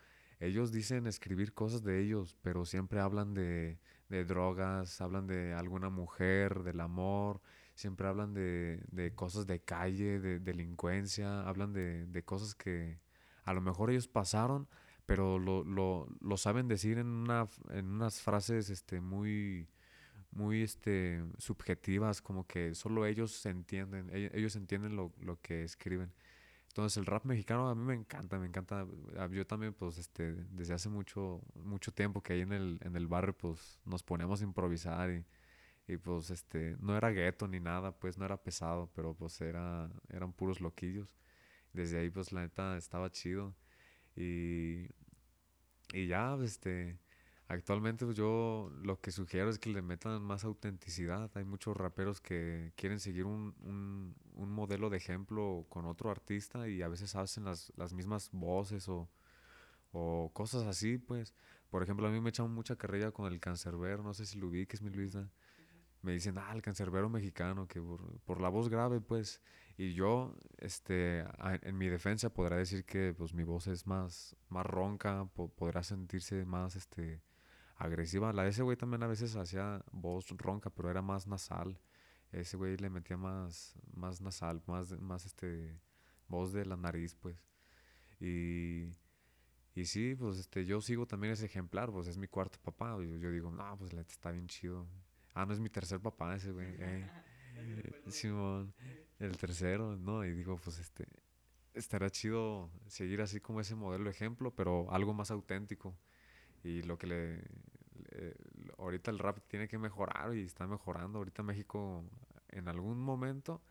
ellos 0.40 0.72
dicen 0.72 1.06
escribir 1.08 1.52
cosas 1.52 1.82
de 1.82 2.00
ellos, 2.00 2.36
pero 2.42 2.64
siempre 2.64 3.00
hablan 3.00 3.34
de, 3.34 3.78
de 4.08 4.24
drogas, 4.24 5.00
hablan 5.00 5.26
de 5.26 5.52
alguna 5.52 5.90
mujer, 5.90 6.62
del 6.62 6.80
amor, 6.80 7.40
siempre 7.74 8.08
hablan 8.08 8.34
de, 8.34 8.80
de 8.90 9.14
cosas 9.14 9.46
de 9.46 9.60
calle, 9.60 10.20
de 10.20 10.40
delincuencia, 10.40 11.42
hablan 11.42 11.72
de, 11.72 12.06
de, 12.06 12.22
cosas 12.24 12.54
que 12.54 12.98
a 13.44 13.52
lo 13.52 13.60
mejor 13.60 13.90
ellos 13.90 14.08
pasaron, 14.08 14.68
pero 15.06 15.38
lo, 15.38 15.64
lo, 15.64 16.08
lo 16.20 16.36
saben 16.36 16.68
decir 16.68 16.98
en, 16.98 17.08
una, 17.08 17.48
en 17.70 17.86
unas 17.86 18.22
frases 18.22 18.70
este, 18.70 19.00
muy, 19.00 19.68
muy 20.30 20.62
este, 20.62 21.24
subjetivas, 21.38 22.22
como 22.22 22.46
que 22.46 22.74
solo 22.74 23.06
ellos 23.06 23.44
entienden, 23.46 24.08
e, 24.10 24.30
ellos 24.34 24.56
entienden 24.56 24.96
lo, 24.96 25.12
lo 25.20 25.40
que 25.40 25.64
escriben. 25.64 26.12
Entonces 26.68 26.96
el 26.96 27.06
rap 27.06 27.24
mexicano 27.24 27.68
a 27.68 27.74
mí 27.74 27.82
me 27.84 27.94
encanta, 27.94 28.38
me 28.38 28.46
encanta. 28.46 28.84
Yo 29.30 29.46
también, 29.46 29.74
pues, 29.74 29.98
este, 29.98 30.34
desde 30.50 30.74
hace 30.74 30.88
mucho, 30.88 31.40
mucho 31.54 31.92
tiempo 31.92 32.20
que 32.20 32.32
ahí 32.32 32.40
en 32.40 32.52
el, 32.52 32.80
en 32.82 32.96
el 32.96 33.06
barrio, 33.06 33.32
pues, 33.36 33.78
nos 33.84 34.02
ponemos 34.02 34.40
a 34.40 34.44
improvisar 34.44 35.10
y, 35.10 35.24
y 35.86 35.96
pues 35.98 36.30
este, 36.30 36.76
no 36.80 36.96
era 36.96 37.10
gueto 37.10 37.46
ni 37.48 37.60
nada, 37.60 37.92
pues 37.98 38.18
no 38.18 38.24
era 38.24 38.42
pesado, 38.42 38.90
pero 38.94 39.14
pues 39.14 39.40
era, 39.40 39.90
eran 40.08 40.32
puros 40.32 40.60
loquillos. 40.60 41.08
Desde 41.72 41.98
ahí 42.00 42.10
pues 42.10 42.32
la 42.32 42.42
neta 42.42 42.76
estaba 42.76 43.10
chido. 43.10 43.54
Y, 44.16 44.88
y 45.92 46.06
ya, 46.08 46.36
este, 46.42 46.98
actualmente 47.48 48.04
pues, 48.04 48.16
yo 48.16 48.70
lo 48.82 49.00
que 49.00 49.10
sugiero 49.12 49.50
es 49.50 49.58
que 49.58 49.70
le 49.70 49.82
metan 49.82 50.22
más 50.22 50.44
autenticidad. 50.44 51.30
Hay 51.34 51.44
muchos 51.44 51.76
raperos 51.76 52.20
que 52.20 52.72
quieren 52.76 53.00
seguir 53.00 53.24
un, 53.26 53.54
un, 53.62 54.16
un 54.34 54.50
modelo 54.52 54.90
de 54.90 54.96
ejemplo 54.98 55.66
con 55.68 55.86
otro 55.86 56.10
artista 56.10 56.68
y 56.68 56.82
a 56.82 56.88
veces 56.88 57.14
hacen 57.16 57.44
las, 57.44 57.72
las 57.76 57.92
mismas 57.92 58.30
voces 58.32 58.88
o, 58.88 59.10
o 59.92 60.30
cosas 60.34 60.64
así, 60.64 60.98
pues. 60.98 61.34
Por 61.70 61.82
ejemplo, 61.82 62.06
a 62.06 62.10
mí 62.10 62.20
me 62.20 62.30
echan 62.30 62.50
mucha 62.52 62.76
carrilla 62.76 63.10
con 63.12 63.32
el 63.32 63.40
cancerbero, 63.40 64.02
no 64.02 64.14
sé 64.14 64.26
si 64.26 64.38
lo 64.38 64.48
ubiques, 64.48 64.82
mi 64.82 64.90
Luisa 64.90 65.30
me 66.04 66.12
dicen, 66.12 66.38
ah, 66.38 66.52
el 66.54 66.62
cancerbero 66.62 67.08
mexicano, 67.08 67.66
que 67.66 67.80
por, 68.24 68.40
la 68.40 68.48
voz 68.48 68.68
grave, 68.68 69.00
pues. 69.00 69.40
Y 69.76 69.94
yo, 69.94 70.36
este, 70.58 71.24
en 71.62 71.78
mi 71.78 71.88
defensa 71.88 72.32
podrá 72.32 72.56
decir 72.56 72.84
que, 72.84 73.14
pues, 73.14 73.34
mi 73.34 73.42
voz 73.42 73.66
es 73.66 73.86
más, 73.86 74.36
más 74.48 74.66
ronca, 74.66 75.24
podrá 75.56 75.82
sentirse 75.82 76.44
más, 76.44 76.76
este, 76.76 77.22
agresiva. 77.76 78.32
La 78.32 78.44
de 78.44 78.50
ese 78.50 78.62
güey 78.62 78.76
también 78.76 79.02
a 79.02 79.06
veces 79.06 79.34
hacía 79.36 79.82
voz 79.92 80.28
ronca, 80.30 80.70
pero 80.70 80.90
era 80.90 81.02
más 81.02 81.26
nasal. 81.26 81.80
Ese 82.32 82.56
güey 82.56 82.76
le 82.76 82.90
metía 82.90 83.16
más, 83.16 83.74
más 83.94 84.20
nasal, 84.20 84.62
más, 84.66 84.92
más, 85.00 85.26
este, 85.26 85.80
voz 86.28 86.52
de 86.52 86.66
la 86.66 86.76
nariz, 86.76 87.14
pues. 87.14 87.36
Y... 88.20 88.94
Y 89.76 89.86
sí, 89.86 90.14
pues 90.14 90.38
este, 90.38 90.64
yo 90.64 90.80
sigo 90.80 91.04
también 91.04 91.32
ese 91.32 91.46
ejemplar, 91.46 91.90
pues 91.90 92.06
es 92.06 92.16
mi 92.16 92.28
cuarto 92.28 92.60
papá. 92.62 92.96
Yo, 92.98 93.16
yo 93.16 93.30
digo, 93.32 93.50
no, 93.50 93.76
pues 93.76 93.92
está 93.92 94.30
bien 94.30 94.46
chido. 94.46 94.86
Ah, 95.34 95.46
no 95.46 95.52
es 95.52 95.60
mi 95.60 95.70
tercer 95.70 96.00
papá 96.00 96.36
ese, 96.36 96.52
güey. 96.52 96.74
Eh. 96.78 97.10
Simón. 98.08 98.74
El 99.18 99.36
tercero, 99.36 99.96
¿no? 99.96 100.24
Y 100.24 100.32
digo, 100.34 100.56
pues 100.58 100.78
este, 100.78 101.06
estaría 101.74 102.10
chido 102.10 102.70
seguir 102.88 103.20
así 103.22 103.40
como 103.40 103.60
ese 103.60 103.74
modelo 103.74 104.10
ejemplo, 104.10 104.54
pero 104.54 104.90
algo 104.92 105.14
más 105.14 105.30
auténtico. 105.30 105.96
Y 106.64 106.82
lo 106.82 106.98
que 106.98 107.06
le, 107.08 107.36
le- 108.12 108.36
ahorita 108.78 109.10
el 109.10 109.18
rap 109.18 109.38
tiene 109.48 109.68
que 109.68 109.78
mejorar 109.78 110.34
y 110.36 110.42
está 110.44 110.66
mejorando. 110.66 111.18
Ahorita 111.18 111.42
México 111.42 112.04
en 112.48 112.68
algún 112.68 113.00
momento 113.00 113.62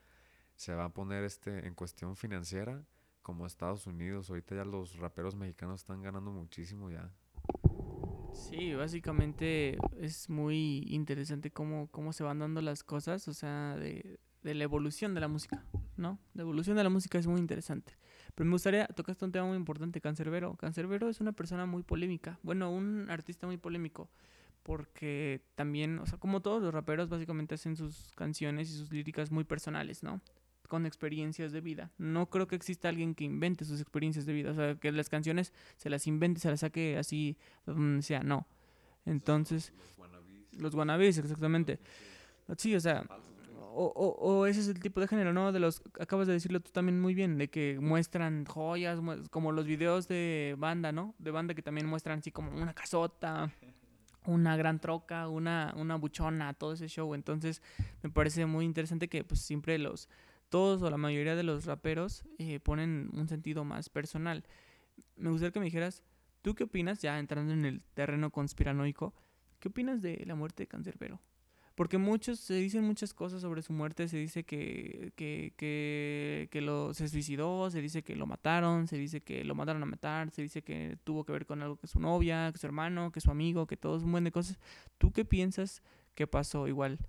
se 0.55 0.73
va 0.75 0.85
a 0.85 0.89
poner 0.93 1.23
este 1.25 1.67
en 1.67 1.75
cuestión 1.75 2.15
financiera 2.17 2.85
como 3.23 3.45
Estados 3.47 3.87
Unidos. 3.87 4.29
Ahorita 4.29 4.55
ya 4.55 4.65
los 4.65 4.97
raperos 4.97 5.35
mexicanos 5.35 5.81
están 5.81 6.01
ganando 6.01 6.31
muchísimo 6.31 6.89
ya. 6.91 7.11
Sí, 8.33 8.73
básicamente 8.73 9.77
es 9.99 10.29
muy 10.29 10.85
interesante 10.89 11.51
cómo, 11.51 11.87
cómo 11.91 12.13
se 12.13 12.23
van 12.23 12.39
dando 12.39 12.61
las 12.61 12.83
cosas, 12.83 13.27
o 13.27 13.33
sea, 13.33 13.75
de, 13.77 14.19
de 14.43 14.53
la 14.53 14.63
evolución 14.63 15.13
de 15.13 15.21
la 15.21 15.27
música, 15.27 15.63
¿no? 15.97 16.19
La 16.33 16.41
evolución 16.41 16.75
de 16.77 16.83
la 16.83 16.89
música 16.89 17.17
es 17.17 17.27
muy 17.27 17.39
interesante. 17.39 17.97
Pero 18.35 18.45
me 18.45 18.53
gustaría, 18.53 18.87
tocaste 18.87 19.25
un 19.25 19.31
tema 19.31 19.47
muy 19.47 19.57
importante, 19.57 20.01
Cancerbero. 20.01 20.55
Cancerbero 20.55 21.09
es 21.09 21.21
una 21.21 21.31
persona 21.31 21.65
muy 21.65 21.83
polémica, 21.83 22.39
bueno, 22.43 22.71
un 22.71 23.09
artista 23.09 23.47
muy 23.47 23.57
polémico, 23.57 24.09
porque 24.63 25.45
también, 25.55 25.99
o 25.99 26.05
sea, 26.05 26.17
como 26.17 26.41
todos 26.41 26.61
los 26.61 26.73
raperos, 26.73 27.09
básicamente 27.09 27.55
hacen 27.55 27.75
sus 27.75 28.11
canciones 28.15 28.69
y 28.69 28.73
sus 28.73 28.91
líricas 28.91 29.31
muy 29.31 29.43
personales, 29.43 30.03
¿no? 30.03 30.21
Con 30.73 30.87
experiencias 30.87 31.51
de 31.51 31.61
vida. 31.61 31.91
No 31.99 32.31
creo 32.31 32.47
que 32.47 32.55
exista 32.55 32.89
alguien 32.89 33.13
que 33.13 33.23
invente 33.23 33.63
sus 33.63 33.79
experiencias 33.79 34.25
de 34.25 34.33
vida, 34.33 34.49
o 34.49 34.55
sea, 34.55 34.73
que 34.73 34.91
las 34.91 35.07
canciones 35.07 35.53
se 35.77 35.87
las 35.91 36.07
invente, 36.07 36.39
se 36.39 36.49
las 36.49 36.61
saque 36.61 36.97
así 36.97 37.37
donde 37.67 38.01
sea, 38.01 38.23
no. 38.23 38.47
Entonces, 39.05 39.71
los 40.57 40.73
wannabes, 40.73 41.19
exactamente. 41.19 41.77
Sí, 42.57 42.73
o 42.73 42.79
sea, 42.79 43.05
o, 43.59 43.85
o, 43.85 44.39
o 44.39 44.47
ese 44.47 44.61
es 44.61 44.67
el 44.67 44.79
tipo 44.79 44.99
de 44.99 45.07
género, 45.07 45.31
¿no? 45.31 45.51
De 45.51 45.59
los, 45.59 45.83
acabas 45.99 46.25
de 46.25 46.33
decirlo 46.33 46.59
tú 46.59 46.71
también 46.71 46.99
muy 46.99 47.13
bien, 47.13 47.37
de 47.37 47.51
que 47.51 47.77
muestran 47.79 48.43
joyas, 48.45 48.99
como 49.29 49.51
los 49.51 49.67
videos 49.67 50.07
de 50.07 50.55
banda, 50.57 50.91
¿no? 50.91 51.13
De 51.19 51.29
banda 51.29 51.53
que 51.53 51.61
también 51.61 51.85
muestran 51.85 52.17
así 52.17 52.31
como 52.31 52.49
una 52.51 52.73
casota, 52.73 53.51
una 54.25 54.57
gran 54.57 54.79
troca, 54.79 55.27
una, 55.27 55.71
una 55.77 55.97
buchona, 55.97 56.55
todo 56.55 56.73
ese 56.73 56.87
show. 56.87 57.13
Entonces, 57.13 57.61
me 58.01 58.09
parece 58.09 58.47
muy 58.47 58.65
interesante 58.65 59.07
que 59.07 59.23
pues 59.23 59.39
siempre 59.39 59.77
los, 59.77 60.09
todos 60.53 60.83
o 60.83 60.89
la 60.91 60.97
mayoría 60.97 61.35
de 61.35 61.41
los 61.41 61.65
raperos 61.65 62.23
eh, 62.37 62.59
ponen 62.59 63.09
un 63.13 63.27
sentido 63.27 63.63
más 63.63 63.89
personal. 63.89 64.45
Me 65.15 65.31
gustaría 65.31 65.51
que 65.51 65.59
me 65.59 65.65
dijeras, 65.65 66.03
¿tú 66.43 66.53
qué 66.53 66.65
opinas, 66.65 67.01
ya 67.01 67.17
entrando 67.17 67.53
en 67.53 67.65
el 67.65 67.81
terreno 67.95 68.29
conspiranoico, 68.29 69.15
qué 69.59 69.69
opinas 69.69 70.03
de 70.03 70.23
la 70.27 70.35
muerte 70.35 70.61
de 70.61 70.67
Cancerbero? 70.67 71.19
Porque 71.73 71.97
muchos 71.97 72.39
se 72.39 72.53
dicen 72.53 72.83
muchas 72.83 73.15
cosas 73.15 73.41
sobre 73.41 73.63
su 73.63 73.73
muerte, 73.73 74.07
se 74.07 74.17
dice 74.17 74.43
que, 74.43 75.11
que, 75.15 75.55
que, 75.57 76.49
que 76.51 76.61
lo, 76.61 76.93
se 76.93 77.07
suicidó, 77.07 77.71
se 77.71 77.81
dice 77.81 78.03
que 78.03 78.15
lo 78.15 78.27
mataron, 78.27 78.85
se 78.85 78.97
dice 78.99 79.21
que 79.21 79.43
lo 79.43 79.55
mandaron 79.55 79.81
a 79.81 79.87
matar, 79.87 80.29
se 80.29 80.43
dice 80.43 80.61
que 80.61 80.99
tuvo 81.03 81.23
que 81.23 81.31
ver 81.31 81.47
con 81.47 81.63
algo 81.63 81.77
que 81.77 81.87
su 81.87 81.99
novia, 81.99 82.51
que 82.51 82.59
su 82.59 82.67
hermano, 82.67 83.11
que 83.11 83.21
su 83.21 83.31
amigo, 83.31 83.65
que 83.65 83.75
todo 83.75 83.97
es 83.97 84.03
un 84.03 84.11
buen 84.11 84.23
de 84.23 84.31
cosas. 84.31 84.59
¿Tú 84.99 85.11
qué 85.11 85.25
piensas 85.25 85.81
que 86.13 86.27
pasó 86.27 86.67
igual? 86.67 86.99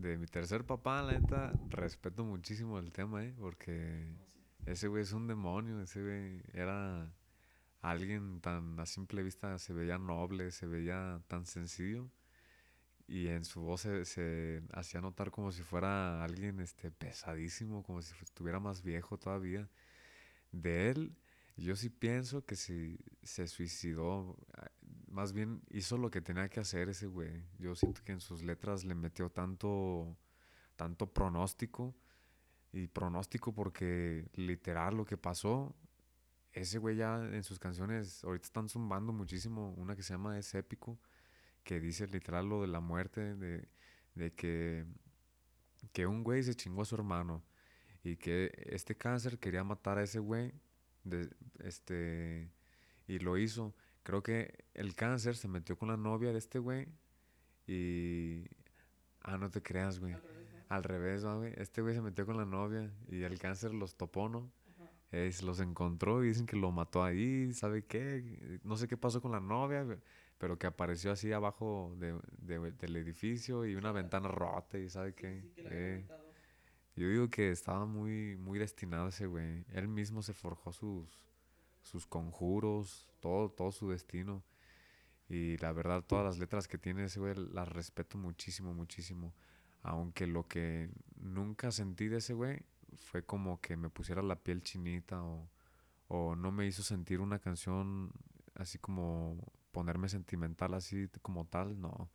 De 0.00 0.16
mi 0.16 0.26
tercer 0.26 0.64
papá, 0.64 1.02
la 1.02 1.18
neta, 1.18 1.52
respeto 1.70 2.24
muchísimo 2.24 2.78
el 2.78 2.92
tema, 2.92 3.24
¿eh? 3.24 3.34
Porque 3.36 4.14
ese 4.64 4.86
güey 4.86 5.02
es 5.02 5.12
un 5.12 5.26
demonio, 5.26 5.82
ese 5.82 6.00
güey 6.00 6.42
era 6.52 7.12
alguien 7.82 8.40
tan 8.40 8.78
a 8.78 8.86
simple 8.86 9.24
vista, 9.24 9.58
se 9.58 9.72
veía 9.72 9.98
noble, 9.98 10.52
se 10.52 10.68
veía 10.68 11.20
tan 11.26 11.46
sencillo. 11.46 12.08
Y 13.08 13.26
en 13.26 13.44
su 13.44 13.60
voz 13.60 13.80
se, 13.80 14.04
se 14.04 14.62
hacía 14.72 15.00
notar 15.00 15.32
como 15.32 15.50
si 15.50 15.62
fuera 15.62 16.22
alguien 16.22 16.60
este, 16.60 16.92
pesadísimo, 16.92 17.82
como 17.82 18.00
si 18.00 18.14
estuviera 18.22 18.60
más 18.60 18.82
viejo 18.82 19.18
todavía. 19.18 19.68
De 20.52 20.90
él, 20.90 21.16
yo 21.56 21.74
sí 21.74 21.90
pienso 21.90 22.44
que 22.44 22.54
si 22.54 23.00
se 23.24 23.48
suicidó, 23.48 24.36
más 25.10 25.32
bien 25.32 25.62
hizo 25.70 25.98
lo 25.98 26.10
que 26.10 26.20
tenía 26.20 26.48
que 26.48 26.60
hacer 26.60 26.88
ese 26.88 27.06
güey. 27.06 27.44
Yo 27.58 27.74
siento 27.74 28.02
que 28.04 28.12
en 28.12 28.20
sus 28.20 28.42
letras 28.42 28.84
le 28.84 28.94
metió 28.94 29.30
tanto, 29.30 30.16
tanto 30.76 31.12
pronóstico. 31.12 31.94
Y 32.72 32.86
pronóstico 32.88 33.54
porque 33.54 34.28
literal 34.34 34.96
lo 34.96 35.04
que 35.06 35.16
pasó, 35.16 35.74
ese 36.52 36.78
güey 36.78 36.96
ya 36.96 37.16
en 37.16 37.42
sus 37.42 37.58
canciones, 37.58 38.22
ahorita 38.24 38.44
están 38.44 38.68
zumbando 38.68 39.12
muchísimo, 39.12 39.72
una 39.72 39.96
que 39.96 40.02
se 40.02 40.12
llama 40.12 40.38
Es 40.38 40.54
Épico, 40.54 40.98
que 41.64 41.80
dice 41.80 42.06
literal 42.06 42.46
lo 42.46 42.60
de 42.60 42.68
la 42.68 42.80
muerte, 42.80 43.34
de, 43.36 43.68
de 44.14 44.34
que, 44.34 44.84
que 45.92 46.06
un 46.06 46.22
güey 46.22 46.42
se 46.42 46.54
chingó 46.54 46.82
a 46.82 46.84
su 46.84 46.94
hermano 46.94 47.42
y 48.02 48.16
que 48.16 48.52
este 48.66 48.96
cáncer 48.96 49.38
quería 49.38 49.64
matar 49.64 49.98
a 49.98 50.02
ese 50.02 50.18
güey, 50.18 50.52
este, 51.60 52.50
y 53.06 53.18
lo 53.18 53.38
hizo. 53.38 53.74
Creo 54.08 54.22
que 54.22 54.64
el 54.72 54.94
cáncer 54.94 55.36
se 55.36 55.48
metió 55.48 55.76
con 55.76 55.88
la 55.88 55.98
novia 55.98 56.32
de 56.32 56.38
este 56.38 56.58
güey 56.58 56.88
y... 57.66 58.44
Ah, 59.20 59.36
no 59.36 59.50
te 59.50 59.60
creas, 59.62 59.98
güey. 60.00 60.14
Al 60.70 60.82
revés, 60.82 61.26
¿va, 61.26 61.34
güey. 61.36 61.52
Este 61.58 61.82
güey 61.82 61.94
se 61.94 62.00
metió 62.00 62.24
con 62.24 62.38
la 62.38 62.46
novia 62.46 62.90
y 63.08 63.22
el 63.22 63.38
cáncer 63.38 63.74
los 63.74 63.96
topó, 63.96 64.30
¿no? 64.30 64.50
Eh, 65.12 65.30
se 65.32 65.44
los 65.44 65.60
encontró 65.60 66.24
y 66.24 66.28
dicen 66.28 66.46
que 66.46 66.56
lo 66.56 66.70
mató 66.70 67.04
ahí, 67.04 67.52
¿sabe 67.52 67.84
qué? 67.84 68.58
No 68.64 68.78
sé 68.78 68.88
qué 68.88 68.96
pasó 68.96 69.20
con 69.20 69.32
la 69.32 69.40
novia, 69.40 69.86
pero 70.38 70.58
que 70.58 70.66
apareció 70.66 71.12
así 71.12 71.30
abajo 71.32 71.94
de, 71.98 72.18
de- 72.38 72.72
del 72.72 72.96
edificio 72.96 73.66
y 73.66 73.74
una 73.74 73.92
ventana 73.92 74.28
rota 74.28 74.78
y 74.78 74.88
¿sabe 74.88 75.12
qué? 75.14 75.42
Eh, 75.70 76.06
yo 76.96 77.08
digo 77.10 77.28
que 77.28 77.50
estaba 77.50 77.84
muy, 77.84 78.36
muy 78.38 78.58
destinado 78.58 79.08
ese 79.08 79.26
güey. 79.26 79.66
Él 79.74 79.86
mismo 79.88 80.22
se 80.22 80.32
forjó 80.32 80.72
sus, 80.72 81.20
sus 81.82 82.06
conjuros, 82.06 83.08
todo, 83.20 83.50
todo 83.50 83.72
su 83.72 83.90
destino. 83.90 84.42
Y 85.28 85.58
la 85.58 85.72
verdad, 85.72 86.02
todas 86.06 86.24
las 86.24 86.38
letras 86.38 86.68
que 86.68 86.78
tiene 86.78 87.04
ese 87.04 87.20
güey 87.20 87.34
las 87.34 87.68
respeto 87.68 88.18
muchísimo, 88.18 88.74
muchísimo. 88.74 89.34
Aunque 89.82 90.26
lo 90.26 90.46
que 90.48 90.90
nunca 91.16 91.70
sentí 91.70 92.08
de 92.08 92.18
ese 92.18 92.34
güey 92.34 92.62
fue 92.96 93.22
como 93.22 93.60
que 93.60 93.76
me 93.76 93.90
pusiera 93.90 94.22
la 94.22 94.36
piel 94.36 94.62
chinita 94.62 95.22
o, 95.22 95.48
o 96.08 96.34
no 96.34 96.50
me 96.50 96.66
hizo 96.66 96.82
sentir 96.82 97.20
una 97.20 97.38
canción 97.38 98.10
así 98.54 98.78
como 98.78 99.36
ponerme 99.70 100.08
sentimental 100.08 100.74
así 100.74 101.08
como 101.22 101.46
tal, 101.46 101.80
no. 101.80 102.10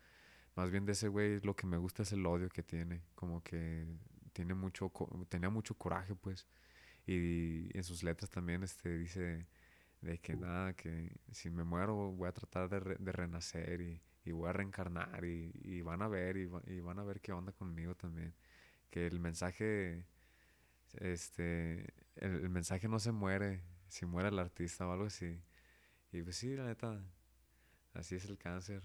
Más 0.56 0.70
bien 0.70 0.86
de 0.86 0.92
ese 0.92 1.08
güey 1.08 1.40
lo 1.42 1.56
que 1.56 1.68
me 1.68 1.78
gusta 1.78 2.04
es 2.04 2.12
el 2.12 2.26
odio 2.26 2.50
que 2.50 2.64
tiene, 2.64 3.02
como 3.16 3.42
que 3.44 3.88
tiene 4.34 4.54
mucho, 4.54 4.92
tenía 5.30 5.50
mucho 5.50 5.76
coraje 5.76 6.16
pues. 6.16 6.48
Y 7.08 7.76
en 7.78 7.84
sus 7.84 8.04
letras 8.04 8.30
también 8.32 8.64
este 8.64 8.98
dice 8.98 9.48
de 10.02 10.20
que 10.20 10.36
nada, 10.36 10.74
que 10.76 11.18
si 11.32 11.50
me 11.50 11.64
muero 11.64 12.12
voy 12.14 12.28
a 12.30 12.34
tratar 12.34 12.70
de, 12.70 12.80
re- 12.80 12.98
de 13.00 13.12
renacer 13.12 13.82
y, 13.82 14.02
y 14.26 14.32
voy 14.32 14.50
a 14.50 14.54
reencarnar 14.54 15.24
y, 15.26 15.52
y 15.64 15.82
van 15.82 16.02
a 16.02 16.08
ver 16.08 16.38
y, 16.38 16.46
va- 16.48 16.64
y 16.68 16.80
van 16.82 17.00
a 17.00 17.04
ver 17.04 17.22
qué 17.22 17.32
onda 17.34 17.52
conmigo 17.54 17.96
también. 17.96 18.34
Que 18.90 19.08
el 19.08 19.20
mensaje, 19.20 20.06
este, 21.00 21.82
el, 22.16 22.32
el 22.44 22.50
mensaje 22.50 22.88
no 22.88 23.00
se 23.00 23.12
muere 23.12 23.62
si 23.90 24.06
muere 24.06 24.30
el 24.30 24.40
artista 24.40 24.88
o 24.88 24.92
algo 24.94 25.06
así. 25.06 25.42
Y 26.14 26.22
pues 26.24 26.38
sí, 26.38 26.56
la 26.56 26.66
neta, 26.66 27.02
así 27.94 28.16
es 28.16 28.26
el 28.26 28.38
cáncer. 28.38 28.84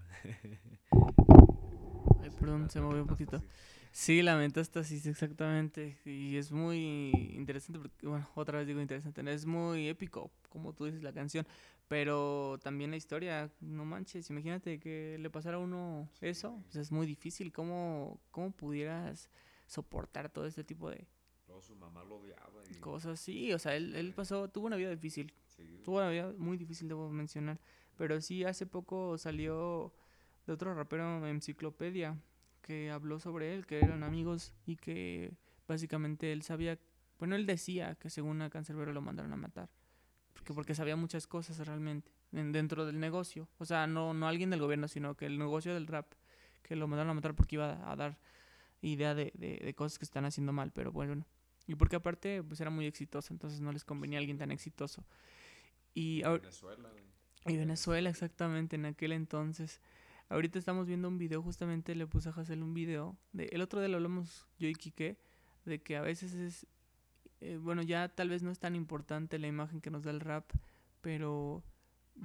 Ay, 2.23 2.31
perdón, 2.39 2.69
se 2.71 2.81
movió 2.81 3.03
un 3.03 3.09
poquito. 3.09 3.43
Sí, 3.93 4.23
la 4.23 4.37
metástasis, 4.37 5.07
exactamente. 5.07 5.99
Y 6.05 6.37
es 6.37 6.53
muy 6.53 7.11
interesante 7.35 7.79
porque, 7.79 8.07
bueno, 8.07 8.29
otra 8.35 8.59
vez 8.59 8.67
digo 8.67 8.81
interesante, 8.81 9.23
es 9.33 9.47
muy 9.47 9.89
épico, 9.89 10.31
como 10.49 10.73
tú 10.73 10.87
dices, 10.87 11.03
la 11.03 11.13
canción. 11.13 11.47
Pero 11.89 12.59
también 12.63 12.91
la 12.91 12.99
historia, 12.99 13.51
no 13.61 13.85
manches, 13.85 14.29
imagínate 14.29 14.79
que 14.79 15.17
le 15.19 15.31
pasara 15.31 15.57
a 15.57 15.61
uno 15.61 16.09
eso, 16.21 16.61
pues 16.65 16.77
es 16.77 16.93
muy 16.93 17.07
difícil. 17.07 17.51
¿Cómo, 17.51 18.21
cómo 18.31 18.51
pudieras 18.51 19.31
soportar 19.67 20.31
todo 20.31 20.47
este 20.47 20.65
tipo 20.65 20.91
de 20.91 21.07
su 21.61 21.75
mamá 21.75 22.05
lo 22.05 22.17
odiaba 22.17 22.63
y 22.71 22.75
cosas? 22.75 23.19
Sí, 23.19 23.53
o 23.53 23.59
sea, 23.59 23.75
él, 23.75 23.95
él 23.97 24.13
pasó, 24.13 24.49
tuvo 24.49 24.67
una 24.67 24.77
vida 24.77 24.91
difícil, 24.91 25.33
sí, 25.47 25.81
tuvo 25.83 25.97
una 25.97 26.11
vida 26.11 26.33
muy 26.37 26.57
difícil, 26.57 26.89
debo 26.89 27.11
mencionar. 27.11 27.59
Pero 27.97 28.21
sí, 28.21 28.45
hace 28.45 28.67
poco 28.67 29.19
salió 29.19 29.93
de 30.47 30.53
otro 30.53 30.75
rapero, 30.75 31.27
Enciclopedia, 31.27 32.17
que 32.63 32.91
habló 32.91 33.19
sobre 33.21 33.55
él, 33.55 33.67
que 33.67 33.81
eran 33.81 34.03
amigos 34.03 34.53
y 34.67 34.77
que 34.77 35.33
básicamente 35.67 36.33
él 36.33 36.43
sabía, 36.43 36.79
bueno, 37.19 37.35
él 37.37 37.47
decía 37.47 37.95
que 37.97 38.11
según 38.11 38.43
a 38.43 38.51
Cancerbero 38.51 38.93
lo 38.93 39.01
mandaron 39.01 39.33
a 39.33 39.37
matar, 39.37 39.69
porque, 40.35 40.53
porque 40.55 40.75
sabía 40.75 40.97
muchas 40.97 41.27
cosas 41.27 41.59
realmente 41.67 42.11
en- 42.33 42.53
dentro 42.53 42.85
del 42.87 43.01
negocio, 43.01 43.49
o 43.59 43.65
sea, 43.65 43.87
no, 43.87 44.15
no 44.15 44.29
alguien 44.29 44.51
del 44.51 44.61
gobierno, 44.61 44.89
sino 44.89 45.17
que 45.17 45.27
el 45.27 45.39
negocio 45.39 45.75
del 45.75 45.87
rap, 45.87 46.13
que 46.63 46.77
lo 46.77 46.87
mandaron 46.89 47.11
a 47.11 47.15
matar 47.15 47.35
porque 47.35 47.57
iba 47.57 47.91
a 47.91 47.97
dar 47.97 48.19
idea 48.83 49.15
de, 49.15 49.33
de, 49.35 49.57
de 49.57 49.75
cosas 49.75 49.99
que 49.99 50.05
están 50.05 50.25
haciendo 50.25 50.53
mal, 50.53 50.71
pero 50.73 50.93
bueno, 50.93 51.27
y 51.67 51.75
porque 51.75 51.97
aparte 51.97 52.43
pues 52.43 52.61
era 52.61 52.71
muy 52.71 52.87
exitoso, 52.87 53.33
entonces 53.33 53.61
no 53.61 53.73
les 53.73 53.85
convenía 53.85 54.19
alguien 54.19 54.39
tan 54.39 54.51
exitoso. 54.51 55.05
Y 55.95 56.23
Venezuela, 56.23 56.91
y 57.47 57.57
Venezuela, 57.57 58.11
exactamente, 58.11 58.77
en 58.77 58.87
aquel 58.87 59.13
entonces. 59.13 59.81
Ahorita 60.29 60.59
estamos 60.59 60.87
viendo 60.87 61.09
un 61.09 61.19
video, 61.19 61.43
justamente 61.43 61.95
le 61.95 62.07
puse 62.07 62.29
a 62.29 62.33
Hazel 62.33 62.63
un 62.63 62.75
video. 62.75 63.17
De, 63.33 63.45
el 63.47 63.61
otro 63.61 63.81
día 63.81 63.89
lo 63.89 63.97
hablamos 63.97 64.47
yo 64.59 64.69
y 64.69 64.75
Quique, 64.75 65.19
de 65.65 65.83
que 65.83 65.97
a 65.97 66.03
veces 66.03 66.35
es, 66.35 66.67
eh, 67.41 67.57
bueno, 67.57 67.83
ya 67.83 68.09
tal 68.09 68.29
vez 68.29 68.43
no 68.43 68.51
es 68.51 68.59
tan 68.59 68.75
importante 68.75 69.39
la 69.39 69.47
imagen 69.47 69.81
que 69.81 69.91
nos 69.91 70.05
da 70.05 70.11
el 70.11 70.21
rap, 70.21 70.51
pero 71.01 71.63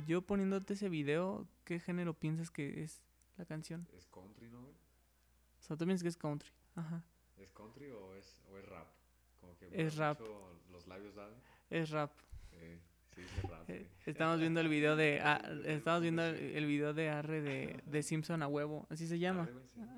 yo 0.07 0.21
poniéndote 0.21 0.73
ese 0.73 0.89
video, 0.89 1.47
¿qué 1.65 1.79
género 1.79 2.13
piensas 2.13 2.49
que 2.51 2.83
es 2.83 3.01
la 3.37 3.45
canción? 3.45 3.87
¿Es 3.93 4.07
country, 4.07 4.49
no? 4.49 4.59
O 4.61 5.61
sea, 5.65 5.77
tú 5.77 5.85
piensas 5.85 6.03
que 6.03 6.09
es 6.09 6.17
country. 6.17 6.49
Ajá. 6.75 7.03
¿Es 7.37 7.51
country 7.51 7.89
o 7.91 8.15
es, 8.15 8.41
o 8.49 8.57
es 8.57 8.65
rap? 8.67 8.87
Como 9.39 9.57
que 9.57 9.69
Es 9.73 9.95
rap. 9.97 10.19
los 10.71 10.87
labios, 10.87 11.13
¿sabes? 11.15 11.37
Es 11.69 11.89
rap. 11.89 12.11
Sí, 12.49 12.79
sí. 13.15 13.47
Eh. 13.67 13.87
Estamos 14.05 14.39
viendo 14.39 14.59
el 14.59 14.67
video 14.67 14.95
de 14.95 15.21
estamos 15.65 16.01
viendo 16.01 16.23
el, 16.25 16.35
el 16.35 16.65
video 16.65 16.93
de 16.93 17.09
Arre 17.09 17.41
de, 17.41 17.81
de 17.85 18.03
Simpson 18.03 18.41
a 18.43 18.47
huevo, 18.47 18.85
así 18.89 19.07
se 19.07 19.19
llama. 19.19 19.49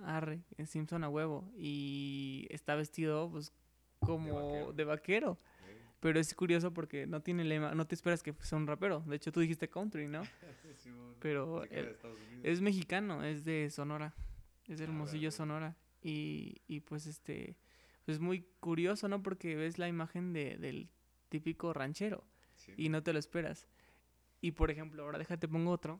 Arre, 0.05 0.41
Simpson 0.65 1.03
a 1.03 1.09
huevo 1.09 1.51
y 1.57 2.45
está 2.49 2.75
vestido 2.75 3.29
pues 3.31 3.51
como 3.99 4.71
de 4.73 4.83
vaquero, 4.83 5.39
pero 5.99 6.19
es 6.19 6.33
curioso 6.35 6.71
porque 6.73 7.07
no 7.07 7.21
tiene 7.21 7.43
lema, 7.43 7.73
no 7.73 7.87
te 7.87 7.95
esperas 7.95 8.21
que 8.21 8.33
sea 8.41 8.57
un 8.57 8.67
rapero. 8.67 8.99
De 9.07 9.15
hecho 9.15 9.31
tú 9.31 9.39
dijiste 9.39 9.67
country, 9.69 10.07
¿no? 10.07 10.21
Pero 11.19 11.63
él- 11.65 11.97
es 12.43 12.61
mexicano, 12.61 13.23
es 13.23 13.43
de 13.45 13.69
Sonora, 13.71 14.13
es 14.67 14.77
de 14.77 14.83
Ah, 14.83 14.87
Hermosillo. 14.87 15.31
Sonora 15.31 15.75
y, 16.03 16.61
y 16.67 16.81
pues 16.81 17.07
este 17.07 17.57
pues, 18.05 18.17
es 18.17 18.21
muy 18.21 18.45
curioso, 18.59 19.07
¿no? 19.07 19.23
Porque 19.23 19.55
ves 19.55 19.79
la 19.79 19.87
imagen 19.87 20.33
de, 20.33 20.57
del 20.57 20.89
típico 21.29 21.73
ranchero 21.73 22.23
Sí. 22.65 22.73
y 22.77 22.89
no 22.89 23.03
te 23.03 23.13
lo 23.13 23.19
esperas. 23.19 23.67
Y 24.41 24.51
por 24.51 24.71
ejemplo, 24.71 25.03
ahora 25.03 25.17
déjate 25.17 25.47
pongo 25.47 25.71
otro. 25.71 25.99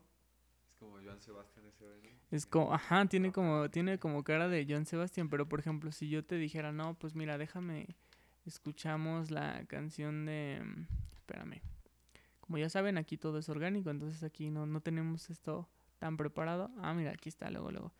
Es 0.68 0.74
como 0.78 0.98
Joan 1.02 1.20
Sebastián 1.20 1.66
ese. 1.66 1.86
Es 2.30 2.46
como, 2.46 2.74
ajá, 2.74 3.06
tiene 3.06 3.32
como, 3.32 3.70
tiene 3.70 3.98
como 3.98 4.24
cara 4.24 4.48
de 4.48 4.66
John 4.68 4.84
Sebastian, 4.84 5.28
pero 5.28 5.48
por 5.48 5.60
ejemplo, 5.60 5.92
si 5.92 6.08
yo 6.08 6.24
te 6.24 6.36
dijera, 6.36 6.72
no, 6.72 6.94
pues 6.94 7.14
mira, 7.14 7.38
déjame, 7.38 7.96
escuchamos 8.44 9.30
la 9.30 9.64
canción 9.66 10.26
de, 10.26 10.62
espérame, 11.14 11.62
como 12.40 12.58
ya 12.58 12.68
saben, 12.68 12.98
aquí 12.98 13.16
todo 13.16 13.38
es 13.38 13.48
orgánico, 13.48 13.90
entonces 13.90 14.22
aquí 14.22 14.50
no, 14.50 14.66
no 14.66 14.80
tenemos 14.80 15.30
esto 15.30 15.68
tan 15.98 16.16
preparado. 16.16 16.70
Ah, 16.78 16.94
mira, 16.94 17.12
aquí 17.12 17.28
está, 17.28 17.50
luego, 17.50 17.70
luego. 17.70 17.92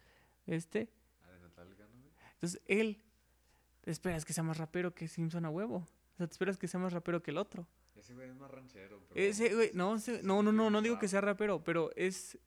Este, 0.47 0.91
entonces 2.35 2.61
él, 2.67 3.03
te 3.81 3.91
esperas 3.91 4.25
que 4.25 4.33
sea 4.33 4.45
más 4.45 4.59
rapero 4.59 4.95
que 4.95 5.09
Simpson 5.09 5.45
a 5.45 5.51
huevo. 5.51 5.77
O 5.77 6.17
sea, 6.17 6.27
te 6.27 6.33
esperas 6.33 6.59
que 6.59 6.69
sea 6.69 6.79
más 6.79 6.93
rapero 6.93 7.23
que 7.23 7.31
el 7.31 7.39
otro. 7.39 7.67
Ese 8.07 8.15
güey 8.15 8.29
es 8.29 8.37
más 8.37 8.49
ranchero. 8.53 9.03
Pero 9.09 9.21
Ese, 9.21 9.53
güey, 9.53 9.71
no, 9.75 9.97
ese- 9.97 10.23
no, 10.23 10.41
no, 10.45 10.53
no, 10.53 10.71
no 10.71 10.81
digo 10.81 10.97
que 10.97 11.09
sea 11.09 11.21
rapero, 11.21 11.65
pero 11.65 11.91
es, 11.97 12.39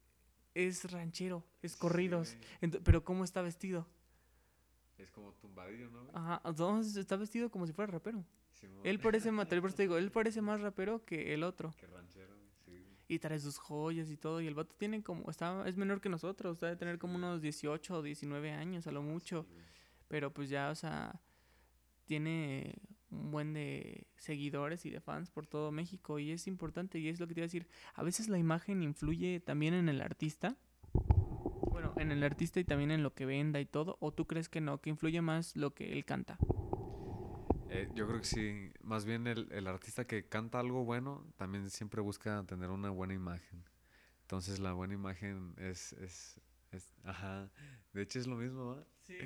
es 0.53 0.89
ranchero, 0.89 1.43
es 1.61 1.75
corridos. 1.75 2.37
pero 2.85 3.03
¿cómo 3.03 3.25
está 3.25 3.41
vestido? 3.41 3.85
Es 4.97 5.11
como 5.11 5.33
tumbadillo, 5.33 5.89
¿no? 5.89 5.99
güey? 6.03 6.11
Ajá, 6.13 6.41
entonces 6.45 6.95
está 6.95 7.17
vestido 7.17 7.49
como 7.51 7.67
si 7.67 7.73
fuera 7.73 7.91
rapero. 7.91 8.23
Él 8.83 8.99
parece 8.99 9.31
más, 9.31 9.49
te 9.49 9.55
digo, 9.83 9.97
él 9.97 10.11
parece 10.11 10.41
más 10.41 10.61
rapero 10.61 11.03
que 11.03 11.33
el 11.33 11.43
otro. 11.43 11.73
Que 11.77 11.87
ranchero. 11.87 12.33
Sí. 12.65 12.81
Y 13.09 13.19
trae 13.19 13.37
sus 13.39 13.57
joyas 13.57 14.09
y 14.09 14.15
todo. 14.15 14.39
Y 14.39 14.47
el 14.47 14.55
vato 14.55 14.73
tiene 14.77 15.03
como, 15.03 15.29
está, 15.29 15.67
es 15.67 15.75
menor 15.75 15.99
que 15.99 16.07
nosotros, 16.07 16.61
debe 16.61 16.77
tener 16.77 16.99
como 16.99 17.15
unos 17.15 17.41
18 17.41 17.95
o 17.97 18.01
19 18.01 18.51
años 18.51 18.87
a 18.87 18.91
lo 18.93 19.01
mucho. 19.01 19.43
Sí, 19.43 19.53
güey. 19.55 19.65
Pero 20.07 20.33
pues 20.33 20.49
ya, 20.49 20.69
o 20.69 20.75
sea, 20.75 21.19
tiene 22.05 22.75
un 23.11 23.31
buen 23.31 23.53
de 23.53 24.07
seguidores 24.17 24.85
y 24.85 24.89
de 24.89 24.99
fans 24.99 25.29
por 25.31 25.47
todo 25.47 25.71
México. 25.71 26.19
Y 26.19 26.31
es 26.31 26.47
importante, 26.47 26.99
y 26.99 27.07
es 27.09 27.19
lo 27.19 27.27
que 27.27 27.33
te 27.33 27.39
iba 27.41 27.45
a 27.45 27.47
decir. 27.47 27.67
A 27.93 28.03
veces 28.03 28.29
la 28.29 28.37
imagen 28.37 28.83
influye 28.83 29.39
también 29.39 29.73
en 29.73 29.89
el 29.89 30.01
artista. 30.01 30.55
Bueno, 31.71 31.93
en 31.97 32.11
el 32.11 32.23
artista 32.23 32.59
y 32.59 32.63
también 32.63 32.91
en 32.91 33.03
lo 33.03 33.13
que 33.13 33.25
venda 33.25 33.59
y 33.59 33.65
todo. 33.65 33.97
¿O 33.99 34.11
tú 34.11 34.25
crees 34.25 34.49
que 34.49 34.61
no? 34.61 34.81
Que 34.81 34.89
influye 34.89 35.21
más 35.21 35.55
lo 35.55 35.73
que 35.73 35.93
él 35.93 36.05
canta. 36.05 36.37
Eh, 37.69 37.87
yo 37.93 38.07
creo 38.07 38.19
que 38.19 38.25
sí. 38.25 38.71
Más 38.81 39.05
bien 39.05 39.27
el, 39.27 39.47
el 39.51 39.67
artista 39.67 40.05
que 40.05 40.27
canta 40.27 40.59
algo 40.59 40.83
bueno 40.85 41.25
también 41.37 41.69
siempre 41.69 42.01
busca 42.01 42.43
tener 42.45 42.69
una 42.69 42.89
buena 42.89 43.13
imagen. 43.13 43.63
Entonces 44.21 44.59
la 44.59 44.73
buena 44.73 44.93
imagen 44.95 45.53
es, 45.57 45.93
es, 45.93 46.41
es- 46.71 46.93
ajá. 47.03 47.51
De 47.93 48.01
hecho 48.01 48.19
es 48.19 48.27
lo 48.27 48.35
mismo, 48.35 48.75
¿va? 48.75 48.83
Sí. 49.03 49.17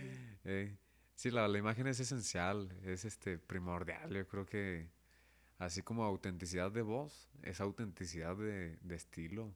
Eh, 0.46 0.78
sí, 1.16 1.32
la, 1.32 1.48
la 1.48 1.58
imagen 1.58 1.88
es 1.88 2.00
esencial, 2.00 2.70
es 2.84 3.06
este 3.06 3.38
primordial. 3.38 4.14
Yo 4.14 4.28
creo 4.28 4.46
que 4.46 4.90
así 5.60 5.82
como 5.82 6.04
autenticidad 6.06 6.72
de 6.72 6.82
voz, 6.82 7.30
es 7.44 7.62
autenticidad 7.62 8.36
de, 8.38 8.78
de 8.82 8.96
estilo. 8.96 9.54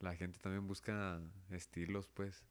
La 0.00 0.14
gente 0.16 0.38
también 0.40 0.66
busca 0.66 1.20
estilos, 1.50 2.08
pues. 2.08 2.44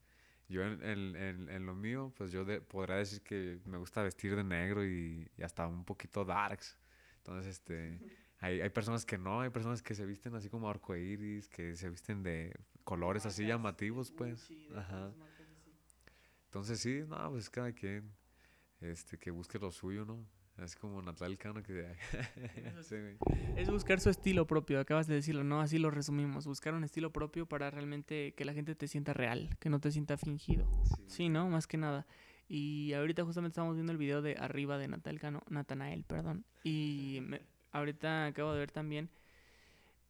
Yo 0.50 0.64
en, 0.64 0.84
en- 0.84 1.16
en- 1.16 1.50
en 1.50 1.66
lo 1.66 1.76
mío, 1.76 2.14
pues 2.18 2.32
yo 2.32 2.46
de- 2.46 2.62
podría 2.62 2.98
decir 2.98 3.22
que 3.24 3.60
me 3.66 3.78
gusta 3.78 4.04
vestir 4.04 4.36
de 4.36 4.44
negro 4.44 4.86
y, 4.86 5.30
y 5.38 5.44
hasta 5.44 5.68
un 5.68 5.86
poquito 5.86 6.26
darks. 6.26 6.78
Entonces, 7.18 7.54
este, 7.54 8.00
hay, 8.40 8.62
hay 8.62 8.70
personas 8.70 9.06
que 9.06 9.18
no, 9.18 9.42
hay 9.42 9.50
personas 9.50 9.82
que 9.82 9.96
se 9.96 10.06
visten 10.06 10.36
así 10.36 10.50
como 10.50 10.70
arcoíris, 10.70 11.48
que 11.50 11.76
se 11.76 11.90
visten 11.90 12.24
de 12.24 12.54
colores 12.84 13.26
así 13.26 13.46
llamativos, 13.48 14.12
pues. 14.12 14.52
Ajá. 14.76 15.12
Entonces 16.46 16.80
sí, 16.80 17.04
no, 17.08 17.32
pues 17.32 17.50
cada 17.50 17.72
quien 17.74 18.12
este, 18.82 19.18
que 19.18 19.32
busque 19.32 19.60
lo 19.60 19.72
suyo, 19.72 20.06
¿no? 20.06 20.26
Así 20.58 20.78
como 20.78 21.02
Natal 21.02 21.38
Cano 21.38 21.62
que... 21.64 21.86
sí. 22.82 22.96
Es 23.58 23.70
buscar 23.70 24.00
su 24.00 24.10
estilo 24.10 24.48
propio, 24.48 24.80
acabas 24.80 25.06
de 25.08 25.16
decirlo, 25.16 25.44
¿no? 25.44 25.60
Así 25.62 25.78
lo 25.80 25.92
resumimos. 25.92 26.46
Buscar 26.46 26.74
un 26.74 26.84
estilo 26.84 27.12
propio 27.12 27.46
para 27.46 27.70
realmente 27.72 28.34
que 28.36 28.46
la 28.46 28.54
gente 28.54 28.74
te 28.76 28.88
sienta 28.88 29.14
real, 29.14 29.50
que 29.60 29.70
no 29.70 29.80
te 29.80 29.92
sienta 29.92 30.18
fingido. 30.18 30.66
Sí, 31.08 31.28
¿no? 31.30 31.50
Más 31.50 31.68
que 31.68 31.78
nada. 31.78 32.06
Y 32.48 32.94
ahorita 32.94 33.24
justamente 33.26 33.54
estamos 33.54 33.76
viendo 33.76 33.92
el 33.92 33.98
video 33.98 34.22
de 34.22 34.36
arriba 34.38 34.78
de 34.78 34.88
Natal 34.88 35.20
Cano, 35.20 35.42
Natanael, 35.50 36.04
perdón. 36.04 36.46
Y 36.64 37.20
me- 37.24 37.42
ahorita 37.72 38.28
acabo 38.28 38.54
de 38.54 38.60
ver 38.60 38.72
también. 38.72 39.10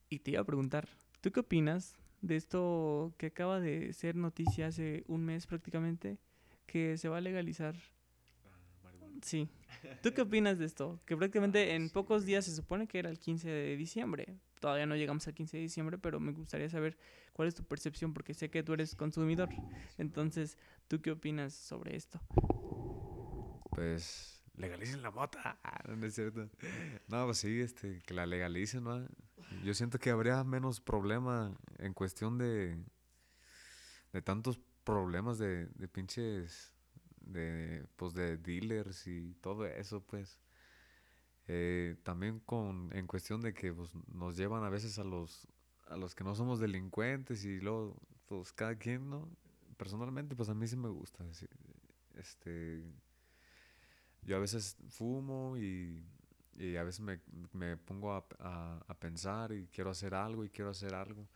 Y 0.10 0.20
te 0.20 0.32
iba 0.32 0.42
a 0.42 0.46
preguntar, 0.46 0.88
¿tú 1.22 1.32
qué 1.32 1.40
opinas 1.40 1.96
de 2.22 2.36
esto 2.36 3.14
que 3.18 3.28
acaba 3.28 3.60
de 3.60 3.94
ser 3.94 4.16
noticia 4.16 4.68
hace 4.68 5.04
un 5.08 5.24
mes 5.26 5.48
prácticamente? 5.48 6.18
Que 6.68 6.98
se 6.98 7.10
va 7.10 7.18
a 7.18 7.22
legalizar. 7.22 7.76
Sí. 9.22 9.50
¿Tú 10.02 10.14
qué 10.14 10.22
opinas 10.22 10.58
de 10.58 10.66
esto? 10.66 11.00
Que 11.06 11.16
prácticamente 11.18 11.72
Ah, 11.72 11.76
en 11.76 11.88
sí, 11.88 11.94
pocos 11.94 12.26
días 12.26 12.46
se 12.46 12.56
supone 12.56 12.88
que 12.88 13.00
era 13.00 13.10
el 13.10 13.20
15 13.20 13.50
de 13.50 13.76
diciembre. 13.78 14.38
Todavía 14.60 14.86
no 14.86 14.96
llegamos 14.96 15.28
al 15.28 15.34
15 15.34 15.58
de 15.58 15.64
diciembre, 15.64 15.98
pero 15.98 16.20
me 16.20 16.32
gustaría 16.32 16.70
saber 16.70 16.98
cuál 17.34 17.48
es 17.48 17.56
tu 17.56 17.64
percepción, 17.64 18.14
porque 18.14 18.34
sé 18.34 18.50
que 18.50 18.64
tú 18.64 18.74
eres 18.74 18.96
consumidor. 18.96 19.50
Entonces, 19.98 20.58
¿tú 20.88 21.02
qué 21.02 21.12
opinas 21.12 21.54
sobre 21.54 21.96
esto? 21.96 22.20
Pues 23.72 24.44
legalicen 24.56 25.02
la 25.02 25.12
mota. 25.12 25.60
Ah, 25.64 25.82
no, 25.88 25.96
no 25.96 26.06
es 26.06 26.16
cierto. 26.16 26.50
No, 27.08 27.26
pues 27.26 27.38
sí, 27.40 27.60
este, 27.60 28.02
que 28.06 28.14
la 28.14 28.26
legalicen, 28.26 28.84
¿no? 28.84 29.08
Yo 29.64 29.74
siento 29.74 30.00
que 30.00 30.10
habría 30.10 30.44
menos 30.44 30.80
problema 30.82 31.56
en 31.80 31.94
cuestión 31.94 32.38
de, 32.38 32.78
de 34.14 34.22
tantos 34.22 34.60
problemas 34.84 35.38
de, 35.38 35.68
de 35.68 35.88
pinches, 35.88 36.74
de, 37.26 37.86
pues 37.98 38.14
de 38.14 38.38
dealers 38.38 39.08
y 39.08 39.36
todo 39.42 39.66
eso, 39.68 40.02
pues. 40.04 40.40
Eh, 41.48 41.96
también 42.04 42.40
con, 42.40 42.90
en 42.96 43.06
cuestión 43.08 43.42
de 43.42 43.54
que 43.54 43.72
pues, 43.74 43.92
nos 44.08 44.36
llevan 44.38 44.64
a 44.64 44.70
veces 44.70 44.98
a 45.00 45.04
los, 45.04 45.48
a 45.88 45.96
los 45.98 46.16
que 46.16 46.24
no 46.24 46.34
somos 46.36 46.60
delincuentes 46.60 47.46
y 47.46 47.60
luego, 47.60 47.96
pues 48.28 48.52
cada 48.54 48.76
quien, 48.78 49.10
¿no? 49.10 49.30
Personalmente, 49.78 50.36
pues 50.36 50.50
a 50.50 50.56
mí 50.56 50.68
sí 50.68 50.76
me 50.78 50.90
gusta. 50.90 51.24
Este, 52.16 52.84
yo 54.22 54.36
a 54.38 54.40
veces 54.40 54.78
fumo 54.90 55.58
y, 55.58 56.04
y 56.58 56.76
a 56.78 56.84
veces 56.84 57.02
me, 57.02 57.20
me 57.54 57.78
pongo 57.78 58.14
a, 58.14 58.26
a- 58.40 58.84
a 58.88 58.94
pensar 59.00 59.52
y 59.54 59.68
quiero 59.68 59.90
hacer 59.92 60.14
algo 60.16 60.44
y 60.46 60.50
quiero 60.50 60.72
hacer 60.72 60.94
algo. 60.96 61.28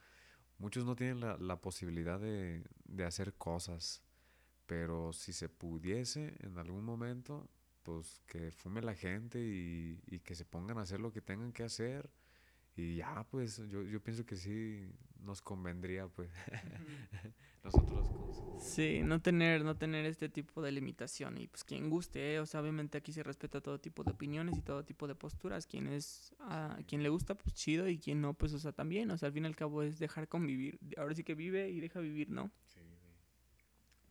Muchos 0.60 0.86
no 0.86 0.96
tienen 0.96 1.22
la, 1.22 1.38
la 1.38 1.58
posibilidad 1.62 2.20
de, 2.20 2.66
de 2.86 3.06
hacer 3.06 3.34
cosas, 3.36 4.04
pero 4.70 5.14
si 5.14 5.34
se 5.34 5.50
pudiese 5.50 6.36
en 6.42 6.60
algún 6.60 6.86
momento, 6.86 7.50
pues 7.82 8.22
que 8.28 8.52
fume 8.52 8.84
la 8.84 8.94
gente 8.94 9.40
y, 9.40 10.00
y 10.06 10.20
que 10.20 10.36
se 10.36 10.46
pongan 10.46 10.78
a 10.78 10.82
hacer 10.82 11.00
lo 11.00 11.12
que 11.12 11.22
tengan 11.22 11.52
que 11.52 11.64
hacer. 11.64 12.08
Y 12.76 12.98
ya, 12.98 13.26
pues 13.32 13.58
yo, 13.68 13.82
yo 13.82 14.00
pienso 14.00 14.28
que 14.28 14.36
sí 14.36 14.88
nos 15.22 15.42
convendría, 15.42 16.08
pues, 16.08 16.30
nosotros. 17.64 18.08
Sí, 18.62 19.02
no 19.04 19.22
tener, 19.24 19.66
no 19.66 19.76
tener 19.76 20.06
este 20.06 20.30
tipo 20.30 20.62
de 20.62 20.72
limitación. 20.72 21.40
Y 21.40 21.48
pues 21.48 21.64
quien 21.64 21.90
guste, 21.90 22.36
¿eh? 22.36 22.40
o 22.40 22.46
sea, 22.46 22.62
obviamente 22.62 23.00
aquí 23.00 23.12
se 23.12 23.24
respeta 23.24 23.62
todo 23.62 23.80
tipo 23.80 24.04
de 24.04 24.12
opiniones 24.12 24.56
y 24.56 24.62
todo 24.62 24.86
tipo 24.86 25.08
de 25.08 25.16
posturas. 25.16 25.66
Quien 25.66 25.88
es, 25.88 26.36
a 26.42 26.78
quien 26.86 27.02
le 27.02 27.10
gusta, 27.10 27.34
pues 27.34 27.56
chido, 27.56 27.90
y 27.90 27.98
quien 27.98 28.22
no, 28.22 28.36
pues, 28.36 28.54
o 28.54 28.60
sea, 28.60 28.72
también. 28.72 29.10
O 29.10 29.18
sea, 29.18 29.28
al 29.28 29.34
fin 29.34 29.46
y 29.46 29.48
al 29.48 29.56
cabo 29.56 29.82
es 29.82 29.98
dejar 29.98 30.28
convivir. 30.28 30.80
Ahora 30.96 31.16
sí 31.16 31.24
que 31.24 31.34
vive 31.34 31.72
y 31.72 31.80
deja 31.80 32.00
vivir, 32.00 32.30
¿no? 32.30 32.52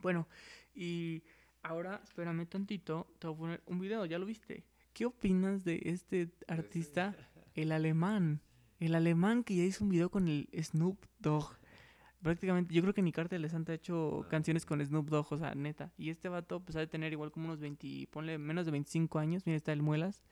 Bueno, 0.02 0.28
y 0.74 1.22
ahora, 1.62 2.00
espérame 2.04 2.46
tantito, 2.46 3.06
te 3.18 3.26
voy 3.26 3.34
a 3.34 3.38
poner 3.38 3.62
un 3.66 3.80
video, 3.80 4.04
¿ya 4.06 4.18
lo 4.18 4.26
viste? 4.26 4.64
¿Qué 4.92 5.06
opinas 5.06 5.64
de 5.64 5.80
este 5.84 6.30
artista, 6.46 7.16
el 7.54 7.72
alemán? 7.72 8.40
El 8.80 8.94
alemán 8.94 9.42
que 9.42 9.56
ya 9.56 9.64
hizo 9.64 9.84
un 9.84 9.90
video 9.90 10.10
con 10.10 10.28
el 10.28 10.48
Snoop 10.62 11.04
Dogg. 11.18 11.56
Prácticamente, 12.22 12.74
yo 12.74 12.82
creo 12.82 12.94
que 12.94 13.02
ni 13.02 13.12
Cartel 13.12 13.42
de 13.42 13.48
Santa 13.48 13.72
ha 13.72 13.74
hecho 13.76 14.26
canciones 14.28 14.66
con 14.66 14.84
Snoop 14.84 15.08
Dogg, 15.08 15.32
o 15.32 15.38
sea, 15.38 15.54
neta. 15.54 15.92
Y 15.96 16.10
este 16.10 16.28
vato, 16.28 16.60
pues 16.60 16.76
ha 16.76 16.80
de 16.80 16.86
tener 16.86 17.12
igual 17.12 17.30
como 17.30 17.46
unos 17.46 17.60
20, 17.60 18.08
ponle 18.10 18.38
menos 18.38 18.66
de 18.66 18.72
25 18.72 19.18
años. 19.18 19.46
Mira, 19.46 19.56
está 19.56 19.72
el 19.72 19.82
Muelas, 19.82 20.22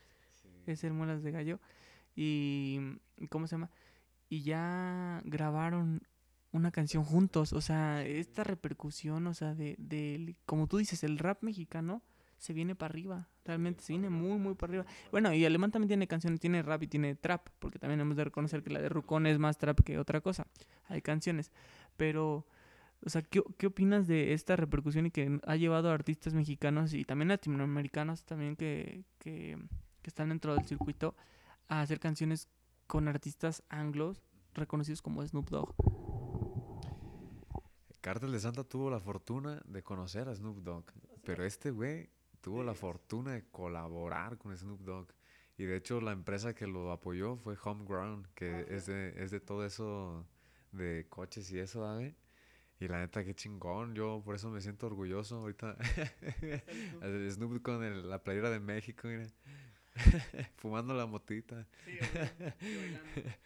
es 0.67 0.85
el 0.85 0.93
Muelas 0.93 1.23
de 1.23 1.31
Gallo. 1.31 1.61
Y, 2.15 2.81
¿cómo 3.31 3.47
se 3.47 3.57
llama? 3.57 3.71
Y 4.29 4.43
ya 4.43 5.23
grabaron 5.25 6.03
una 6.57 6.71
canción 6.71 7.05
juntos, 7.05 7.53
o 7.53 7.61
sea, 7.61 8.05
esta 8.05 8.45
repercusión, 8.45 9.27
o 9.27 9.35
sea, 9.35 9.55
de, 9.55 9.77
de 9.79 10.37
como 10.47 10.67
tú 10.67 10.79
dices, 10.79 11.05
el 11.05 11.19
rap 11.19 11.43
mexicano 11.43 12.03
se 12.39 12.53
viene 12.53 12.75
para 12.75 12.93
arriba. 12.93 13.29
Realmente 13.45 13.83
se 13.83 13.93
viene 13.93 14.11
muy, 14.11 14.39
muy 14.39 14.55
para 14.55 14.71
arriba. 14.71 14.87
Bueno, 15.11 15.33
y 15.33 15.45
Alemán 15.45 15.71
también 15.71 15.89
tiene 15.89 16.07
canciones, 16.07 16.41
tiene 16.41 16.63
rap 16.63 16.83
y 16.83 16.89
tiene 16.89 17.15
trap, 17.15 17.49
porque 17.59 17.79
también 17.79 18.01
hemos 18.01 18.17
de 18.17 18.25
reconocer 18.25 18.63
que 18.63 18.71
la 18.71 18.81
de 18.81 18.89
Rucón 18.89 19.27
es 19.27 19.39
más 19.39 19.59
trap 19.59 19.81
que 19.81 19.99
otra 19.99 20.21
cosa. 20.21 20.47
Hay 20.89 21.03
canciones. 21.03 21.53
Pero, 21.97 22.47
o 23.05 23.11
sea, 23.11 23.23
¿qué, 23.23 23.67
opinas 23.67 24.07
de 24.07 24.33
esta 24.33 24.57
repercusión 24.57 25.07
y 25.07 25.11
que 25.11 25.41
ha 25.47 25.57
llevado 25.57 25.91
a 25.91 25.95
artistas 25.95 26.35
mexicanos 26.35 26.93
y 26.93 27.05
también 27.05 27.29
latinoamericanos 27.29 28.25
también 28.25 28.57
que, 28.57 29.05
que 29.19 29.59
están 30.05 30.29
dentro 30.29 30.55
del 30.55 30.65
circuito 30.67 31.15
a 31.69 31.81
hacer 31.81 32.01
canciones 32.01 32.49
con 32.87 33.09
artistas 33.09 33.63
anglos 33.69 34.23
reconocidos 34.55 35.03
como 35.03 35.27
Snoop 35.27 35.51
Dogg? 35.51 36.26
Cártel 38.07 38.31
de 38.31 38.39
Santa 38.39 38.63
tuvo 38.63 38.89
la 38.89 39.01
fortuna 39.01 39.61
de 39.65 39.83
conocer 39.83 40.29
a 40.29 40.35
Snoop 40.37 40.59
Dogg, 40.63 40.85
pero 41.25 41.43
este 41.45 41.73
güey 41.73 42.09
tuvo 42.41 42.63
la 42.63 42.73
fortuna 42.73 43.33
de 43.33 43.49
colaborar 43.51 44.39
con 44.39 44.57
Snoop 44.57 44.81
Dogg. 44.83 45.09
Y 45.59 45.65
de 45.65 45.75
hecho 45.75 46.01
la 46.01 46.13
empresa 46.13 46.55
que 46.55 46.69
lo 46.69 46.93
apoyó 46.93 47.37
fue 47.37 47.57
Homeground, 47.65 48.29
que 48.37 48.65
es, 48.69 48.87
de, 48.87 49.13
es 49.21 49.33
de 49.33 49.41
todo 49.41 49.67
eso 49.67 50.25
de 50.71 51.07
coches 51.09 51.51
y 51.51 51.59
eso, 51.59 51.85
¿sabes? 51.85 52.15
Y 52.79 52.87
la 52.87 53.01
neta, 53.01 53.25
qué 53.25 53.35
chingón. 53.35 53.97
Yo 53.97 54.23
por 54.25 54.37
eso 54.37 54.51
me 54.51 54.61
siento 54.61 54.87
orgulloso 54.87 55.39
ahorita. 55.39 55.77
Snoop 57.31 57.61
con 57.65 57.83
el- 57.83 58.09
la 58.09 58.23
playera 58.23 58.51
de 58.51 58.61
México, 58.61 59.09
mira. 59.09 59.27
Fumando 60.59 60.95
la 60.95 61.07
motita. 61.07 61.67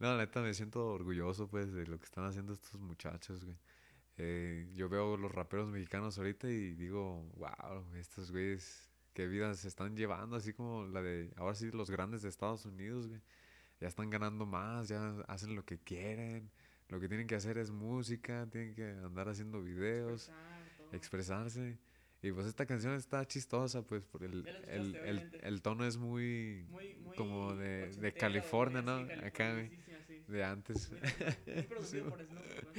No, 0.00 0.12
la 0.12 0.18
neta 0.18 0.40
me 0.40 0.54
siento 0.54 0.86
orgulloso 0.86 1.48
pues 1.48 1.72
de 1.72 1.84
lo 1.86 1.98
que 1.98 2.04
están 2.04 2.24
haciendo 2.24 2.52
estos 2.52 2.80
muchachos, 2.80 3.44
güey. 3.44 3.56
Eh, 4.18 4.68
yo 4.74 4.88
veo 4.88 5.16
los 5.16 5.30
raperos 5.32 5.70
mexicanos 5.70 6.18
ahorita 6.18 6.48
y 6.50 6.74
digo, 6.74 7.22
wow, 7.36 7.84
estos 7.96 8.32
güeyes, 8.32 8.90
qué 9.14 9.28
vida 9.28 9.54
se 9.54 9.68
están 9.68 9.96
llevando, 9.96 10.36
así 10.36 10.52
como 10.52 10.84
la 10.86 11.00
de, 11.02 11.32
ahora 11.36 11.54
sí, 11.54 11.70
los 11.70 11.90
grandes 11.90 12.22
de 12.22 12.28
Estados 12.28 12.66
Unidos, 12.66 13.08
güey. 13.08 13.20
Ya 13.80 13.86
están 13.86 14.10
ganando 14.10 14.44
más, 14.44 14.88
ya 14.88 15.20
hacen 15.28 15.54
lo 15.54 15.64
que 15.64 15.78
quieren. 15.78 16.50
Lo 16.88 16.98
que 16.98 17.08
tienen 17.08 17.26
que 17.28 17.36
hacer 17.36 17.58
es 17.58 17.70
música, 17.70 18.48
tienen 18.50 18.74
que 18.74 18.90
andar 18.90 19.28
haciendo 19.28 19.62
videos, 19.62 20.32
expresarse. 20.92 21.78
Y 22.20 22.32
pues 22.32 22.46
esta 22.46 22.66
canción 22.66 22.94
está 22.94 23.24
chistosa, 23.26 23.82
pues, 23.82 24.02
por 24.04 24.24
el, 24.24 24.44
el, 24.66 24.96
el, 24.96 25.40
el 25.40 25.62
tono 25.62 25.86
es 25.86 25.96
muy, 25.96 26.66
Muy, 26.68 26.96
muy 26.96 27.16
como 27.16 27.54
de, 27.54 27.90
de 27.90 28.12
California, 28.12 28.82
¿no? 28.82 29.06
Acá, 29.24 29.54
sí. 29.62 30.22
de 30.26 30.44
antes. 30.44 30.90
Muy 31.46 31.62
producido 31.62 32.08
por 32.10 32.24
Snoop, 32.24 32.42
¿no? 32.64 32.70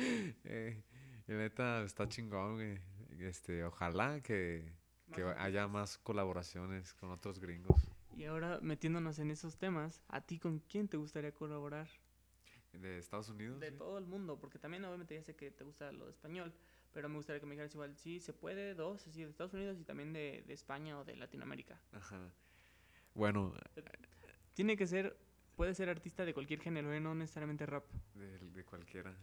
Eh, 0.44 0.84
y 1.30 1.34
neta, 1.34 1.84
está 1.84 2.08
chingón, 2.10 2.56
güey. 2.56 2.80
Este, 3.20 3.64
ojalá 3.64 4.22
que, 4.22 4.74
que 5.14 5.24
haya 5.24 5.68
más 5.68 5.98
colaboraciones 5.98 6.94
con 6.94 7.12
otros 7.12 7.40
gringos. 7.40 7.80
Y 8.16 8.26
ahora 8.26 8.60
metiéndonos 8.62 9.20
en 9.20 9.32
esos 9.32 9.58
temas, 9.58 10.02
¿a 10.08 10.22
ti 10.22 10.40
con 10.40 10.60
quién 10.60 10.88
te 10.88 10.98
gustaría 10.98 11.32
colaborar? 11.34 11.88
¿De 12.74 12.98
Estados 12.98 13.30
Unidos? 13.30 13.60
De 13.60 13.68
güey? 13.68 13.78
todo 13.78 13.98
el 13.98 14.06
mundo, 14.06 14.40
porque 14.40 14.60
también 14.60 14.84
obviamente 14.86 15.16
ya 15.16 15.24
sé 15.24 15.36
que 15.36 15.52
te 15.52 15.64
gusta 15.64 15.92
lo 15.92 16.06
de 16.06 16.12
español, 16.12 16.54
pero 16.94 17.10
me 17.10 17.16
gustaría 17.16 17.40
que 17.40 17.46
me 17.46 17.52
dijeras 17.54 17.74
igual, 17.74 17.96
sí, 17.96 18.20
se 18.20 18.34
puede, 18.34 18.74
dos, 18.74 19.08
así 19.08 19.24
de 19.24 19.30
Estados 19.30 19.54
Unidos 19.54 19.80
y 19.80 19.84
también 19.84 20.14
de, 20.14 20.44
de 20.46 20.54
España 20.54 20.98
o 21.00 21.04
de 21.06 21.16
Latinoamérica. 21.16 21.80
Ajá. 21.92 22.34
Bueno, 23.14 23.54
Tiene 24.54 24.78
que 24.78 24.88
ser, 24.88 25.18
puede 25.56 25.74
ser 25.74 25.90
artista 25.90 26.26
de 26.26 26.34
cualquier 26.34 26.60
género, 26.62 26.94
¿eh? 26.94 27.00
no 27.00 27.16
necesariamente 27.16 27.66
rap. 27.66 27.86
de, 28.14 28.40
de 28.40 28.64
cualquiera. 28.66 29.16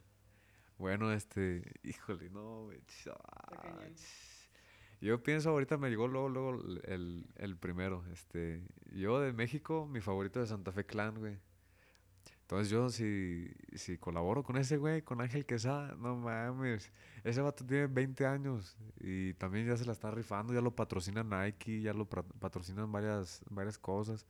Bueno, 0.78 1.12
este, 1.12 1.62
híjole, 1.82 2.30
no, 2.30 2.68
ah, 3.10 3.80
Yo 5.00 5.22
pienso, 5.22 5.50
ahorita 5.50 5.78
me 5.78 5.88
llegó 5.90 6.08
luego, 6.08 6.28
luego 6.28 6.62
el, 6.84 7.26
el 7.36 7.56
primero. 7.56 8.04
Este, 8.12 8.62
yo 8.92 9.20
de 9.20 9.32
México, 9.32 9.86
mi 9.86 10.00
favorito 10.00 10.40
de 10.40 10.46
Santa 10.46 10.72
Fe 10.72 10.84
Clan, 10.84 11.18
güey. 11.18 11.38
Entonces 12.46 12.70
yo 12.70 12.88
si, 12.90 13.50
si 13.74 13.98
colaboro 13.98 14.44
con 14.44 14.56
ese 14.56 14.76
güey, 14.76 15.02
con 15.02 15.20
Ángel 15.20 15.44
Quesada, 15.44 15.96
no 15.96 16.14
mames. 16.14 16.92
Ese 17.24 17.40
vato 17.40 17.66
tiene 17.66 17.88
20 17.88 18.24
años 18.24 18.76
y 19.00 19.34
también 19.34 19.66
ya 19.66 19.76
se 19.76 19.84
la 19.84 19.90
está 19.90 20.12
rifando, 20.12 20.54
ya 20.54 20.60
lo 20.60 20.70
patrocina 20.70 21.24
Nike, 21.24 21.80
ya 21.80 21.92
lo 21.92 22.08
patrocinan 22.08 22.92
varias, 22.92 23.42
varias 23.50 23.78
cosas. 23.78 24.26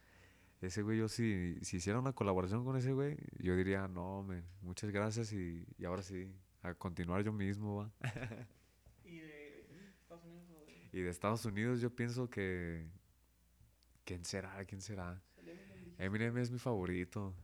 Ese 0.60 0.82
güey, 0.82 0.98
yo 0.98 1.08
si, 1.08 1.58
si 1.62 1.76
hiciera 1.76 1.98
una 1.98 2.12
colaboración 2.12 2.64
con 2.64 2.76
ese 2.76 2.92
güey, 2.92 3.16
yo 3.38 3.54
diría, 3.56 3.88
no, 3.88 4.22
men, 4.22 4.44
muchas 4.62 4.90
gracias 4.90 5.32
y, 5.32 5.66
y 5.78 5.84
ahora 5.84 6.02
sí, 6.02 6.32
a 6.62 6.74
continuar 6.74 7.22
yo 7.22 7.32
mismo, 7.32 7.76
va. 7.76 7.92
¿Y 9.04 9.18
de 9.18 9.60
Estados 10.00 10.24
Unidos 10.24 10.68
Y 10.92 11.00
de 11.00 11.10
Estados 11.10 11.44
Unidos 11.44 11.80
yo 11.80 11.94
pienso 11.94 12.28
que... 12.30 12.86
¿Quién 14.04 14.24
será? 14.24 14.64
¿Quién 14.64 14.80
será? 14.80 15.20
Eminem 15.98 16.36
es 16.38 16.50
mi 16.50 16.58
favorito. 16.58 17.34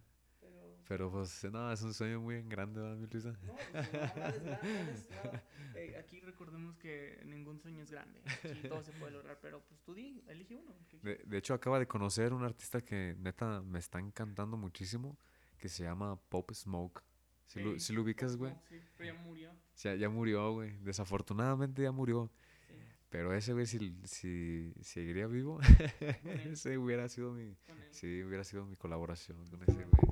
Pero 0.88 1.10
pues 1.10 1.44
no, 1.44 1.72
es 1.72 1.82
un 1.82 1.94
sueño 1.94 2.20
muy 2.20 2.36
en 2.36 2.48
grande, 2.48 2.80
¿verdad, 2.80 2.96
mi 2.96 3.06
Luisa? 3.06 3.30
No, 3.46 3.54
pues, 3.54 3.92
no, 4.02 4.56
es 4.92 5.10
nada. 5.24 5.42
Eh, 5.74 5.96
aquí 5.98 6.20
recordemos 6.20 6.76
que 6.76 7.20
ningún 7.24 7.60
sueño 7.60 7.82
es 7.82 7.90
grande. 7.90 8.20
Aquí 8.26 8.68
todo 8.68 8.82
se 8.82 8.92
puede 8.92 9.12
lograr, 9.12 9.38
pero 9.40 9.60
pues 9.60 9.80
tú 9.82 9.94
di, 9.94 10.22
elige 10.28 10.56
uno. 10.56 10.74
¿qué 10.88 10.98
De, 10.98 11.22
de 11.24 11.38
hecho, 11.38 11.54
acaba 11.54 11.78
de 11.78 11.86
conocer 11.86 12.32
un 12.32 12.44
artista 12.44 12.82
que 12.82 13.16
neta 13.18 13.62
me 13.62 13.78
está 13.78 13.98
encantando 14.00 14.56
muchísimo, 14.56 15.16
que 15.58 15.68
se 15.68 15.84
llama 15.84 16.16
Pop 16.28 16.50
Smoke. 16.52 17.02
Si, 17.46 17.60
lo, 17.60 17.78
si 17.78 17.92
lo 17.92 18.02
ubicas, 18.02 18.36
güey. 18.36 18.52
Sí, 18.68 18.80
pero 18.96 19.12
ya 19.12 19.20
murió. 19.20 19.50
Ya, 19.76 19.94
ya 19.94 20.08
murió, 20.08 20.52
güey. 20.52 20.78
Desafortunadamente 20.78 21.82
ya 21.82 21.92
murió. 21.92 22.30
Sí, 22.66 22.74
Pero 23.10 23.34
ese 23.34 23.52
güey, 23.52 23.66
si, 23.66 23.94
si 24.04 24.72
seguiría 24.80 25.26
vivo, 25.26 25.60
ese 26.50 26.78
hubiera 26.78 27.08
sido 27.10 27.32
mi... 27.32 27.54
Sí, 27.90 28.22
hubiera 28.22 28.42
sido 28.42 28.64
mi 28.64 28.76
colaboración 28.76 29.46
con 29.50 29.62
ese 29.62 29.84
güey. 29.84 30.11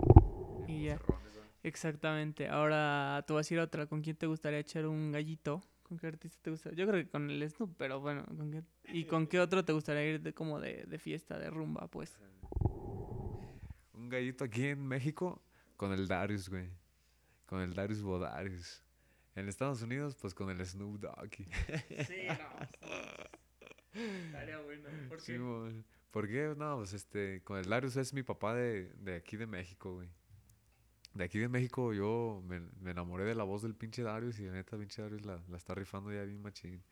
Exactamente. 1.63 2.49
Ahora 2.49 3.25
tú 3.27 3.35
vas 3.35 3.51
a 3.51 3.55
ir 3.55 3.61
a 3.61 3.65
otra. 3.65 3.87
¿Con 3.87 4.01
quién 4.03 4.17
te 4.17 4.27
gustaría 4.27 4.59
echar 4.59 4.87
un 4.87 5.13
gallito? 5.13 5.63
¿Con 5.83 5.99
qué 5.99 6.07
artista 6.07 6.39
te 6.43 6.51
gusta? 6.51 6.71
Yo 6.73 6.87
creo 6.87 7.03
que 7.05 7.11
con 7.11 7.29
el 7.31 7.49
Snoop, 7.51 7.75
pero 7.77 8.01
bueno. 8.01 8.25
¿con 8.25 8.51
qué? 8.51 8.63
¿Y 8.93 9.05
con 9.05 9.27
qué 9.27 9.41
otro 9.41 9.65
te 9.65 9.73
gustaría 9.73 10.07
ir 10.07 10.21
de, 10.21 10.33
como 10.33 10.61
de, 10.61 10.85
de 10.87 10.99
fiesta, 10.99 11.39
de 11.39 11.51
rumba, 11.51 11.89
pues? 11.89 12.17
Un 13.93 14.09
gallito 14.09 14.45
aquí 14.45 14.67
en 14.67 14.87
México 14.87 15.43
con 15.77 15.93
el 15.93 16.07
Darius, 16.09 16.49
güey. 16.49 16.69
Con 17.47 17.61
el 17.61 17.75
Darius 17.75 18.03
Bodarius. 18.03 18.83
En 19.35 19.49
Estados 19.49 19.83
Unidos, 19.83 20.17
pues 20.21 20.35
con 20.35 20.51
el 20.51 20.65
Snoop 20.65 21.01
Doggy. 21.01 21.45
Sí, 22.07 22.27
no. 22.29 22.89
Estaría 24.27 24.59
bueno. 24.61 24.89
¿Por 25.09 25.21
Sí, 25.21 25.33
qué? 25.33 25.39
mon. 25.39 25.85
¿Por 26.11 26.29
qué? 26.29 26.55
No, 26.57 26.77
pues 26.79 26.93
este, 26.93 27.43
con 27.43 27.59
el 27.59 27.69
Darius 27.69 27.97
es 27.97 28.13
mi 28.13 28.23
papá 28.23 28.55
de, 28.55 28.93
de 28.95 29.17
aquí 29.17 29.37
de 29.37 29.47
México, 29.47 29.95
güey. 29.95 30.09
De 31.15 31.25
aquí 31.25 31.39
de 31.39 31.49
México 31.49 31.93
yo 31.93 32.43
me, 32.47 32.61
me 32.81 32.93
enamoré 32.93 33.25
de 33.25 33.35
la 33.35 33.43
voz 33.45 33.63
del 33.63 33.75
pinche 33.75 34.03
Darius 34.03 34.39
y 34.39 34.45
la 34.47 34.53
neta 34.53 34.79
pinche 34.79 35.03
Darius 35.03 35.25
la, 35.27 35.43
la 35.49 35.57
está 35.57 35.75
rifando 35.75 36.13
ya 36.13 36.23
bien 36.23 36.41
machín. 36.41 36.83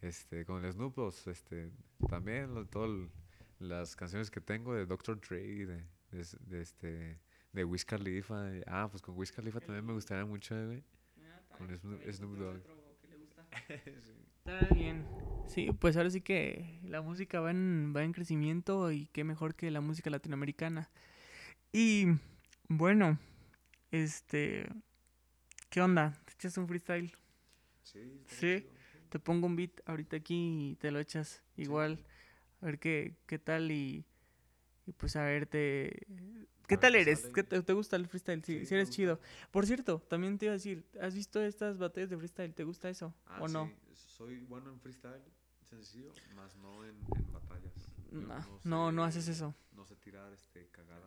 Este, 0.00 0.44
con 0.44 0.64
el 0.64 0.72
Snoop, 0.72 0.94
pues, 0.94 1.26
este, 1.26 1.70
también 2.08 2.54
lo- 2.54 2.66
todo 2.66 2.84
el- 2.86 3.10
las 3.58 3.96
canciones 3.96 4.30
que 4.30 4.40
tengo 4.40 4.74
de 4.74 4.84
Dr. 4.86 5.18
Dre, 5.20 5.40
de, 5.66 5.84
de, 6.10 6.24
de 6.46 6.60
este, 6.60 7.18
de 7.52 7.64
Wiz 7.64 7.84
Khalifa. 7.84 8.54
y- 8.56 8.62
ah, 8.66 8.88
pues 8.90 9.02
con 9.02 9.16
Wiz 9.16 9.32
Khalifa 9.32 9.60
también 9.60 9.84
me 9.86 9.92
gustaría 9.94 10.24
mucho, 10.26 10.54
eh, 10.54 10.66
güey. 10.66 10.84
Ah, 11.22 11.40
Con 11.58 11.68
Snoop- 11.68 12.12
Snoop 12.12 12.36
Dogg. 12.38 12.56
otro 12.56 12.96
que 13.00 13.08
le 13.08 13.16
gusta. 13.16 13.46
Está 14.44 14.74
bien. 14.74 15.06
Sí, 15.48 15.70
pues 15.78 15.96
ahora 15.96 16.10
sí 16.10 16.20
que 16.20 16.80
la 16.84 17.00
música 17.02 17.40
va 17.40 17.50
en, 17.50 17.92
va 17.96 18.02
en 18.04 18.12
crecimiento 18.12 18.90
y 18.92 19.06
qué 19.08 19.24
mejor 19.24 19.54
que 19.54 19.70
la 19.70 19.80
música 19.80 20.10
latinoamericana. 20.10 20.90
Y 21.72 22.06
bueno, 22.68 23.18
este, 23.90 24.68
¿qué 25.70 25.80
onda? 25.80 26.12
¿Te 26.24 26.32
echas 26.34 26.58
un 26.58 26.68
freestyle? 26.68 27.12
Sí, 27.82 28.24
Sí. 28.26 28.64
chido. 28.64 28.72
Te 29.08 29.18
pongo 29.20 29.46
un 29.46 29.56
beat 29.56 29.80
ahorita 29.86 30.16
aquí 30.16 30.70
y 30.72 30.76
te 30.76 30.90
lo 30.90 30.98
echas 30.98 31.42
igual. 31.56 32.04
A 32.60 32.66
ver 32.66 32.78
qué, 32.78 33.16
qué 33.26 33.38
tal 33.38 33.70
y, 33.70 34.04
y 34.86 34.92
pues 34.92 35.16
a 35.16 35.24
ver, 35.24 35.46
te... 35.46 36.06
¿Qué 36.68 36.76
tal 36.76 36.96
eres? 36.96 37.20
sale. 37.22 37.34
¿Qué 37.34 37.44
te, 37.44 37.62
te 37.62 37.72
gusta 37.74 37.96
el 37.96 38.08
freestyle? 38.08 38.42
Sí, 38.44 38.66
Sí, 38.66 38.74
eres 38.74 38.90
chido. 38.90 39.20
Por 39.52 39.66
cierto, 39.66 40.00
también 40.08 40.38
te 40.38 40.46
iba 40.46 40.52
a 40.52 40.56
decir, 40.58 40.84
¿has 41.00 41.14
visto 41.14 41.40
estas 41.42 41.78
batallas 41.78 42.10
de 42.10 42.16
freestyle? 42.16 42.54
¿Te 42.54 42.64
gusta 42.64 42.90
eso 42.90 43.14
Ah, 43.26 43.40
o 43.42 43.48
no? 43.48 43.66
sí, 43.66 43.94
soy 43.94 44.38
bueno 44.44 44.70
en 44.70 44.80
freestyle, 44.80 45.22
sencillo, 45.62 46.12
más 46.34 46.56
no 46.56 46.84
en, 46.84 46.96
en 47.16 47.32
batallas. 47.32 47.90
No, 48.10 48.34
no, 48.64 48.92
no 48.92 49.02
sé- 49.02 49.08
haces 49.08 49.28
eso. 49.28 49.54
No 49.72 49.84
sé 49.84 49.96
tirar, 49.96 50.32
este, 50.32 50.68
cagar 50.70 51.02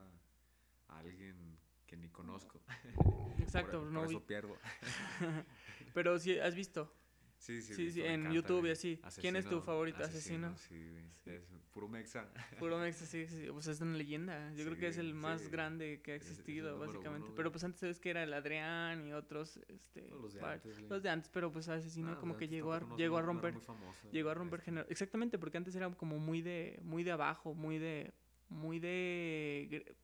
a, 0.89 0.99
alguien 0.99 1.57
que 1.87 1.97
ni 1.97 2.09
conozco. 2.09 2.61
Exacto, 3.39 3.79
por, 3.79 3.91
no 3.91 3.99
por 4.01 4.09
vi. 4.09 4.15
eso 4.15 4.25
pierdo. 4.25 4.55
Pero 5.93 6.19
sí, 6.19 6.37
¿has 6.39 6.55
visto? 6.55 6.93
Sí, 7.37 7.61
sí, 7.61 7.73
Sí, 7.73 7.83
visto, 7.85 8.01
sí, 8.01 8.05
en 8.05 8.31
YouTube 8.33 8.65
y 8.65 8.71
así. 8.71 9.01
¿Quién 9.21 9.37
es 9.37 9.47
tu 9.47 9.61
favorito 9.61 10.03
asesino? 10.03 10.55
Sí. 10.57 11.09
Es 11.25 11.41
puro 11.71 11.87
mexa. 11.87 12.27
Puro 12.59 12.77
Mexa, 12.79 13.05
sí, 13.05 13.25
sí, 13.27 13.47
pues 13.51 13.67
es 13.67 13.79
una 13.79 13.95
leyenda. 13.97 14.51
Yo 14.55 14.65
creo 14.65 14.77
que 14.77 14.87
es 14.87 14.97
el 14.97 15.13
más 15.13 15.47
grande 15.47 16.01
que 16.01 16.13
ha 16.13 16.15
Es- 16.15 16.23
es 16.23 16.27
el 16.27 16.33
existido, 16.33 16.77
básicamente. 16.79 17.27
uno, 17.27 17.35
Pero 17.35 17.51
pues 17.51 17.63
antes 17.63 17.79
sabes 17.79 17.99
que 17.99 18.09
era 18.09 18.23
el 18.23 18.33
Adrián 18.33 19.07
y 19.07 19.13
otros, 19.13 19.57
este, 19.69 20.01
No, 20.09 20.17
los 20.17 20.33
de 20.33 20.41
antes, 20.45 20.81
los 20.81 21.01
de 21.03 21.09
antes, 21.09 21.29
pero 21.29 21.51
pues 21.51 21.69
asesino 21.69 22.13
Ah, 22.13 22.19
como 22.19 22.35
que 22.35 22.47
llegó 22.49 22.73
a, 22.73 22.81
no- 22.81 22.97
llegó 22.97 23.17
a 23.17 23.21
no- 23.21 23.27
no 23.27 23.33
romper, 23.33 23.53
muy 23.53 23.61
famoso, 23.61 24.11
llegó 24.11 24.29
a 24.31 24.33
romper 24.33 24.61
género. 24.61 24.87
Exactamente, 24.89 25.37
porque 25.39 25.57
antes 25.57 25.73
era 25.75 25.89
como 25.95 26.17
muy 26.19 26.41
de, 26.41 26.79
muy 26.83 27.03
de 27.03 27.11
abajo, 27.11 27.53
muy 27.53 27.77
de, 27.77 28.11
muy 28.49 28.79
de, 28.79 29.95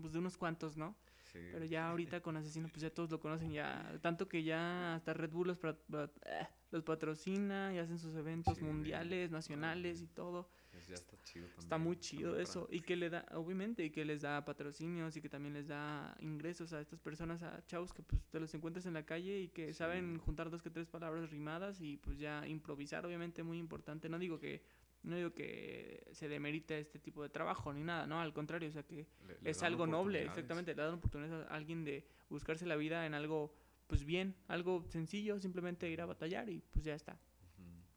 pues 0.00 0.12
de 0.12 0.18
unos 0.18 0.36
cuantos, 0.36 0.76
¿no? 0.76 0.96
Sí. 1.32 1.40
Pero 1.52 1.64
ya 1.66 1.90
ahorita 1.90 2.20
con 2.22 2.36
Asesino, 2.36 2.68
pues 2.68 2.80
ya 2.82 2.90
todos 2.90 3.10
lo 3.10 3.20
conocen 3.20 3.52
ya. 3.52 3.98
Tanto 4.00 4.28
que 4.28 4.42
ya 4.42 4.94
hasta 4.94 5.12
Red 5.12 5.30
Bull 5.30 5.48
los, 5.48 5.58
eh, 5.62 6.46
los 6.70 6.82
patrocina 6.84 7.72
y 7.74 7.78
hacen 7.78 7.98
sus 7.98 8.14
eventos 8.14 8.56
Sí, 8.56 8.64
mundiales, 8.64 9.30
nacionales 9.30 10.00
y 10.00 10.06
todo. 10.06 10.48
Es- 10.72 10.86
ya 10.88 10.94
está 10.94 11.16
chido 11.24 11.46
también. 11.48 11.64
Está 11.64 11.78
muy 11.78 11.96
chido 11.98 12.38
eso. 12.38 12.66
Y 12.70 12.80
que 12.80 12.96
le 12.96 13.10
da, 13.10 13.26
obviamente, 13.32 13.84
y 13.84 13.90
que 13.90 14.04
les 14.06 14.22
da 14.22 14.44
patrocinios 14.44 15.16
y 15.16 15.20
que 15.20 15.28
también 15.28 15.52
les 15.54 15.66
da 15.68 16.16
ingresos 16.20 16.72
a 16.72 16.80
estas 16.80 17.00
personas, 17.00 17.42
a 17.42 17.62
chavos 17.66 17.92
que 17.92 18.02
pues 18.02 18.22
te 18.30 18.40
los 18.40 18.54
encuentras 18.54 18.86
en 18.86 18.94
la 18.94 19.04
calle 19.04 19.38
y 19.40 19.48
que 19.48 19.68
Sí. 19.68 19.74
saben 19.74 20.18
juntar 20.18 20.48
dos 20.50 20.62
que 20.62 20.70
tres 20.70 20.86
palabras 20.88 21.30
rimadas 21.30 21.80
y 21.80 21.96
pues 21.98 22.18
ya 22.18 22.46
improvisar, 22.46 23.04
obviamente, 23.04 23.42
muy 23.42 23.58
importante. 23.58 24.08
No 24.08 24.18
digo 24.18 24.38
que 24.38 24.62
no 25.02 25.16
digo 25.16 25.32
que 25.32 26.08
se 26.12 26.28
demerite 26.28 26.78
este 26.78 26.98
tipo 26.98 27.22
de 27.22 27.28
trabajo 27.28 27.72
ni 27.72 27.82
nada, 27.84 28.06
no, 28.06 28.20
al 28.20 28.32
contrario, 28.32 28.68
o 28.68 28.72
sea 28.72 28.82
que 28.82 29.06
le- 29.26 29.38
le 29.40 29.50
es 29.50 29.62
algo 29.62 29.86
noble, 29.86 30.24
exactamente, 30.24 30.74
le 30.74 30.82
dan 30.82 30.94
oportunidades 30.94 31.46
a 31.48 31.54
alguien 31.54 31.84
de 31.84 32.06
buscarse 32.28 32.66
la 32.66 32.76
vida 32.76 33.06
en 33.06 33.14
algo, 33.14 33.54
pues 33.86 34.04
bien, 34.04 34.34
algo 34.48 34.84
sencillo, 34.88 35.38
simplemente 35.40 35.88
ir 35.90 36.00
a 36.00 36.06
batallar 36.06 36.48
y 36.50 36.60
pues 36.72 36.84
ya 36.84 36.94
está. 36.94 37.18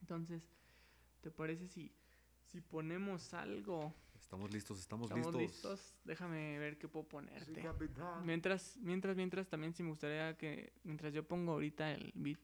Entonces, 0.02 0.44
¿te 1.22 1.32
parece 1.32 1.68
si, 1.68 1.92
si 2.46 2.62
ponemos 2.62 3.34
algo? 3.34 3.94
Estamos 4.20 4.52
listos, 4.52 4.80
estamos, 4.80 5.06
¿Estamos 5.10 5.34
listos. 5.36 5.72
listos? 5.80 5.96
Déjame 6.06 6.58
ver 6.60 6.78
qué 6.78 6.88
puedo 6.88 7.08
ponerte. 7.08 7.62
Mientras, 8.24 8.78
mientras, 8.82 9.16
mientras, 9.18 9.48
también 9.50 9.74
sí 9.74 9.84
me 9.84 9.90
gustaría 9.90 10.38
que, 10.38 10.72
mientras 10.84 11.14
yo 11.14 11.24
pongo 11.28 11.54
ahorita 11.54 11.92
el 11.92 12.12
beat, 12.16 12.40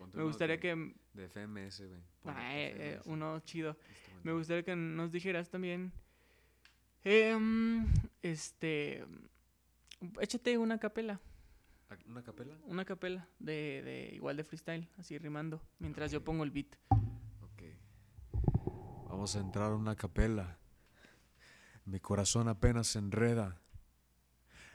Ponte 0.00 0.16
me 0.16 0.24
gustaría 0.24 0.56
de- 0.56 0.60
que, 0.60 0.94
De 1.12 1.24
FMS, 1.28 1.86
güey. 1.86 2.00
Ah, 2.24 2.56
eh, 2.56 2.74
eh, 2.78 3.00
uno 3.04 3.38
chido, 3.40 3.74
me 3.74 3.90
instrumental. 3.90 4.34
gustaría 4.34 4.62
que 4.62 4.74
nos 4.76 5.12
dijeras 5.12 5.50
también, 5.50 5.92
em, 7.04 7.86
este, 8.22 9.04
échate 10.20 10.56
una 10.56 10.78
capela. 10.78 11.20
¿A- 11.90 11.98
¿Una 12.08 12.22
capela? 12.22 12.56
Una 12.64 12.84
capela 12.86 13.28
de, 13.38 13.82
de 13.84 14.10
igual 14.14 14.36
de 14.38 14.44
freestyle, 14.44 14.88
así 14.96 15.18
rimando, 15.18 15.60
mientras 15.78 16.10
yo 16.10 16.24
pongo 16.24 16.44
el 16.44 16.50
beat. 16.50 16.74
Ok. 17.42 17.62
Vamos 19.08 19.36
a 19.36 19.40
entrar 19.40 19.72
a 19.72 19.74
una 19.76 19.96
capela. 19.96 20.56
Mi 21.84 22.00
corazón 22.00 22.48
apenas 22.48 22.86
se 22.86 23.00
enreda. 23.00 23.60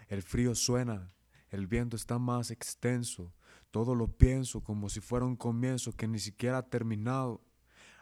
El 0.08 0.22
frío 0.22 0.54
suena, 0.54 1.12
el 1.50 1.66
viento 1.66 1.96
está 1.96 2.20
más 2.20 2.52
extenso. 2.52 3.34
Todo 3.76 3.94
lo 3.94 4.08
pienso 4.08 4.62
como 4.62 4.88
si 4.88 5.02
fuera 5.02 5.26
un 5.26 5.36
comienzo 5.36 5.92
que 5.92 6.08
ni 6.08 6.18
siquiera 6.18 6.60
ha 6.60 6.70
terminado. 6.70 7.42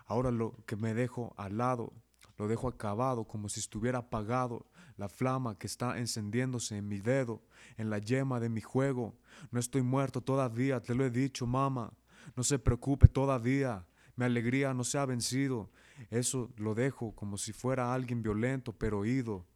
Ahora 0.05 0.29
lo 0.29 0.55
que 0.67 0.75
me 0.75 0.93
dejo 0.93 1.33
al 1.35 1.57
lado, 1.57 1.93
lo 2.37 2.47
dejo 2.47 2.67
acabado 2.67 3.25
como 3.25 3.49
si 3.49 3.59
estuviera 3.59 3.97
apagado. 3.97 4.67
La 4.97 5.09
flama 5.09 5.57
que 5.57 5.65
está 5.65 5.97
encendiéndose 5.97 6.77
en 6.77 6.87
mi 6.87 6.99
dedo, 6.99 7.41
en 7.75 7.89
la 7.89 7.97
yema 7.97 8.39
de 8.39 8.49
mi 8.49 8.61
juego. 8.61 9.17
No 9.49 9.59
estoy 9.59 9.81
muerto 9.81 10.21
todavía, 10.21 10.79
te 10.79 10.93
lo 10.93 11.05
he 11.05 11.09
dicho, 11.09 11.47
mamá. 11.47 11.91
No 12.35 12.43
se 12.43 12.59
preocupe 12.59 13.07
todavía, 13.07 13.87
mi 14.15 14.25
alegría 14.25 14.75
no 14.75 14.83
se 14.83 14.99
ha 14.99 15.07
vencido. 15.07 15.71
Eso 16.11 16.51
lo 16.57 16.75
dejo 16.75 17.15
como 17.15 17.35
si 17.39 17.51
fuera 17.51 17.95
alguien 17.95 18.21
violento, 18.21 18.73
pero 18.73 19.05
ido. 19.05 19.47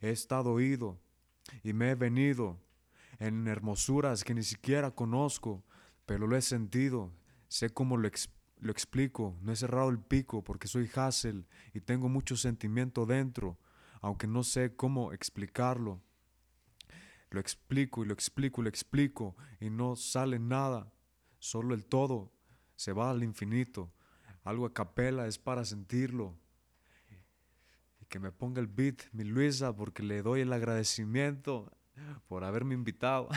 He 0.00 0.10
estado 0.10 0.60
ido 0.60 1.00
y 1.64 1.72
me 1.72 1.90
he 1.90 1.94
venido 1.96 2.56
en 3.18 3.46
hermosuras 3.48 4.24
que 4.24 4.34
ni 4.34 4.42
siquiera 4.42 4.90
conozco, 4.90 5.64
pero 6.04 6.26
lo 6.26 6.36
he 6.36 6.42
sentido. 6.42 7.12
Sé 7.48 7.70
cómo 7.70 7.96
lo, 7.96 8.08
ex- 8.08 8.30
lo 8.60 8.72
explico. 8.72 9.36
No 9.42 9.52
he 9.52 9.56
cerrado 9.56 9.88
el 9.88 9.98
pico 9.98 10.42
porque 10.42 10.68
soy 10.68 10.90
Hassel 10.94 11.46
y 11.72 11.80
tengo 11.80 12.08
mucho 12.08 12.36
sentimiento 12.36 13.06
dentro, 13.06 13.58
aunque 14.00 14.26
no 14.26 14.42
sé 14.42 14.74
cómo 14.74 15.12
explicarlo. 15.12 16.00
Lo 17.30 17.40
explico 17.40 18.04
y 18.04 18.06
lo 18.06 18.14
explico 18.14 18.60
y 18.60 18.64
lo 18.64 18.68
explico 18.68 19.36
y 19.60 19.70
no 19.70 19.96
sale 19.96 20.38
nada. 20.38 20.92
Solo 21.38 21.74
el 21.74 21.84
todo 21.84 22.32
se 22.76 22.92
va 22.92 23.10
al 23.10 23.22
infinito. 23.22 23.92
Algo 24.44 24.66
a 24.66 24.72
capela 24.72 25.26
es 25.26 25.38
para 25.38 25.64
sentirlo. 25.64 26.36
Y 28.00 28.04
que 28.06 28.20
me 28.20 28.30
ponga 28.30 28.60
el 28.60 28.68
beat, 28.68 29.02
mi 29.12 29.24
Luisa, 29.24 29.74
porque 29.74 30.02
le 30.02 30.22
doy 30.22 30.42
el 30.42 30.52
agradecimiento 30.52 31.72
por 32.28 32.44
haberme 32.44 32.74
invitado. 32.74 33.28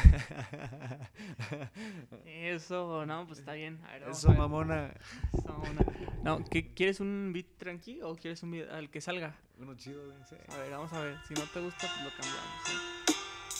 Eso, 2.26 3.06
no, 3.06 3.26
pues 3.28 3.40
está 3.40 3.54
bien. 3.54 3.80
A 3.88 3.92
ver, 3.94 4.04
Eso, 4.10 4.32
mamona. 4.34 4.94
Eso, 5.34 5.56
una- 5.72 5.86
No, 6.24 6.44
¿qué- 6.46 6.74
¿quieres 6.74 7.00
un 7.00 7.32
beat 7.34 7.48
tranqui 7.58 8.02
o 8.02 8.16
quieres 8.16 8.42
un 8.44 8.52
beat 8.52 8.70
al 8.72 8.90
que 8.90 9.02
salga? 9.02 9.36
Uno 9.58 9.76
chido, 9.76 10.02
sí. 10.28 10.36
A 10.50 10.58
ver, 10.58 10.72
vamos 10.72 10.92
a 10.94 11.02
ver. 11.02 11.18
Si 11.28 11.34
no 11.34 11.42
te 11.54 11.60
gusta, 11.62 11.88
pues 11.88 12.04
lo 12.04 12.10
cambiamos. 12.12 12.64
¿sí? 12.66 12.74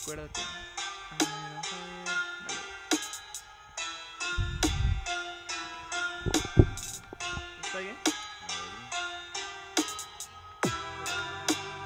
Acuérdate. 0.02 0.40
A 0.40 1.16
ver, 1.18 1.28
vamos 1.54 1.72
a 1.72 1.76
ver. 1.76 3.00
¿Está 7.62 7.78
bien? 7.78 7.96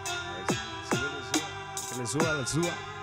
A 0.07 0.37
ver. 0.37 0.47
Que 1.91 1.99
le 2.01 2.07
suba, 2.07 2.33
le 2.35 2.47
suba. 2.47 2.94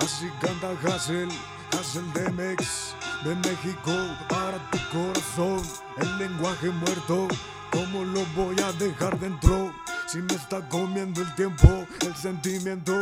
Así 0.00 0.28
canta 0.40 0.70
Hassel, 0.84 1.28
Hassel 1.72 2.12
de 2.12 2.30
Mex, 2.30 2.94
de 3.24 3.34
México 3.34 3.92
para 4.28 4.58
tu 4.70 4.78
corazón. 4.90 5.62
El 5.96 6.18
lenguaje 6.18 6.70
muerto, 6.70 7.28
¿cómo 7.72 8.04
lo 8.04 8.24
voy 8.36 8.56
a 8.60 8.72
dejar 8.72 9.18
dentro? 9.18 9.72
Si 10.06 10.18
me 10.18 10.34
está 10.34 10.60
comiendo 10.68 11.22
el 11.22 11.34
tiempo, 11.34 11.86
el 12.00 12.14
sentimiento. 12.14 12.92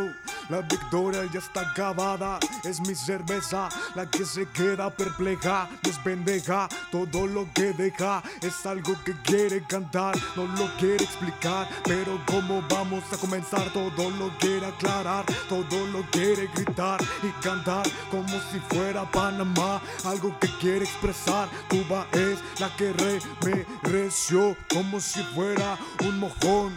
La 0.49 0.61
victoria 0.61 1.29
ya 1.33 1.41
está 1.41 1.63
acabada, 1.63 2.39
es 2.63 2.81
mi 2.81 2.95
cerveza 2.95 3.69
la 3.97 4.09
que 4.09 4.25
se 4.25 4.47
queda 4.47 4.91
perpleja, 4.91 5.69
despendeja, 5.83 6.69
todo 6.93 7.27
lo 7.27 7.53
que 7.53 7.73
deja. 7.73 8.23
Es 8.43 8.65
algo 8.65 8.95
que 9.05 9.13
quiere 9.23 9.63
cantar, 9.65 10.17
no 10.37 10.47
lo 10.47 10.69
quiere 10.77 11.03
explicar, 11.03 11.69
pero 11.85 12.21
cómo 12.27 12.63
vamos 12.69 13.03
a 13.13 13.17
comenzar, 13.17 13.73
todo 13.73 14.11
lo 14.11 14.29
quiere 14.39 14.67
aclarar, 14.67 15.25
todo 15.49 15.87
lo 15.89 16.03
quiere 16.13 16.49
gritar 16.55 17.01
y 17.25 17.31
cantar 17.43 17.87
como 18.11 18.29
si 18.29 18.61
fuera 18.69 19.11
Panamá, 19.11 19.81
algo 20.05 20.39
que 20.39 20.49
quiere 20.59 20.85
expresar, 20.85 21.49
Cuba 21.69 22.07
es 22.13 22.39
la 22.61 22.75
que 22.77 22.93
remereció 22.93 24.57
como 24.73 25.01
si 25.01 25.23
fuera 25.35 25.77
un 26.05 26.21
mojón. 26.21 26.73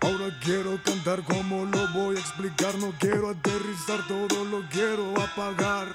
Ahora 0.00 0.34
quiero 0.42 0.80
cantar 0.82 1.22
como 1.22 1.64
lo 1.66 1.88
voy 1.88 2.16
a 2.16 2.20
explicar 2.20 2.74
No 2.78 2.92
quiero 2.98 3.28
aterrizar, 3.28 4.06
todo 4.08 4.44
lo 4.44 4.62
quiero 4.70 5.14
apagar 5.20 5.88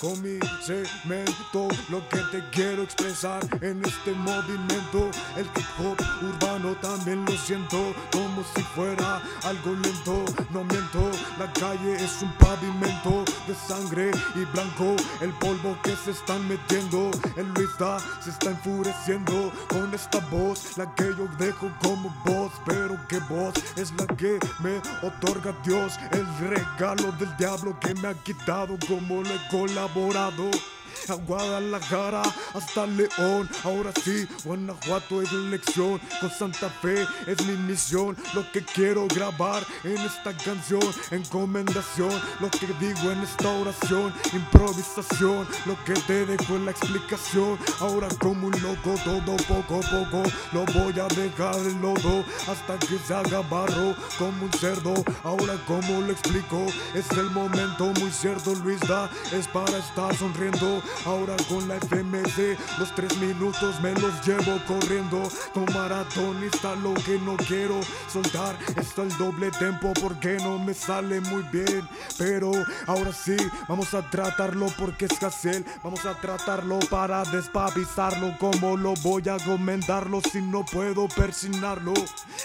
Con 0.00 0.20
mi 0.22 0.38
cemento. 0.62 1.68
Lo 1.88 2.06
que 2.08 2.18
te 2.30 2.42
quiero 2.50 2.82
expresar 2.82 3.42
en 3.62 3.84
este 3.84 4.12
movimiento 4.12 5.10
El 5.36 5.44
hip 5.44 5.66
hop 5.78 5.96
urbano 6.22 6.74
también 6.82 7.24
lo 7.24 7.32
siento 7.38 7.94
Como 8.12 8.42
si 8.54 8.62
fuera 8.74 9.22
algo 9.44 9.74
lento. 9.74 10.24
No 10.50 10.64
miento, 10.64 11.10
la 11.38 11.52
calle 11.52 11.94
es 11.96 12.22
un 12.22 12.32
pavimento 12.38 13.24
De 13.46 13.54
sangre 13.54 14.10
y 14.34 14.44
blanco. 14.52 14.96
El 15.20 15.32
polvo 15.34 15.76
que 15.82 15.94
se 15.96 16.10
están 16.10 16.46
metiendo 16.48 17.10
El 17.36 17.48
Luis 17.54 17.70
Da 17.78 17.98
se 18.20 18.30
está 18.30 18.50
enfureciendo 18.50 19.52
Con 19.68 19.92
esta 19.94 20.18
voz, 20.30 20.76
la 20.76 20.92
que 20.94 21.04
yo 21.04 21.28
dejo 21.38 21.70
como 21.82 22.14
voz. 22.24 22.52
Pero 22.66 22.98
que 23.08 23.18
voz 23.20 23.54
es 23.76 23.92
la 23.92 24.06
que 24.16 24.38
me 24.60 24.78
otorga 25.06 25.54
Dios 25.64 25.94
El 26.12 26.26
regalo 26.48 27.12
del 27.18 27.36
diablo 27.36 27.78
que 27.80 27.94
me 27.94 28.08
ha 28.08 28.14
quitado 28.14 28.76
como 28.88 29.22
lo 29.22 29.28
he 29.28 29.48
colaborado 29.88 30.50
a 30.50 30.73
Guadalajara 31.12 32.22
hasta 32.54 32.86
León. 32.86 33.48
Ahora 33.62 33.92
sí, 34.02 34.26
Guanajuato 34.44 35.20
es 35.20 35.30
elección. 35.32 36.00
Con 36.20 36.30
Santa 36.30 36.70
Fe 36.70 37.06
es 37.26 37.44
mi 37.46 37.54
misión. 37.54 38.16
Lo 38.34 38.50
que 38.50 38.64
quiero 38.64 39.06
grabar 39.08 39.64
en 39.84 39.98
esta 39.98 40.34
canción, 40.36 40.82
encomendación. 41.10 42.10
Lo 42.40 42.50
que 42.50 42.66
digo 42.80 43.10
en 43.10 43.22
esta 43.22 43.50
oración, 43.50 44.12
improvisación. 44.32 45.46
Lo 45.66 45.76
que 45.84 45.94
te 46.06 46.24
dejo 46.24 46.56
en 46.56 46.64
la 46.64 46.70
explicación. 46.70 47.58
Ahora 47.80 48.08
como 48.20 48.46
un 48.46 48.62
loco, 48.62 48.94
todo 49.04 49.36
poco 49.36 49.80
a 49.80 49.90
poco. 49.90 50.22
Lo 50.52 50.64
voy 50.66 50.98
a 50.98 51.08
dejar 51.08 51.56
el 51.56 51.80
lodo 51.80 52.24
hasta 52.48 52.78
que 52.78 52.98
se 52.98 53.14
haga 53.14 53.40
barro 53.42 53.94
como 54.18 54.44
un 54.46 54.52
cerdo. 54.52 54.94
Ahora 55.22 55.54
como 55.66 56.00
lo 56.00 56.12
explico, 56.12 56.66
es 56.94 57.10
el 57.12 57.30
momento 57.30 57.86
muy 58.00 58.10
cierto, 58.10 58.54
Luis 58.54 58.80
da, 58.80 59.10
es 59.32 59.46
para 59.48 59.78
estar 59.78 60.14
sonriendo. 60.16 60.82
Ahora 61.06 61.36
con 61.48 61.68
la 61.68 61.76
FMC, 61.76 62.58
los 62.78 62.94
tres 62.94 63.16
minutos 63.18 63.80
me 63.80 63.92
los 63.92 64.26
llevo 64.26 64.58
corriendo. 64.66 65.22
Con 65.52 65.64
maratonista 65.74 66.74
lo 66.76 66.94
que 66.94 67.18
no 67.18 67.36
quiero 67.36 67.80
soltar, 68.12 68.56
está 68.76 69.02
el 69.02 69.16
doble 69.18 69.50
tempo 69.52 69.92
porque 70.00 70.36
no 70.42 70.58
me 70.58 70.74
sale 70.74 71.20
muy 71.20 71.42
bien. 71.52 71.88
Pero 72.18 72.52
ahora 72.86 73.12
sí, 73.12 73.36
vamos 73.68 73.94
a 73.94 74.08
tratarlo 74.10 74.66
porque 74.78 75.06
es 75.06 75.18
Casel, 75.18 75.64
vamos 75.82 76.04
a 76.06 76.14
tratarlo 76.14 76.78
para 76.90 77.24
despavizarlo. 77.24 78.36
Como 78.38 78.76
lo 78.76 78.94
voy 79.02 79.22
a 79.28 79.36
comentarlo 79.44 80.20
si 80.20 80.40
no 80.40 80.64
puedo 80.64 81.08
persignarlo? 81.08 81.94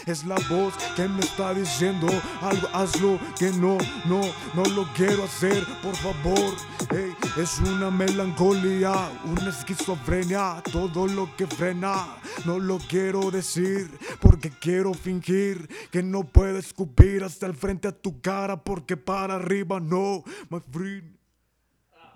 Es 0.06 0.24
la 0.26 0.36
voz 0.50 0.74
que 0.96 1.08
me 1.08 1.22
está 1.22 1.54
diciendo 1.54 2.08
algo, 2.42 2.68
hazlo 2.74 3.20
que 3.38 3.52
no, 3.52 3.78
no, 4.06 4.22
no 4.54 4.66
lo 4.76 4.88
quiero 4.94 5.24
hacer, 5.24 5.66
por 5.82 5.96
favor. 5.96 6.56
Ey, 6.92 7.14
es 7.38 7.60
una 7.60 7.92
melancolía, 7.92 8.39
una 8.42 9.50
esquizofrenia, 9.50 10.64
todo 10.72 11.08
lo 11.08 11.36
que 11.36 11.46
frena. 11.46 12.18
No 12.46 12.58
lo 12.58 12.78
quiero 12.78 13.32
decir 13.32 13.90
porque 14.22 14.50
quiero 14.50 14.94
fingir 14.94 15.68
que 15.92 16.02
no 16.02 16.24
puedo 16.24 16.58
escupir 16.58 17.24
hasta 17.24 17.48
el 17.48 17.54
frente 17.54 17.90
a 17.90 17.92
tu 17.92 18.22
cara 18.22 18.64
porque 18.64 18.96
para 18.96 19.36
arriba 19.36 19.80
no, 19.80 20.24
my 20.50 20.60
friend. 20.72 21.18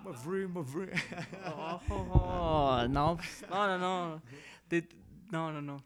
My 0.05 0.13
friend, 0.13 0.55
my 0.55 0.63
friend. 0.63 0.93
Oh, 1.45 2.85
no, 2.89 3.17
no, 3.49 3.77
no, 3.77 3.77
no. 3.77 4.21
No, 5.31 5.51
no, 5.51 5.61
no. 5.61 5.83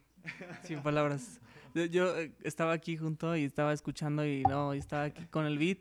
Sin 0.63 0.81
palabras. 0.81 1.39
Yo, 1.73 1.85
yo, 1.85 2.17
eh, 2.17 2.31
estaba 2.43 2.73
aquí 2.73 2.97
junto 2.97 3.35
y 3.35 3.43
estaba 3.43 3.73
escuchando 3.73 4.25
y 4.25 4.43
no, 4.43 4.73
y 4.73 4.79
estaba 4.79 5.03
aquí 5.03 5.25
con 5.25 5.45
el 5.45 5.57
beat. 5.57 5.79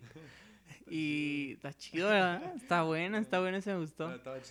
Y 0.89 1.53
está 1.53 1.73
chido, 1.73 2.09
¿verdad? 2.09 2.55
Está 2.55 2.83
bueno, 2.83 3.19
está 3.19 3.41
bueno, 3.41 3.57
ese 3.57 3.73
me 3.73 3.81
gustó. 3.81 4.09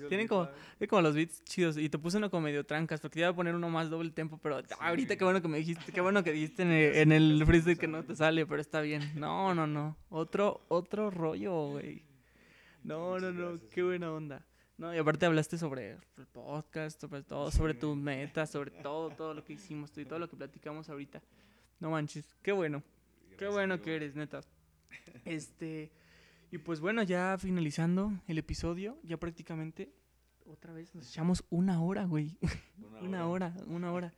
Tienen 0.09 0.27
como, 0.27 0.47
tienen 0.77 0.89
como 0.89 1.01
los 1.01 1.15
beats 1.15 1.43
chidos. 1.45 1.77
Y 1.77 1.87
te 1.87 1.97
puse 1.97 2.17
uno 2.17 2.29
como 2.29 2.41
medio 2.41 2.65
trancas, 2.65 2.99
porque 2.99 3.15
te 3.15 3.19
iba 3.21 3.29
a 3.29 3.35
poner 3.35 3.55
uno 3.55 3.69
más 3.69 3.89
doble 3.89 4.11
tempo, 4.11 4.37
pero 4.43 4.61
ahorita 4.79 5.15
qué 5.15 5.23
bueno 5.23 5.41
que 5.41 5.47
me 5.47 5.59
dijiste, 5.59 5.91
qué 5.93 6.01
bueno 6.01 6.23
que 6.23 6.33
dijiste 6.33 6.63
en 6.63 6.71
el, 6.71 6.95
en 6.95 7.11
el 7.13 7.45
freestyle 7.45 7.77
que 7.77 7.87
no 7.87 8.03
te 8.03 8.15
sale, 8.15 8.45
pero 8.45 8.59
está 8.59 8.81
bien. 8.81 9.13
No, 9.15 9.55
no, 9.55 9.65
no. 9.65 9.97
Otro, 10.09 10.65
otro 10.67 11.09
rollo, 11.09 11.69
güey. 11.69 12.03
No, 12.83 13.17
no, 13.19 13.31
no, 13.31 13.59
qué 13.73 13.81
buena 13.81 14.11
onda. 14.11 14.45
No, 14.77 14.93
y 14.93 14.97
aparte 14.97 15.25
hablaste 15.25 15.57
sobre 15.57 15.91
el 16.17 16.27
podcast, 16.33 16.99
sobre 16.99 17.23
todo, 17.23 17.49
sobre 17.49 17.73
tus 17.73 17.95
metas, 17.95 18.49
sobre 18.51 18.71
todo, 18.71 19.09
todo 19.09 19.33
lo 19.33 19.43
que 19.45 19.53
hicimos 19.53 19.97
y 19.97 20.03
todo 20.03 20.19
lo 20.19 20.29
que 20.29 20.35
platicamos 20.35 20.89
ahorita. 20.89 21.21
No 21.79 21.91
manches, 21.91 22.35
qué 22.43 22.51
bueno. 22.51 22.83
Qué 23.37 23.47
bueno 23.47 23.81
que 23.81 23.95
eres, 23.95 24.15
neta. 24.15 24.41
Este, 25.23 25.91
y 26.51 26.57
pues 26.57 26.79
bueno, 26.79 27.03
ya 27.03 27.37
finalizando 27.37 28.13
el 28.27 28.37
episodio, 28.37 28.97
ya 29.03 29.17
prácticamente 29.17 29.91
otra 30.45 30.73
vez 30.73 30.93
nos 30.93 31.09
echamos 31.09 31.43
una 31.49 31.81
hora, 31.81 32.05
güey. 32.05 32.37
Una 33.01 33.27
hora, 33.27 33.53
una 33.67 33.91
hora. 33.91 34.13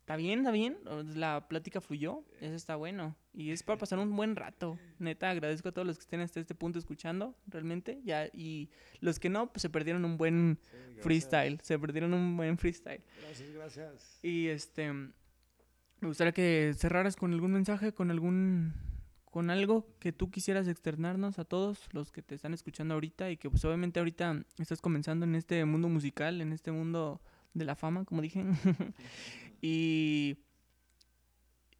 Está 0.00 0.16
bien, 0.16 0.40
está 0.40 0.50
bien. 0.50 0.76
La 1.14 1.46
plática 1.46 1.80
fluyó. 1.80 2.24
Eso 2.40 2.54
está 2.54 2.74
bueno. 2.74 3.16
Y 3.32 3.52
es 3.52 3.62
para 3.62 3.78
pasar 3.78 3.98
un 4.00 4.14
buen 4.16 4.34
rato. 4.34 4.76
Neta, 4.98 5.30
agradezco 5.30 5.68
a 5.68 5.72
todos 5.72 5.86
los 5.86 5.98
que 5.98 6.02
estén 6.02 6.20
hasta 6.20 6.40
este 6.40 6.54
punto 6.54 6.80
escuchando, 6.80 7.36
realmente. 7.46 8.00
Ya, 8.04 8.26
y 8.26 8.70
los 9.00 9.20
que 9.20 9.28
no, 9.28 9.52
pues 9.52 9.62
se 9.62 9.70
perdieron 9.70 10.04
un 10.04 10.16
buen 10.16 10.58
freestyle. 11.00 11.60
Se 11.62 11.78
perdieron 11.78 12.12
un 12.12 12.36
buen 12.36 12.58
freestyle. 12.58 13.02
Gracias, 13.22 13.52
gracias. 13.52 14.18
Y 14.22 14.48
este. 14.48 14.92
Me 14.92 16.08
gustaría 16.08 16.32
que 16.32 16.74
cerraras 16.76 17.14
con 17.14 17.32
algún 17.32 17.52
mensaje, 17.52 17.92
con 17.92 18.10
algún. 18.10 18.74
Con 19.30 19.50
algo 19.50 19.86
que 20.00 20.12
tú 20.12 20.30
quisieras 20.30 20.66
externarnos 20.68 21.38
a 21.38 21.44
todos 21.44 21.88
los 21.92 22.10
que 22.10 22.22
te 22.22 22.34
están 22.34 22.52
escuchando 22.52 22.94
ahorita 22.94 23.30
y 23.30 23.36
que 23.36 23.48
pues 23.48 23.64
obviamente 23.64 24.00
ahorita 24.00 24.44
estás 24.58 24.80
comenzando 24.80 25.24
en 25.24 25.36
este 25.36 25.64
mundo 25.64 25.88
musical, 25.88 26.40
en 26.40 26.52
este 26.52 26.72
mundo 26.72 27.20
de 27.54 27.64
la 27.64 27.76
fama, 27.76 28.04
como 28.04 28.22
dije. 28.22 28.44
y, 29.62 30.38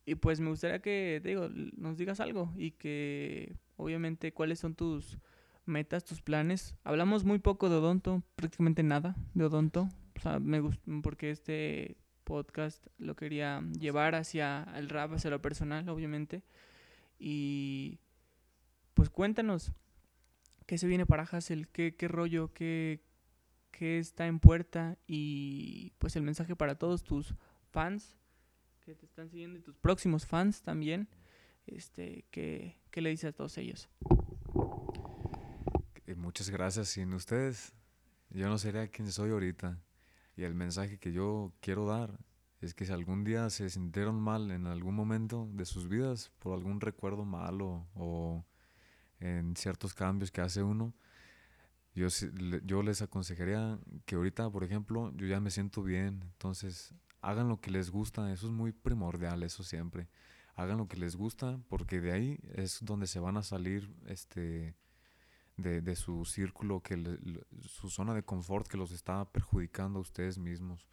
y 0.06 0.14
pues 0.14 0.40
me 0.40 0.48
gustaría 0.48 0.80
que, 0.80 1.20
te 1.22 1.28
digo, 1.30 1.48
nos 1.76 1.98
digas 1.98 2.20
algo 2.20 2.52
y 2.56 2.72
que 2.72 3.56
obviamente 3.76 4.32
cuáles 4.32 4.60
son 4.60 4.74
tus 4.74 5.18
metas, 5.66 6.04
tus 6.04 6.22
planes. 6.22 6.76
Hablamos 6.84 7.24
muy 7.24 7.40
poco 7.40 7.68
de 7.68 7.76
Odonto, 7.76 8.22
prácticamente 8.36 8.82
nada 8.84 9.16
de 9.34 9.44
Odonto. 9.44 9.88
O 10.16 10.20
sea, 10.20 10.38
me 10.38 10.62
porque 11.02 11.30
este 11.30 11.96
podcast 12.24 12.86
lo 12.98 13.16
quería 13.16 13.62
llevar 13.78 14.14
hacia 14.14 14.68
el 14.76 14.88
rap, 14.88 15.14
hacia 15.14 15.30
lo 15.30 15.42
personal, 15.42 15.88
obviamente. 15.88 16.44
Y 17.22 18.00
pues 18.94 19.10
cuéntanos, 19.10 19.72
¿qué 20.66 20.78
se 20.78 20.86
viene 20.86 21.04
para 21.04 21.24
Hassel? 21.24 21.68
¿Qué, 21.68 21.94
qué 21.94 22.08
rollo? 22.08 22.52
¿Qué, 22.54 23.04
¿Qué 23.70 23.98
está 23.98 24.26
en 24.26 24.40
puerta? 24.40 24.96
Y 25.06 25.92
pues 25.98 26.16
el 26.16 26.22
mensaje 26.22 26.56
para 26.56 26.76
todos 26.76 27.04
tus 27.04 27.34
fans 27.70 28.16
que 28.80 28.94
te 28.94 29.04
están 29.04 29.28
siguiendo 29.28 29.58
y 29.58 29.62
tus 29.62 29.76
próximos 29.76 30.26
fans 30.26 30.62
también. 30.62 31.08
Este, 31.66 32.24
¿qué, 32.30 32.80
qué 32.90 33.02
le 33.02 33.10
dices 33.10 33.26
a 33.26 33.32
todos 33.32 33.58
ellos? 33.58 33.90
Eh, 36.06 36.14
Muchas 36.14 36.48
gracias. 36.48 36.88
Sin 36.88 37.12
ustedes, 37.12 37.74
yo 38.30 38.48
no 38.48 38.56
sería 38.56 38.88
quien 38.88 39.12
soy 39.12 39.30
ahorita. 39.30 39.78
Y 40.36 40.44
el 40.44 40.54
mensaje 40.54 40.98
que 40.98 41.12
yo 41.12 41.52
quiero 41.60 41.86
dar 41.86 42.18
es 42.60 42.74
que 42.74 42.84
si 42.84 42.92
algún 42.92 43.24
día 43.24 43.48
se 43.50 43.70
sintieron 43.70 44.20
mal 44.20 44.50
en 44.50 44.66
algún 44.66 44.94
momento 44.94 45.48
de 45.52 45.64
sus 45.64 45.88
vidas 45.88 46.30
por 46.38 46.54
algún 46.54 46.80
recuerdo 46.80 47.24
malo 47.24 47.86
o 47.94 48.44
en 49.18 49.56
ciertos 49.56 49.94
cambios 49.94 50.30
que 50.30 50.40
hace 50.40 50.62
uno, 50.62 50.94
yo, 51.94 52.08
yo 52.64 52.82
les 52.82 53.02
aconsejaría 53.02 53.78
que 54.04 54.14
ahorita, 54.14 54.48
por 54.50 54.64
ejemplo, 54.64 55.12
yo 55.16 55.26
ya 55.26 55.40
me 55.40 55.50
siento 55.50 55.82
bien. 55.82 56.20
Entonces, 56.22 56.94
hagan 57.20 57.48
lo 57.48 57.60
que 57.60 57.70
les 57.70 57.90
gusta. 57.90 58.32
Eso 58.32 58.46
es 58.46 58.52
muy 58.52 58.72
primordial, 58.72 59.42
eso 59.42 59.62
siempre. 59.62 60.08
Hagan 60.54 60.78
lo 60.78 60.88
que 60.88 60.96
les 60.96 61.16
gusta 61.16 61.58
porque 61.68 62.00
de 62.00 62.12
ahí 62.12 62.38
es 62.54 62.78
donde 62.82 63.06
se 63.06 63.20
van 63.20 63.36
a 63.36 63.42
salir 63.42 63.92
este 64.06 64.74
de, 65.56 65.80
de 65.80 65.96
su 65.96 66.24
círculo, 66.24 66.80
que 66.82 67.18
su 67.62 67.90
zona 67.90 68.14
de 68.14 68.22
confort 68.22 68.66
que 68.66 68.76
los 68.76 68.92
está 68.92 69.24
perjudicando 69.30 69.98
a 69.98 70.02
ustedes 70.02 70.38
mismos. 70.38 70.86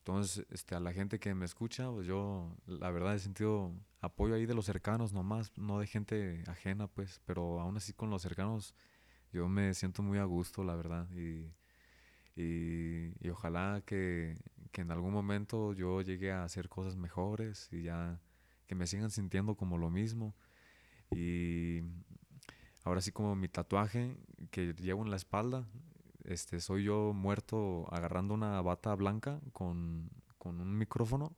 Entonces, 0.00 0.46
este, 0.50 0.74
a 0.74 0.80
la 0.80 0.92
gente 0.94 1.18
que 1.18 1.34
me 1.34 1.44
escucha, 1.44 1.90
pues 1.90 2.06
yo, 2.06 2.56
la 2.66 2.90
verdad, 2.90 3.14
he 3.14 3.18
sentido 3.18 3.72
apoyo 4.00 4.34
ahí 4.34 4.46
de 4.46 4.54
los 4.54 4.64
cercanos 4.64 5.12
nomás, 5.12 5.52
no 5.58 5.78
de 5.78 5.86
gente 5.86 6.42
ajena, 6.46 6.86
pues, 6.88 7.20
pero 7.26 7.60
aún 7.60 7.76
así 7.76 7.92
con 7.92 8.08
los 8.08 8.22
cercanos, 8.22 8.74
yo 9.32 9.46
me 9.48 9.74
siento 9.74 10.02
muy 10.02 10.18
a 10.18 10.24
gusto, 10.24 10.64
la 10.64 10.74
verdad, 10.74 11.06
y, 11.12 11.52
y, 12.34 13.28
ojalá 13.28 13.82
que, 13.84 14.38
que 14.72 14.80
en 14.80 14.90
algún 14.90 15.12
momento 15.12 15.74
yo 15.74 16.00
llegue 16.00 16.32
a 16.32 16.44
hacer 16.44 16.70
cosas 16.70 16.96
mejores 16.96 17.68
y 17.70 17.82
ya 17.82 18.20
que 18.66 18.74
me 18.74 18.86
sigan 18.86 19.10
sintiendo 19.10 19.54
como 19.56 19.76
lo 19.76 19.90
mismo. 19.90 20.34
Y 21.10 21.82
ahora 22.84 23.00
sí 23.02 23.12
como 23.12 23.34
mi 23.36 23.48
tatuaje 23.48 24.16
que 24.50 24.74
llevo 24.74 25.04
en 25.04 25.10
la 25.10 25.16
espalda, 25.16 25.66
este, 26.24 26.60
soy 26.60 26.84
yo 26.84 27.12
muerto 27.12 27.86
agarrando 27.92 28.34
una 28.34 28.60
bata 28.62 28.94
blanca 28.94 29.40
con, 29.52 30.10
con 30.38 30.60
un 30.60 30.76
micrófono 30.76 31.36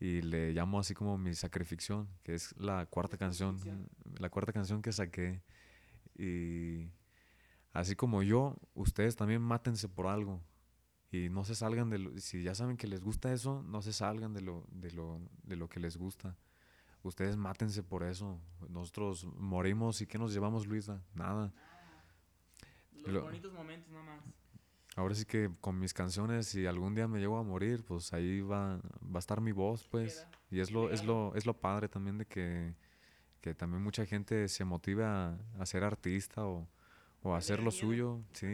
y 0.00 0.22
le 0.22 0.52
llamo 0.52 0.78
así 0.78 0.94
como 0.94 1.18
mi 1.18 1.34
sacrificación, 1.34 2.08
que 2.22 2.34
es 2.34 2.56
la 2.56 2.86
cuarta 2.86 3.16
canción, 3.16 3.58
la 4.18 4.28
cuarta 4.30 4.52
canción 4.52 4.80
que 4.80 4.92
saqué. 4.92 5.42
Y 6.16 6.90
así 7.72 7.96
como 7.96 8.22
yo, 8.22 8.56
ustedes 8.74 9.16
también 9.16 9.42
mátense 9.42 9.88
por 9.88 10.06
algo. 10.06 10.40
Y 11.10 11.30
no 11.30 11.44
se 11.44 11.54
salgan 11.54 11.90
de 11.90 11.98
lo, 11.98 12.18
si 12.18 12.42
ya 12.42 12.54
saben 12.54 12.76
que 12.76 12.86
les 12.86 13.02
gusta 13.02 13.32
eso, 13.32 13.62
no 13.62 13.82
se 13.82 13.92
salgan 13.92 14.34
de 14.34 14.42
lo, 14.42 14.66
de 14.70 14.92
lo, 14.92 15.20
de 15.42 15.56
lo 15.56 15.68
que 15.68 15.80
les 15.80 15.96
gusta. 15.96 16.36
Ustedes 17.02 17.36
mátense 17.36 17.82
por 17.82 18.04
eso. 18.04 18.40
Nosotros 18.68 19.24
morimos 19.36 20.00
y 20.00 20.06
¿qué 20.06 20.18
nos 20.18 20.32
llevamos, 20.32 20.66
Luisa? 20.66 21.02
Nada. 21.14 21.52
Los 23.04 23.14
Lo- 23.14 23.22
bonitos 23.22 23.52
momentos 23.52 23.90
nada 23.90 24.04
más. 24.04 24.20
Ahora 24.96 25.14
sí 25.14 25.24
que 25.24 25.50
con 25.60 25.78
mis 25.78 25.94
canciones, 25.94 26.48
si 26.48 26.66
algún 26.66 26.94
día 26.94 27.06
me 27.06 27.20
llego 27.20 27.38
a 27.38 27.42
morir, 27.44 27.84
pues 27.84 28.12
ahí 28.12 28.40
va, 28.40 28.76
va 29.04 29.16
a 29.16 29.18
estar 29.18 29.40
mi 29.40 29.52
voz, 29.52 29.84
pues. 29.88 30.26
Y 30.50 30.60
es 30.60 30.70
lo, 30.72 30.90
es 30.90 31.04
lo, 31.04 31.34
es 31.36 31.46
lo 31.46 31.54
padre 31.54 31.88
también 31.88 32.18
de 32.18 32.26
que, 32.26 32.74
que 33.40 33.54
también 33.54 33.82
mucha 33.82 34.06
gente 34.06 34.48
se 34.48 34.64
motive 34.64 35.04
a, 35.04 35.38
a 35.58 35.66
ser 35.66 35.84
artista 35.84 36.46
o, 36.46 36.68
o 37.22 37.34
a 37.34 37.38
hacer 37.38 37.58
lo 37.60 37.64
miedo, 37.66 37.72
suyo, 37.72 38.20
sí. 38.32 38.46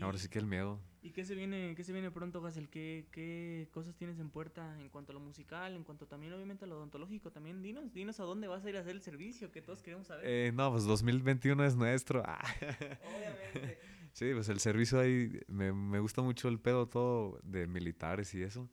Ahora 0.00 0.18
sí 0.18 0.28
que 0.28 0.38
el 0.38 0.46
miedo. 0.46 0.80
¿Y 1.00 1.12
qué 1.12 1.24
se 1.24 1.34
viene, 1.34 1.74
qué 1.76 1.84
se 1.84 1.92
viene 1.92 2.10
pronto, 2.10 2.44
Hazel? 2.44 2.68
¿Qué, 2.68 3.06
¿Qué 3.12 3.68
cosas 3.72 3.94
tienes 3.96 4.18
en 4.18 4.30
puerta 4.30 4.78
en 4.80 4.88
cuanto 4.90 5.12
a 5.12 5.14
lo 5.14 5.20
musical, 5.20 5.74
en 5.74 5.84
cuanto 5.84 6.06
también 6.06 6.32
obviamente 6.32 6.64
a 6.64 6.68
lo 6.68 6.76
odontológico? 6.76 7.30
También 7.30 7.62
dinos, 7.62 7.92
dinos 7.94 8.20
a 8.20 8.24
dónde 8.24 8.48
vas 8.48 8.64
a 8.64 8.68
ir 8.70 8.76
a 8.76 8.80
hacer 8.80 8.92
el 8.96 9.02
servicio 9.02 9.50
que 9.50 9.62
todos 9.62 9.82
queremos 9.82 10.08
saber. 10.08 10.24
Eh, 10.26 10.52
no, 10.52 10.70
pues 10.72 10.84
2021 10.84 11.64
es 11.64 11.76
nuestro. 11.76 12.22
Ah. 12.26 12.42
Obviamente. 12.60 13.78
Sí, 14.12 14.30
pues 14.34 14.48
el 14.48 14.58
servicio 14.60 14.98
ahí, 15.00 15.40
me, 15.46 15.72
me 15.72 16.00
gusta 16.00 16.20
mucho 16.22 16.48
el 16.48 16.58
pedo 16.58 16.88
todo 16.88 17.38
de 17.44 17.66
militares 17.66 18.34
y 18.34 18.42
eso. 18.42 18.68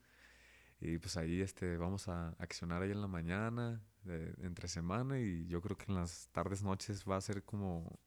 Y 0.80 0.98
pues 0.98 1.16
ahí 1.16 1.40
este, 1.40 1.76
vamos 1.76 2.08
a 2.08 2.30
accionar 2.38 2.82
ahí 2.82 2.90
en 2.90 3.00
la 3.00 3.06
mañana, 3.06 3.80
de- 4.02 4.34
entre 4.42 4.68
semana, 4.68 5.18
y 5.20 5.46
yo 5.46 5.60
creo 5.62 5.76
que 5.76 5.86
en 5.88 5.94
las 5.94 6.28
tardes, 6.32 6.62
noches 6.62 7.04
va 7.08 7.16
a 7.16 7.20
ser 7.20 7.44
como, 7.44 7.98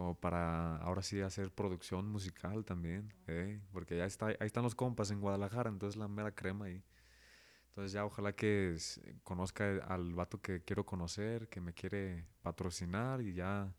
como 0.00 0.14
para 0.18 0.76
ahora 0.78 1.02
sí 1.02 1.20
hacer 1.20 1.52
producción 1.52 2.08
musical 2.10 2.64
también, 2.64 3.12
¿eh? 3.26 3.60
porque 3.70 3.98
ya 3.98 4.06
está, 4.06 4.28
ahí 4.28 4.36
están 4.40 4.62
los 4.64 4.74
compas 4.74 5.10
en 5.10 5.20
Guadalajara, 5.20 5.68
entonces 5.68 5.98
la 5.98 6.08
mera 6.08 6.34
crema 6.34 6.64
ahí. 6.66 6.82
Entonces 7.68 7.92
ya 7.92 8.04
ojalá 8.04 8.32
que 8.34 8.74
s- 8.74 9.00
conozca 9.24 9.64
al 9.88 10.14
vato 10.14 10.40
que 10.40 10.62
quiero 10.64 10.86
conocer, 10.86 11.48
que 11.48 11.60
me 11.60 11.74
quiere 11.74 12.26
patrocinar 12.42 13.20
y 13.22 13.34
ya, 13.34 13.74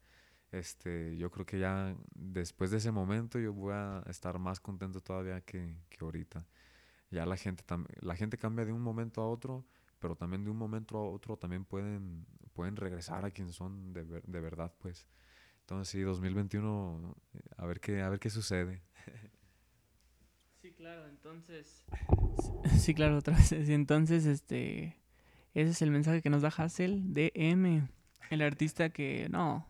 este, 0.51 1.17
yo 1.17 1.31
creo 1.31 1.45
que 1.45 1.59
ya 1.59 1.95
después 2.15 2.71
de 2.71 2.77
ese 2.77 2.91
momento 2.91 3.39
yo 3.39 3.53
voy 3.53 3.73
a 3.75 4.03
estar 4.09 4.39
más 4.39 4.59
contento 4.59 5.01
todavía 5.01 5.41
que, 5.41 5.77
que 5.89 5.97
ahorita. 6.05 6.45
Ya 7.11 7.25
la 7.25 7.37
gente, 7.37 7.63
la 8.01 8.15
gente 8.15 8.37
cambia 8.37 8.65
de 8.65 8.73
un 8.73 8.81
momento 8.81 9.21
a 9.21 9.27
otro, 9.29 9.65
pero 9.99 10.15
también 10.15 10.43
de 10.43 10.51
un 10.51 10.57
momento 10.57 10.97
a 10.97 11.09
otro 11.09 11.37
también 11.37 11.65
pueden, 11.65 12.25
pueden 12.53 12.75
regresar 12.77 13.25
a 13.25 13.31
quien 13.31 13.51
son 13.53 13.93
de, 13.93 14.03
ver- 14.03 14.23
de 14.25 14.39
verdad, 14.41 14.73
pues. 14.79 15.07
Entonces 15.71 15.89
sí, 15.93 16.01
2021, 16.01 17.15
eh, 17.33 17.39
a 17.55 17.65
ver 17.65 17.79
qué, 17.79 18.01
a 18.01 18.09
ver 18.09 18.19
qué 18.19 18.29
sucede. 18.29 18.81
Sí, 20.61 20.73
claro, 20.73 21.07
entonces. 21.07 21.85
Sí, 22.77 22.93
claro, 22.93 23.19
otra 23.19 23.37
vez. 23.37 23.47
Sí, 23.47 23.73
Entonces, 23.73 24.25
este. 24.25 24.97
Ese 25.53 25.71
es 25.71 25.81
el 25.81 25.89
mensaje 25.89 26.21
que 26.21 26.29
nos 26.29 26.41
da 26.41 26.49
Hassel, 26.49 27.13
DM. 27.13 27.87
El 28.29 28.41
artista 28.41 28.89
que. 28.89 29.29
No. 29.29 29.65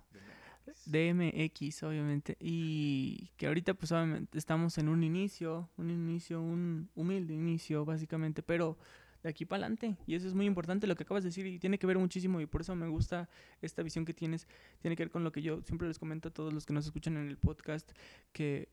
DMX, 0.88 1.84
obviamente. 1.84 2.36
Y 2.40 3.30
que 3.38 3.46
ahorita, 3.46 3.76
pues, 3.76 3.92
obviamente, 3.92 4.40
estamos 4.40 4.80
en 4.80 4.90
un 4.90 5.04
inicio. 5.04 5.70
Un 5.78 5.92
inicio, 5.92 6.42
un 6.42 6.90
humilde 6.96 7.36
inicio, 7.36 7.86
básicamente. 7.86 8.42
Pero 8.42 8.80
de 9.24 9.30
aquí 9.30 9.46
para 9.46 9.64
adelante. 9.64 9.98
Y 10.08 10.16
eso 10.16 10.28
es 10.28 10.34
muy 10.34 10.46
importante 10.46 10.88
lo 10.88 10.96
que 10.96 11.04
acabas 11.04 11.24
de 11.24 11.30
decir. 11.30 11.46
Y 11.46 11.60
tiene 11.60 11.78
que 11.78 11.88
ver 11.88 11.98
muchísimo. 11.98 12.42
Y 12.42 12.46
por 12.46 12.62
eso 12.62 12.76
me 12.76 12.88
gusta 12.88 13.30
esta 13.62 13.84
visión 13.84 14.06
que 14.06 14.14
tienes. 14.14 14.48
Tiene 14.82 14.96
que 14.96 15.04
ver 15.04 15.12
con 15.12 15.24
lo 15.24 15.32
que 15.32 15.42
yo 15.42 15.62
siempre 15.62 15.88
les 15.88 16.00
comento 16.00 16.30
a 16.30 16.32
todos 16.32 16.54
los 16.54 16.66
que 16.66 16.74
nos 16.74 16.86
escuchan 16.86 17.18
en 17.18 17.28
el 17.28 17.38
podcast. 17.38 17.92
Que 18.32 18.70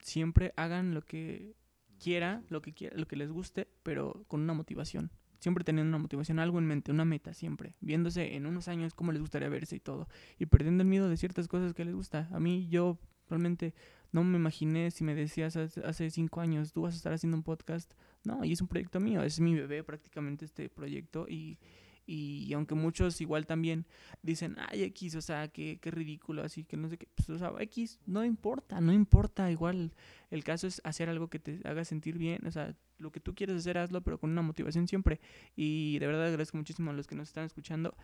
siempre 0.00 0.52
hagan 0.56 0.94
lo 0.94 1.02
que 1.02 1.54
quiera, 1.98 2.42
lo 2.48 2.62
que 2.62 2.72
quiera, 2.72 2.96
lo 2.96 3.06
que 3.06 3.16
les 3.16 3.30
guste, 3.30 3.68
pero 3.82 4.24
con 4.28 4.40
una 4.40 4.54
motivación. 4.54 5.10
Siempre 5.40 5.62
teniendo 5.62 5.88
una 5.88 5.98
motivación, 5.98 6.38
algo 6.38 6.58
en 6.58 6.66
mente, 6.66 6.90
una 6.90 7.04
meta 7.04 7.32
siempre, 7.32 7.76
viéndose 7.80 8.34
en 8.34 8.46
unos 8.46 8.66
años 8.66 8.94
cómo 8.94 9.12
les 9.12 9.20
gustaría 9.20 9.48
verse 9.48 9.76
y 9.76 9.80
todo, 9.80 10.08
y 10.36 10.46
perdiendo 10.46 10.82
el 10.82 10.88
miedo 10.88 11.08
de 11.08 11.16
ciertas 11.16 11.46
cosas 11.46 11.74
que 11.74 11.84
les 11.84 11.94
gusta. 11.94 12.28
A 12.32 12.40
mí 12.40 12.66
yo 12.68 12.98
realmente 13.28 13.72
no 14.12 14.24
me 14.24 14.38
imaginé 14.38 14.90
si 14.90 15.04
me 15.04 15.14
decías 15.14 15.56
hace, 15.56 16.10
cinco 16.10 16.40
años, 16.40 16.72
tú 16.72 16.82
vas 16.82 16.94
a 16.94 16.96
estar 16.96 17.12
haciendo 17.12 17.36
un 17.36 17.42
podcast. 17.42 17.92
No, 18.24 18.44
y 18.44 18.52
es 18.52 18.60
un 18.60 18.68
proyecto 18.68 19.00
mío, 19.00 19.22
es 19.22 19.40
mi 19.40 19.54
bebé 19.54 19.84
prácticamente 19.84 20.44
este 20.44 20.68
proyecto 20.68 21.26
y, 21.28 21.58
y 22.06 22.52
aunque 22.52 22.74
muchos 22.74 23.20
igual 23.20 23.46
también 23.46 23.86
dicen, 24.22 24.56
ay, 24.70 24.82
X, 24.84 25.14
o 25.14 25.20
sea, 25.20 25.48
qué, 25.48 25.78
qué 25.80 25.90
ridículo, 25.90 26.42
así 26.42 26.64
que 26.64 26.76
no 26.76 26.88
sé 26.88 26.98
qué, 26.98 27.08
pues, 27.14 27.30
o 27.30 27.38
sea, 27.38 27.52
X, 27.60 28.00
no 28.06 28.24
importa, 28.24 28.80
no 28.80 28.92
importa, 28.92 29.50
igual 29.50 29.92
el 30.30 30.44
caso 30.44 30.66
es 30.66 30.80
hacer 30.84 31.08
algo 31.08 31.28
que 31.28 31.38
te 31.38 31.60
haga 31.64 31.84
sentir 31.84 32.18
bien, 32.18 32.46
o 32.46 32.50
sea, 32.50 32.74
lo 32.98 33.12
que 33.12 33.20
tú 33.20 33.34
quieres 33.34 33.56
hacer, 33.56 33.78
hazlo, 33.78 34.02
pero 34.02 34.18
con 34.18 34.30
una 34.30 34.42
motivación 34.42 34.88
siempre. 34.88 35.20
Y 35.56 35.98
de 35.98 36.06
verdad 36.06 36.26
agradezco 36.26 36.56
muchísimo 36.56 36.90
a 36.90 36.94
los 36.94 37.06
que 37.06 37.14
nos 37.14 37.28
están 37.28 37.44
escuchando. 37.44 37.94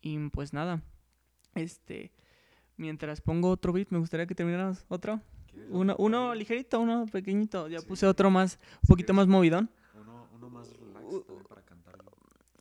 Y 0.00 0.18
pues 0.30 0.52
nada, 0.52 0.82
este, 1.54 2.12
mientras 2.76 3.20
pongo 3.20 3.50
otro 3.50 3.72
beat, 3.72 3.90
me 3.90 3.98
gustaría 3.98 4.26
que 4.26 4.34
termináramos 4.34 4.84
otro. 4.88 5.20
Uno, 5.70 5.94
uno 5.98 6.34
ligerito, 6.34 6.80
uno 6.80 7.06
pequeñito. 7.06 7.68
Ya 7.68 7.80
Sí. 7.80 7.86
puse 7.86 8.06
otro 8.06 8.30
más, 8.30 8.58
un 8.82 8.86
poquito 8.88 9.12
más 9.14 9.26
movidón. 9.26 9.70
Uno, 10.00 10.26
uno 10.34 10.50
más 10.50 10.68
relax 10.72 11.04
Uh, 11.04 11.20
también 11.22 11.46
para 11.48 11.62
cantarlo. 11.62 12.12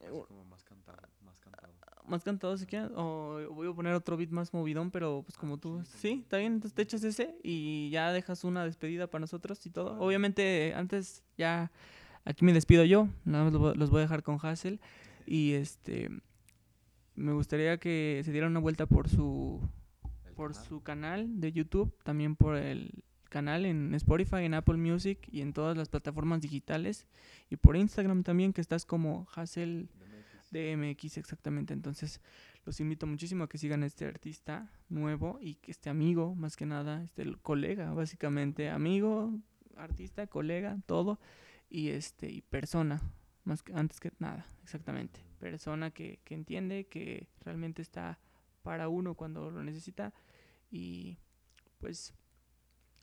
Así 0.01 0.11
uh. 0.11 0.25
como 0.25 0.45
más 0.45 0.63
cantado, 0.63 0.97
más 1.25 1.39
cantado. 1.39 2.03
Más 2.07 2.23
cantado 2.23 2.57
si 2.57 2.65
quieres. 2.65 2.89
O 2.95 3.39
voy 3.53 3.67
a 3.69 3.73
poner 3.73 3.93
otro 3.93 4.17
beat 4.17 4.31
más 4.31 4.53
movidón, 4.53 4.89
pero 4.91 5.21
pues 5.25 5.37
como 5.37 5.57
tú. 5.57 5.83
Sí, 5.97 6.21
está 6.23 6.37
bien, 6.37 6.53
entonces 6.53 6.73
te 6.75 6.81
echas 6.81 7.03
ese 7.03 7.35
y 7.43 7.89
ya 7.91 8.11
dejas 8.11 8.43
una 8.43 8.65
despedida 8.65 9.07
para 9.07 9.21
nosotros 9.21 9.63
y 9.65 9.69
todo. 9.69 9.99
Obviamente, 9.99 10.73
antes 10.75 11.23
ya 11.37 11.71
aquí 12.25 12.43
me 12.45 12.53
despido 12.53 12.83
yo. 12.85 13.07
Nada 13.25 13.43
más 13.45 13.53
los 13.77 13.89
voy- 13.91 13.99
a 13.99 14.01
dejar 14.01 14.23
con 14.23 14.37
Hassel. 14.41 14.79
Y 15.27 15.53
este. 15.53 16.09
Me 17.15 17.33
gustaría 17.33 17.77
que 17.77 18.21
se 18.23 18.31
dieran 18.31 18.51
una 18.51 18.61
vuelta 18.61 18.85
por 18.85 19.09
su 19.09 19.59
por 20.39 20.55
su 20.55 20.81
canal 20.81 21.41
de 21.41 21.51
YouTube, 21.51 21.93
también 22.01 22.37
por 22.37 22.55
el 22.55 23.03
canal 23.27 23.65
en 23.65 23.93
Spotify, 23.95 24.45
en 24.45 24.53
Apple 24.53 24.77
Music 24.77 25.27
y 25.29 25.41
en 25.41 25.51
todas 25.51 25.75
las 25.75 25.89
plataformas 25.89 26.39
digitales 26.39 27.07
y 27.49 27.57
por 27.57 27.75
Instagram 27.75 28.23
también 28.23 28.53
que 28.53 28.61
estás 28.61 28.85
como 28.85 29.27
Hassel 29.35 29.89
DMX 30.51 31.17
exactamente. 31.17 31.73
Entonces, 31.73 32.21
los 32.63 32.79
invito 32.79 33.05
muchísimo 33.05 33.43
a 33.43 33.49
que 33.49 33.57
sigan 33.57 33.83
a 33.83 33.85
este 33.85 34.05
artista 34.05 34.71
nuevo 34.87 35.39
y 35.41 35.55
que 35.55 35.71
este 35.71 35.89
amigo, 35.89 36.33
más 36.35 36.55
que 36.55 36.65
nada, 36.65 37.03
este 37.03 37.35
colega, 37.41 37.93
básicamente, 37.93 38.69
amigo, 38.69 39.37
artista, 39.75 40.25
colega, 40.27 40.77
todo 40.85 41.19
y 41.69 41.89
este 41.89 42.31
y 42.31 42.39
persona, 42.43 43.01
más 43.43 43.61
que 43.61 43.73
antes 43.73 43.99
que 43.99 44.13
nada, 44.19 44.45
exactamente. 44.63 45.19
Persona 45.37 45.91
que, 45.91 46.21
que 46.23 46.33
entiende 46.33 46.87
que 46.87 47.27
realmente 47.41 47.81
está 47.81 48.19
para 48.63 48.87
uno 48.87 49.15
cuando 49.15 49.51
lo 49.51 49.63
necesita 49.63 50.13
y 50.69 51.17
pues 51.79 52.13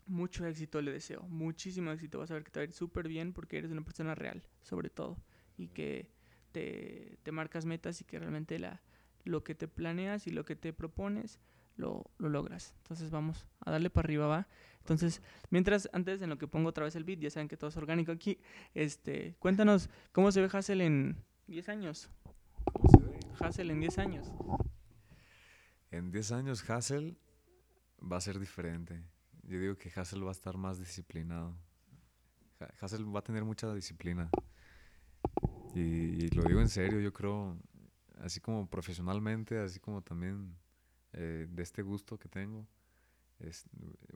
mucho 0.05 0.45
éxito 0.45 0.81
le 0.81 0.91
deseo, 0.91 1.23
muchísimo 1.23 1.91
éxito, 1.91 2.19
vas 2.19 2.31
a 2.31 2.35
ver 2.35 2.43
que 2.43 2.51
te 2.51 2.59
va 2.59 2.61
a 2.61 2.67
ir 2.67 2.73
súper 2.73 3.07
bien 3.07 3.33
porque 3.33 3.57
eres 3.57 3.71
una 3.71 3.83
persona 3.83 4.15
real, 4.15 4.43
sobre 4.61 4.89
todo, 4.89 5.17
y 5.57 5.67
que 5.69 6.09
te, 6.51 7.17
te 7.23 7.31
marcas 7.31 7.65
metas 7.65 7.99
y 8.01 8.05
que 8.05 8.19
realmente 8.19 8.57
la, 8.59 8.81
lo 9.23 9.43
que 9.43 9.55
te 9.55 9.67
planeas 9.67 10.27
y 10.27 10.31
lo 10.31 10.45
que 10.45 10.55
te 10.55 10.73
propones 10.73 11.39
lo, 11.75 12.09
lo 12.17 12.29
logras. 12.29 12.73
Entonces 12.77 13.11
vamos 13.11 13.47
a 13.59 13.71
darle 13.71 13.89
para 13.89 14.05
arriba, 14.05 14.27
va. 14.27 14.47
Entonces, 14.79 15.21
mientras, 15.49 15.89
antes 15.93 16.21
en 16.21 16.29
lo 16.29 16.37
que 16.37 16.47
pongo 16.47 16.69
otra 16.69 16.85
vez 16.85 16.95
el 16.95 17.03
beat, 17.03 17.19
ya 17.19 17.29
saben 17.29 17.47
que 17.47 17.57
todo 17.57 17.69
es 17.69 17.77
orgánico 17.77 18.11
aquí, 18.11 18.39
este, 18.73 19.35
cuéntanos 19.39 19.89
cómo 20.11 20.31
se 20.31 20.41
ve 20.41 20.49
Hassel 20.51 20.81
en 20.81 21.23
10 21.47 21.69
años. 21.69 22.09
¿Cómo 22.73 22.89
se 22.89 23.03
ve? 23.03 23.19
Hassel 23.39 23.71
en 23.71 23.79
10 23.81 23.97
años. 23.99 24.31
En 25.91 26.11
10 26.11 26.31
años 26.31 26.69
Hassel 26.69 27.17
va 28.01 28.17
a 28.17 28.21
ser 28.21 28.39
diferente. 28.39 29.03
Yo 29.43 29.59
digo 29.59 29.77
que 29.77 29.91
Hassel 29.95 30.23
va 30.23 30.29
a 30.29 30.31
estar 30.31 30.57
más 30.57 30.79
disciplinado. 30.79 31.55
Ha- 32.59 32.73
Hassel 32.85 33.05
va 33.13 33.19
a 33.19 33.23
tener 33.23 33.43
mucha 33.43 33.73
disciplina. 33.73 34.29
Y, 35.75 36.25
y 36.25 36.29
lo 36.29 36.43
digo 36.43 36.59
en 36.61 36.69
serio, 36.69 36.99
yo 36.99 37.13
creo, 37.13 37.57
así 38.21 38.39
como 38.39 38.67
profesionalmente, 38.69 39.59
así 39.59 39.79
como 39.79 40.01
también 40.01 40.55
eh, 41.13 41.47
de 41.49 41.63
este 41.63 41.81
gusto 41.81 42.17
que 42.17 42.27
tengo, 42.29 42.67
es- 43.39 43.65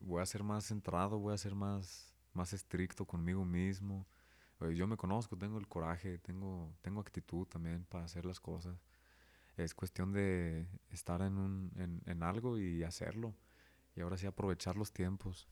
voy 0.02 0.22
a 0.22 0.26
ser 0.26 0.42
más 0.42 0.66
centrado, 0.66 1.18
voy 1.18 1.34
a 1.34 1.38
ser 1.38 1.54
más, 1.54 2.14
más 2.34 2.52
estricto 2.52 3.06
conmigo 3.06 3.44
mismo. 3.44 4.06
Eh, 4.60 4.74
Yo 4.74 4.86
me 4.86 4.96
conozco, 4.96 5.36
tengo 5.36 5.58
el 5.58 5.68
coraje, 5.68 6.18
tengo, 6.18 6.74
tengo 6.82 7.00
actitud 7.00 7.46
también 7.46 7.84
para 7.84 8.04
hacer 8.04 8.24
las 8.26 8.40
cosas. 8.40 8.76
Es 9.56 9.74
cuestión 9.74 10.12
de 10.12 10.66
estar 10.90 11.22
en, 11.22 11.36
un, 11.38 11.72
en, 11.76 12.02
en 12.06 12.22
algo 12.22 12.58
y 12.58 12.84
hacerlo. 12.84 13.34
Y 13.96 14.00
ahora 14.00 14.16
sí 14.16 14.26
aprovechar 14.26 14.76
los 14.76 14.92
tiempos. 14.92 15.48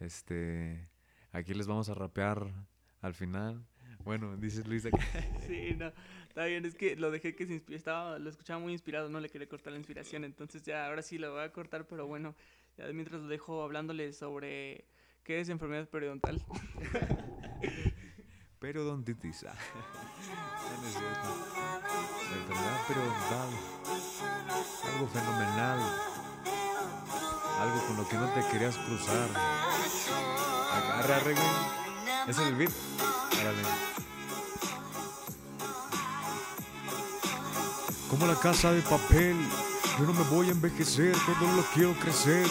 Este, 0.00 0.88
aquí 1.32 1.54
les 1.54 1.66
vamos 1.66 1.88
a 1.88 1.94
rapear 1.94 2.52
al 3.00 3.14
final. 3.14 3.64
Bueno, 4.04 4.36
dice 4.36 4.62
Luisa 4.64 4.90
que 4.90 4.98
Sí, 5.46 5.74
no, 5.76 5.92
está 6.28 6.44
bien, 6.46 6.64
es 6.64 6.74
que 6.74 6.96
lo 6.96 7.10
dejé 7.10 7.34
que 7.34 7.46
se 7.46 7.54
inspi- 7.64 7.74
estaba, 7.74 8.18
lo 8.18 8.30
escuchaba 8.30 8.60
muy 8.60 8.72
inspirado, 8.72 9.08
no 9.08 9.20
le 9.20 9.28
quería 9.28 9.48
cortar 9.48 9.72
la 9.72 9.78
inspiración, 9.78 10.24
entonces 10.24 10.62
ya 10.62 10.86
ahora 10.86 11.02
sí 11.02 11.18
lo 11.18 11.32
voy 11.32 11.42
a 11.42 11.52
cortar, 11.52 11.86
pero 11.86 12.06
bueno, 12.06 12.34
ya 12.76 12.86
mientras 12.92 13.20
lo 13.20 13.28
dejo 13.28 13.62
hablándole 13.62 14.12
sobre 14.12 14.86
qué 15.24 15.40
es 15.40 15.48
enfermedad 15.48 15.88
periodontal. 15.88 16.40
periodontitis. 18.58 19.44
No, 20.68 20.82
no 20.82 20.86
es 20.86 20.94
cierto. 20.94 21.28
Enfermedad 22.34 22.80
periodontal. 22.86 23.48
Algo 24.92 25.06
fenomenal. 25.08 25.78
Algo 27.60 27.86
con 27.86 27.96
lo 27.96 28.08
que 28.08 28.16
no 28.16 28.28
te 28.28 28.46
querías 28.48 28.76
cruzar. 28.76 29.28
Agarra, 30.72 31.16
arre, 31.16 31.34
güey. 31.34 31.46
¿Ese 32.28 32.42
es 32.42 32.48
el 32.48 32.54
beat? 32.54 32.70
Árale. 33.40 33.62
Como 38.08 38.26
la 38.26 38.36
casa 38.36 38.72
de 38.72 38.80
papel, 38.82 39.36
yo 39.98 40.04
no 40.06 40.12
me 40.12 40.22
voy 40.30 40.48
a 40.48 40.52
envejecer, 40.52 41.16
todo 41.26 41.52
lo 41.56 41.62
quiero 41.74 41.92
crecer. 41.94 42.46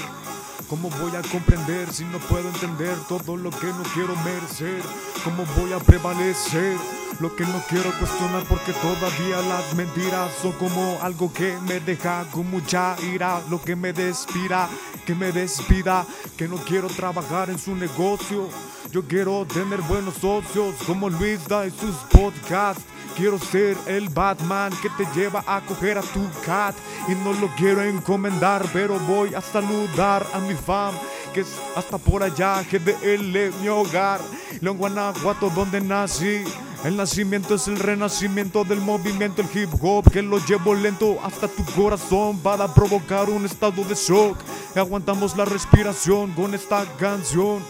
¿Cómo 0.69 0.89
voy 0.89 1.15
a 1.15 1.21
comprender 1.21 1.93
si 1.93 2.03
no 2.03 2.19
puedo 2.19 2.49
entender 2.49 2.93
todo 3.07 3.37
lo 3.37 3.51
que 3.51 3.67
no 3.67 3.83
quiero 3.93 4.13
merecer? 4.17 4.81
¿Cómo 5.23 5.45
voy 5.57 5.71
a 5.71 5.79
prevalecer? 5.79 6.75
Lo 7.21 7.33
que 7.37 7.45
no 7.45 7.63
quiero 7.69 7.89
cuestionar 7.97 8.43
porque 8.49 8.73
todavía 8.73 9.41
las 9.47 9.73
mentiras 9.75 10.29
son 10.41 10.51
como 10.53 10.99
algo 11.01 11.31
que 11.31 11.57
me 11.67 11.79
deja 11.79 12.25
con 12.31 12.51
mucha 12.51 12.97
ira, 13.13 13.41
lo 13.49 13.61
que 13.61 13.77
me 13.77 13.93
despira, 13.93 14.67
que 15.05 15.15
me 15.15 15.31
despida, 15.31 16.05
que 16.35 16.49
no 16.49 16.57
quiero 16.57 16.89
trabajar 16.89 17.49
en 17.49 17.57
su 17.57 17.73
negocio. 17.73 18.49
Yo 18.91 19.07
quiero 19.07 19.45
tener 19.45 19.81
buenos 19.83 20.15
socios 20.15 20.75
como 20.85 21.09
Luis 21.09 21.47
da 21.47 21.65
y 21.65 21.71
sus 21.71 21.95
podcasts. 22.11 22.83
Quiero 23.17 23.39
ser 23.39 23.75
el 23.87 24.09
Batman 24.09 24.71
que 24.79 24.91
te 24.91 25.19
lleva 25.19 25.43
a 25.47 25.59
coger 25.61 25.97
a 25.97 26.03
tu 26.03 26.21
cat 26.45 26.75
y 27.07 27.15
no 27.15 27.33
lo 27.33 27.47
quiero 27.55 27.81
encomendar, 27.81 28.63
pero 28.71 28.99
voy 28.99 29.33
a 29.33 29.41
saludar 29.41 30.23
a 30.35 30.37
mi 30.37 30.53
fam 30.53 30.93
que 31.33 31.39
es 31.39 31.47
hasta 31.75 31.97
por 31.97 32.21
allá, 32.21 32.61
es 32.61 33.55
mi 33.59 33.67
hogar. 33.69 34.21
León, 34.61 34.77
Guanajuato, 34.77 35.49
donde 35.49 35.81
nací. 35.81 36.43
El 36.83 36.95
nacimiento 36.95 37.55
es 37.55 37.67
el 37.67 37.79
renacimiento 37.79 38.63
del 38.63 38.81
movimiento, 38.81 39.41
el 39.41 39.49
hip 39.51 39.69
hop 39.81 40.11
que 40.11 40.21
lo 40.21 40.37
llevo 40.45 40.75
lento 40.75 41.17
hasta 41.23 41.47
tu 41.47 41.65
corazón 41.75 42.37
para 42.39 42.71
provocar 42.71 43.31
un 43.31 43.45
estado 43.45 43.83
de 43.83 43.95
shock. 43.95 44.37
Aguantamos 44.75 45.35
la 45.35 45.45
respiración 45.45 46.33
con 46.33 46.53
esta 46.53 46.85
canción. 46.99 47.63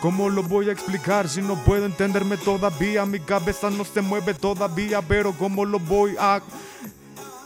¿Cómo 0.00 0.30
lo 0.30 0.42
voy 0.42 0.68
a 0.68 0.72
explicar 0.72 1.28
si 1.28 1.42
no 1.42 1.56
puedo 1.64 1.84
entenderme 1.86 2.36
todavía? 2.36 3.04
Mi 3.04 3.20
cabeza 3.20 3.70
no 3.70 3.84
se 3.84 4.00
mueve 4.00 4.34
todavía, 4.34 5.02
pero 5.02 5.32
¿cómo 5.32 5.64
lo 5.64 5.78
voy 5.78 6.16
a 6.18 6.40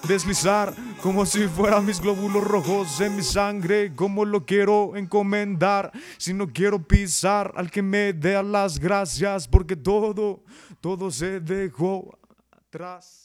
deslizar? 0.07 0.75
Como 1.03 1.27
si 1.27 1.49
fueran 1.49 1.85
mis 1.85 2.01
glóbulos 2.01 2.45
rojos 2.45 3.01
en 3.01 3.17
mi 3.17 3.23
sangre, 3.23 3.93
¿cómo 3.95 4.25
lo 4.25 4.47
quiero 4.47 4.97
encomendar? 4.97 5.93
Si 6.17 6.33
no 6.33 6.47
quiero 6.49 6.79
pisar 6.79 7.53
al 7.57 7.71
que 7.71 7.83
me 7.83 8.13
dé 8.13 8.43
las 8.43 8.79
gracias, 8.79 9.47
porque 9.49 9.77
todo, 9.77 10.43
todo 10.81 11.11
se 11.11 11.41
dejó 11.41 12.19
atrás. 12.51 13.24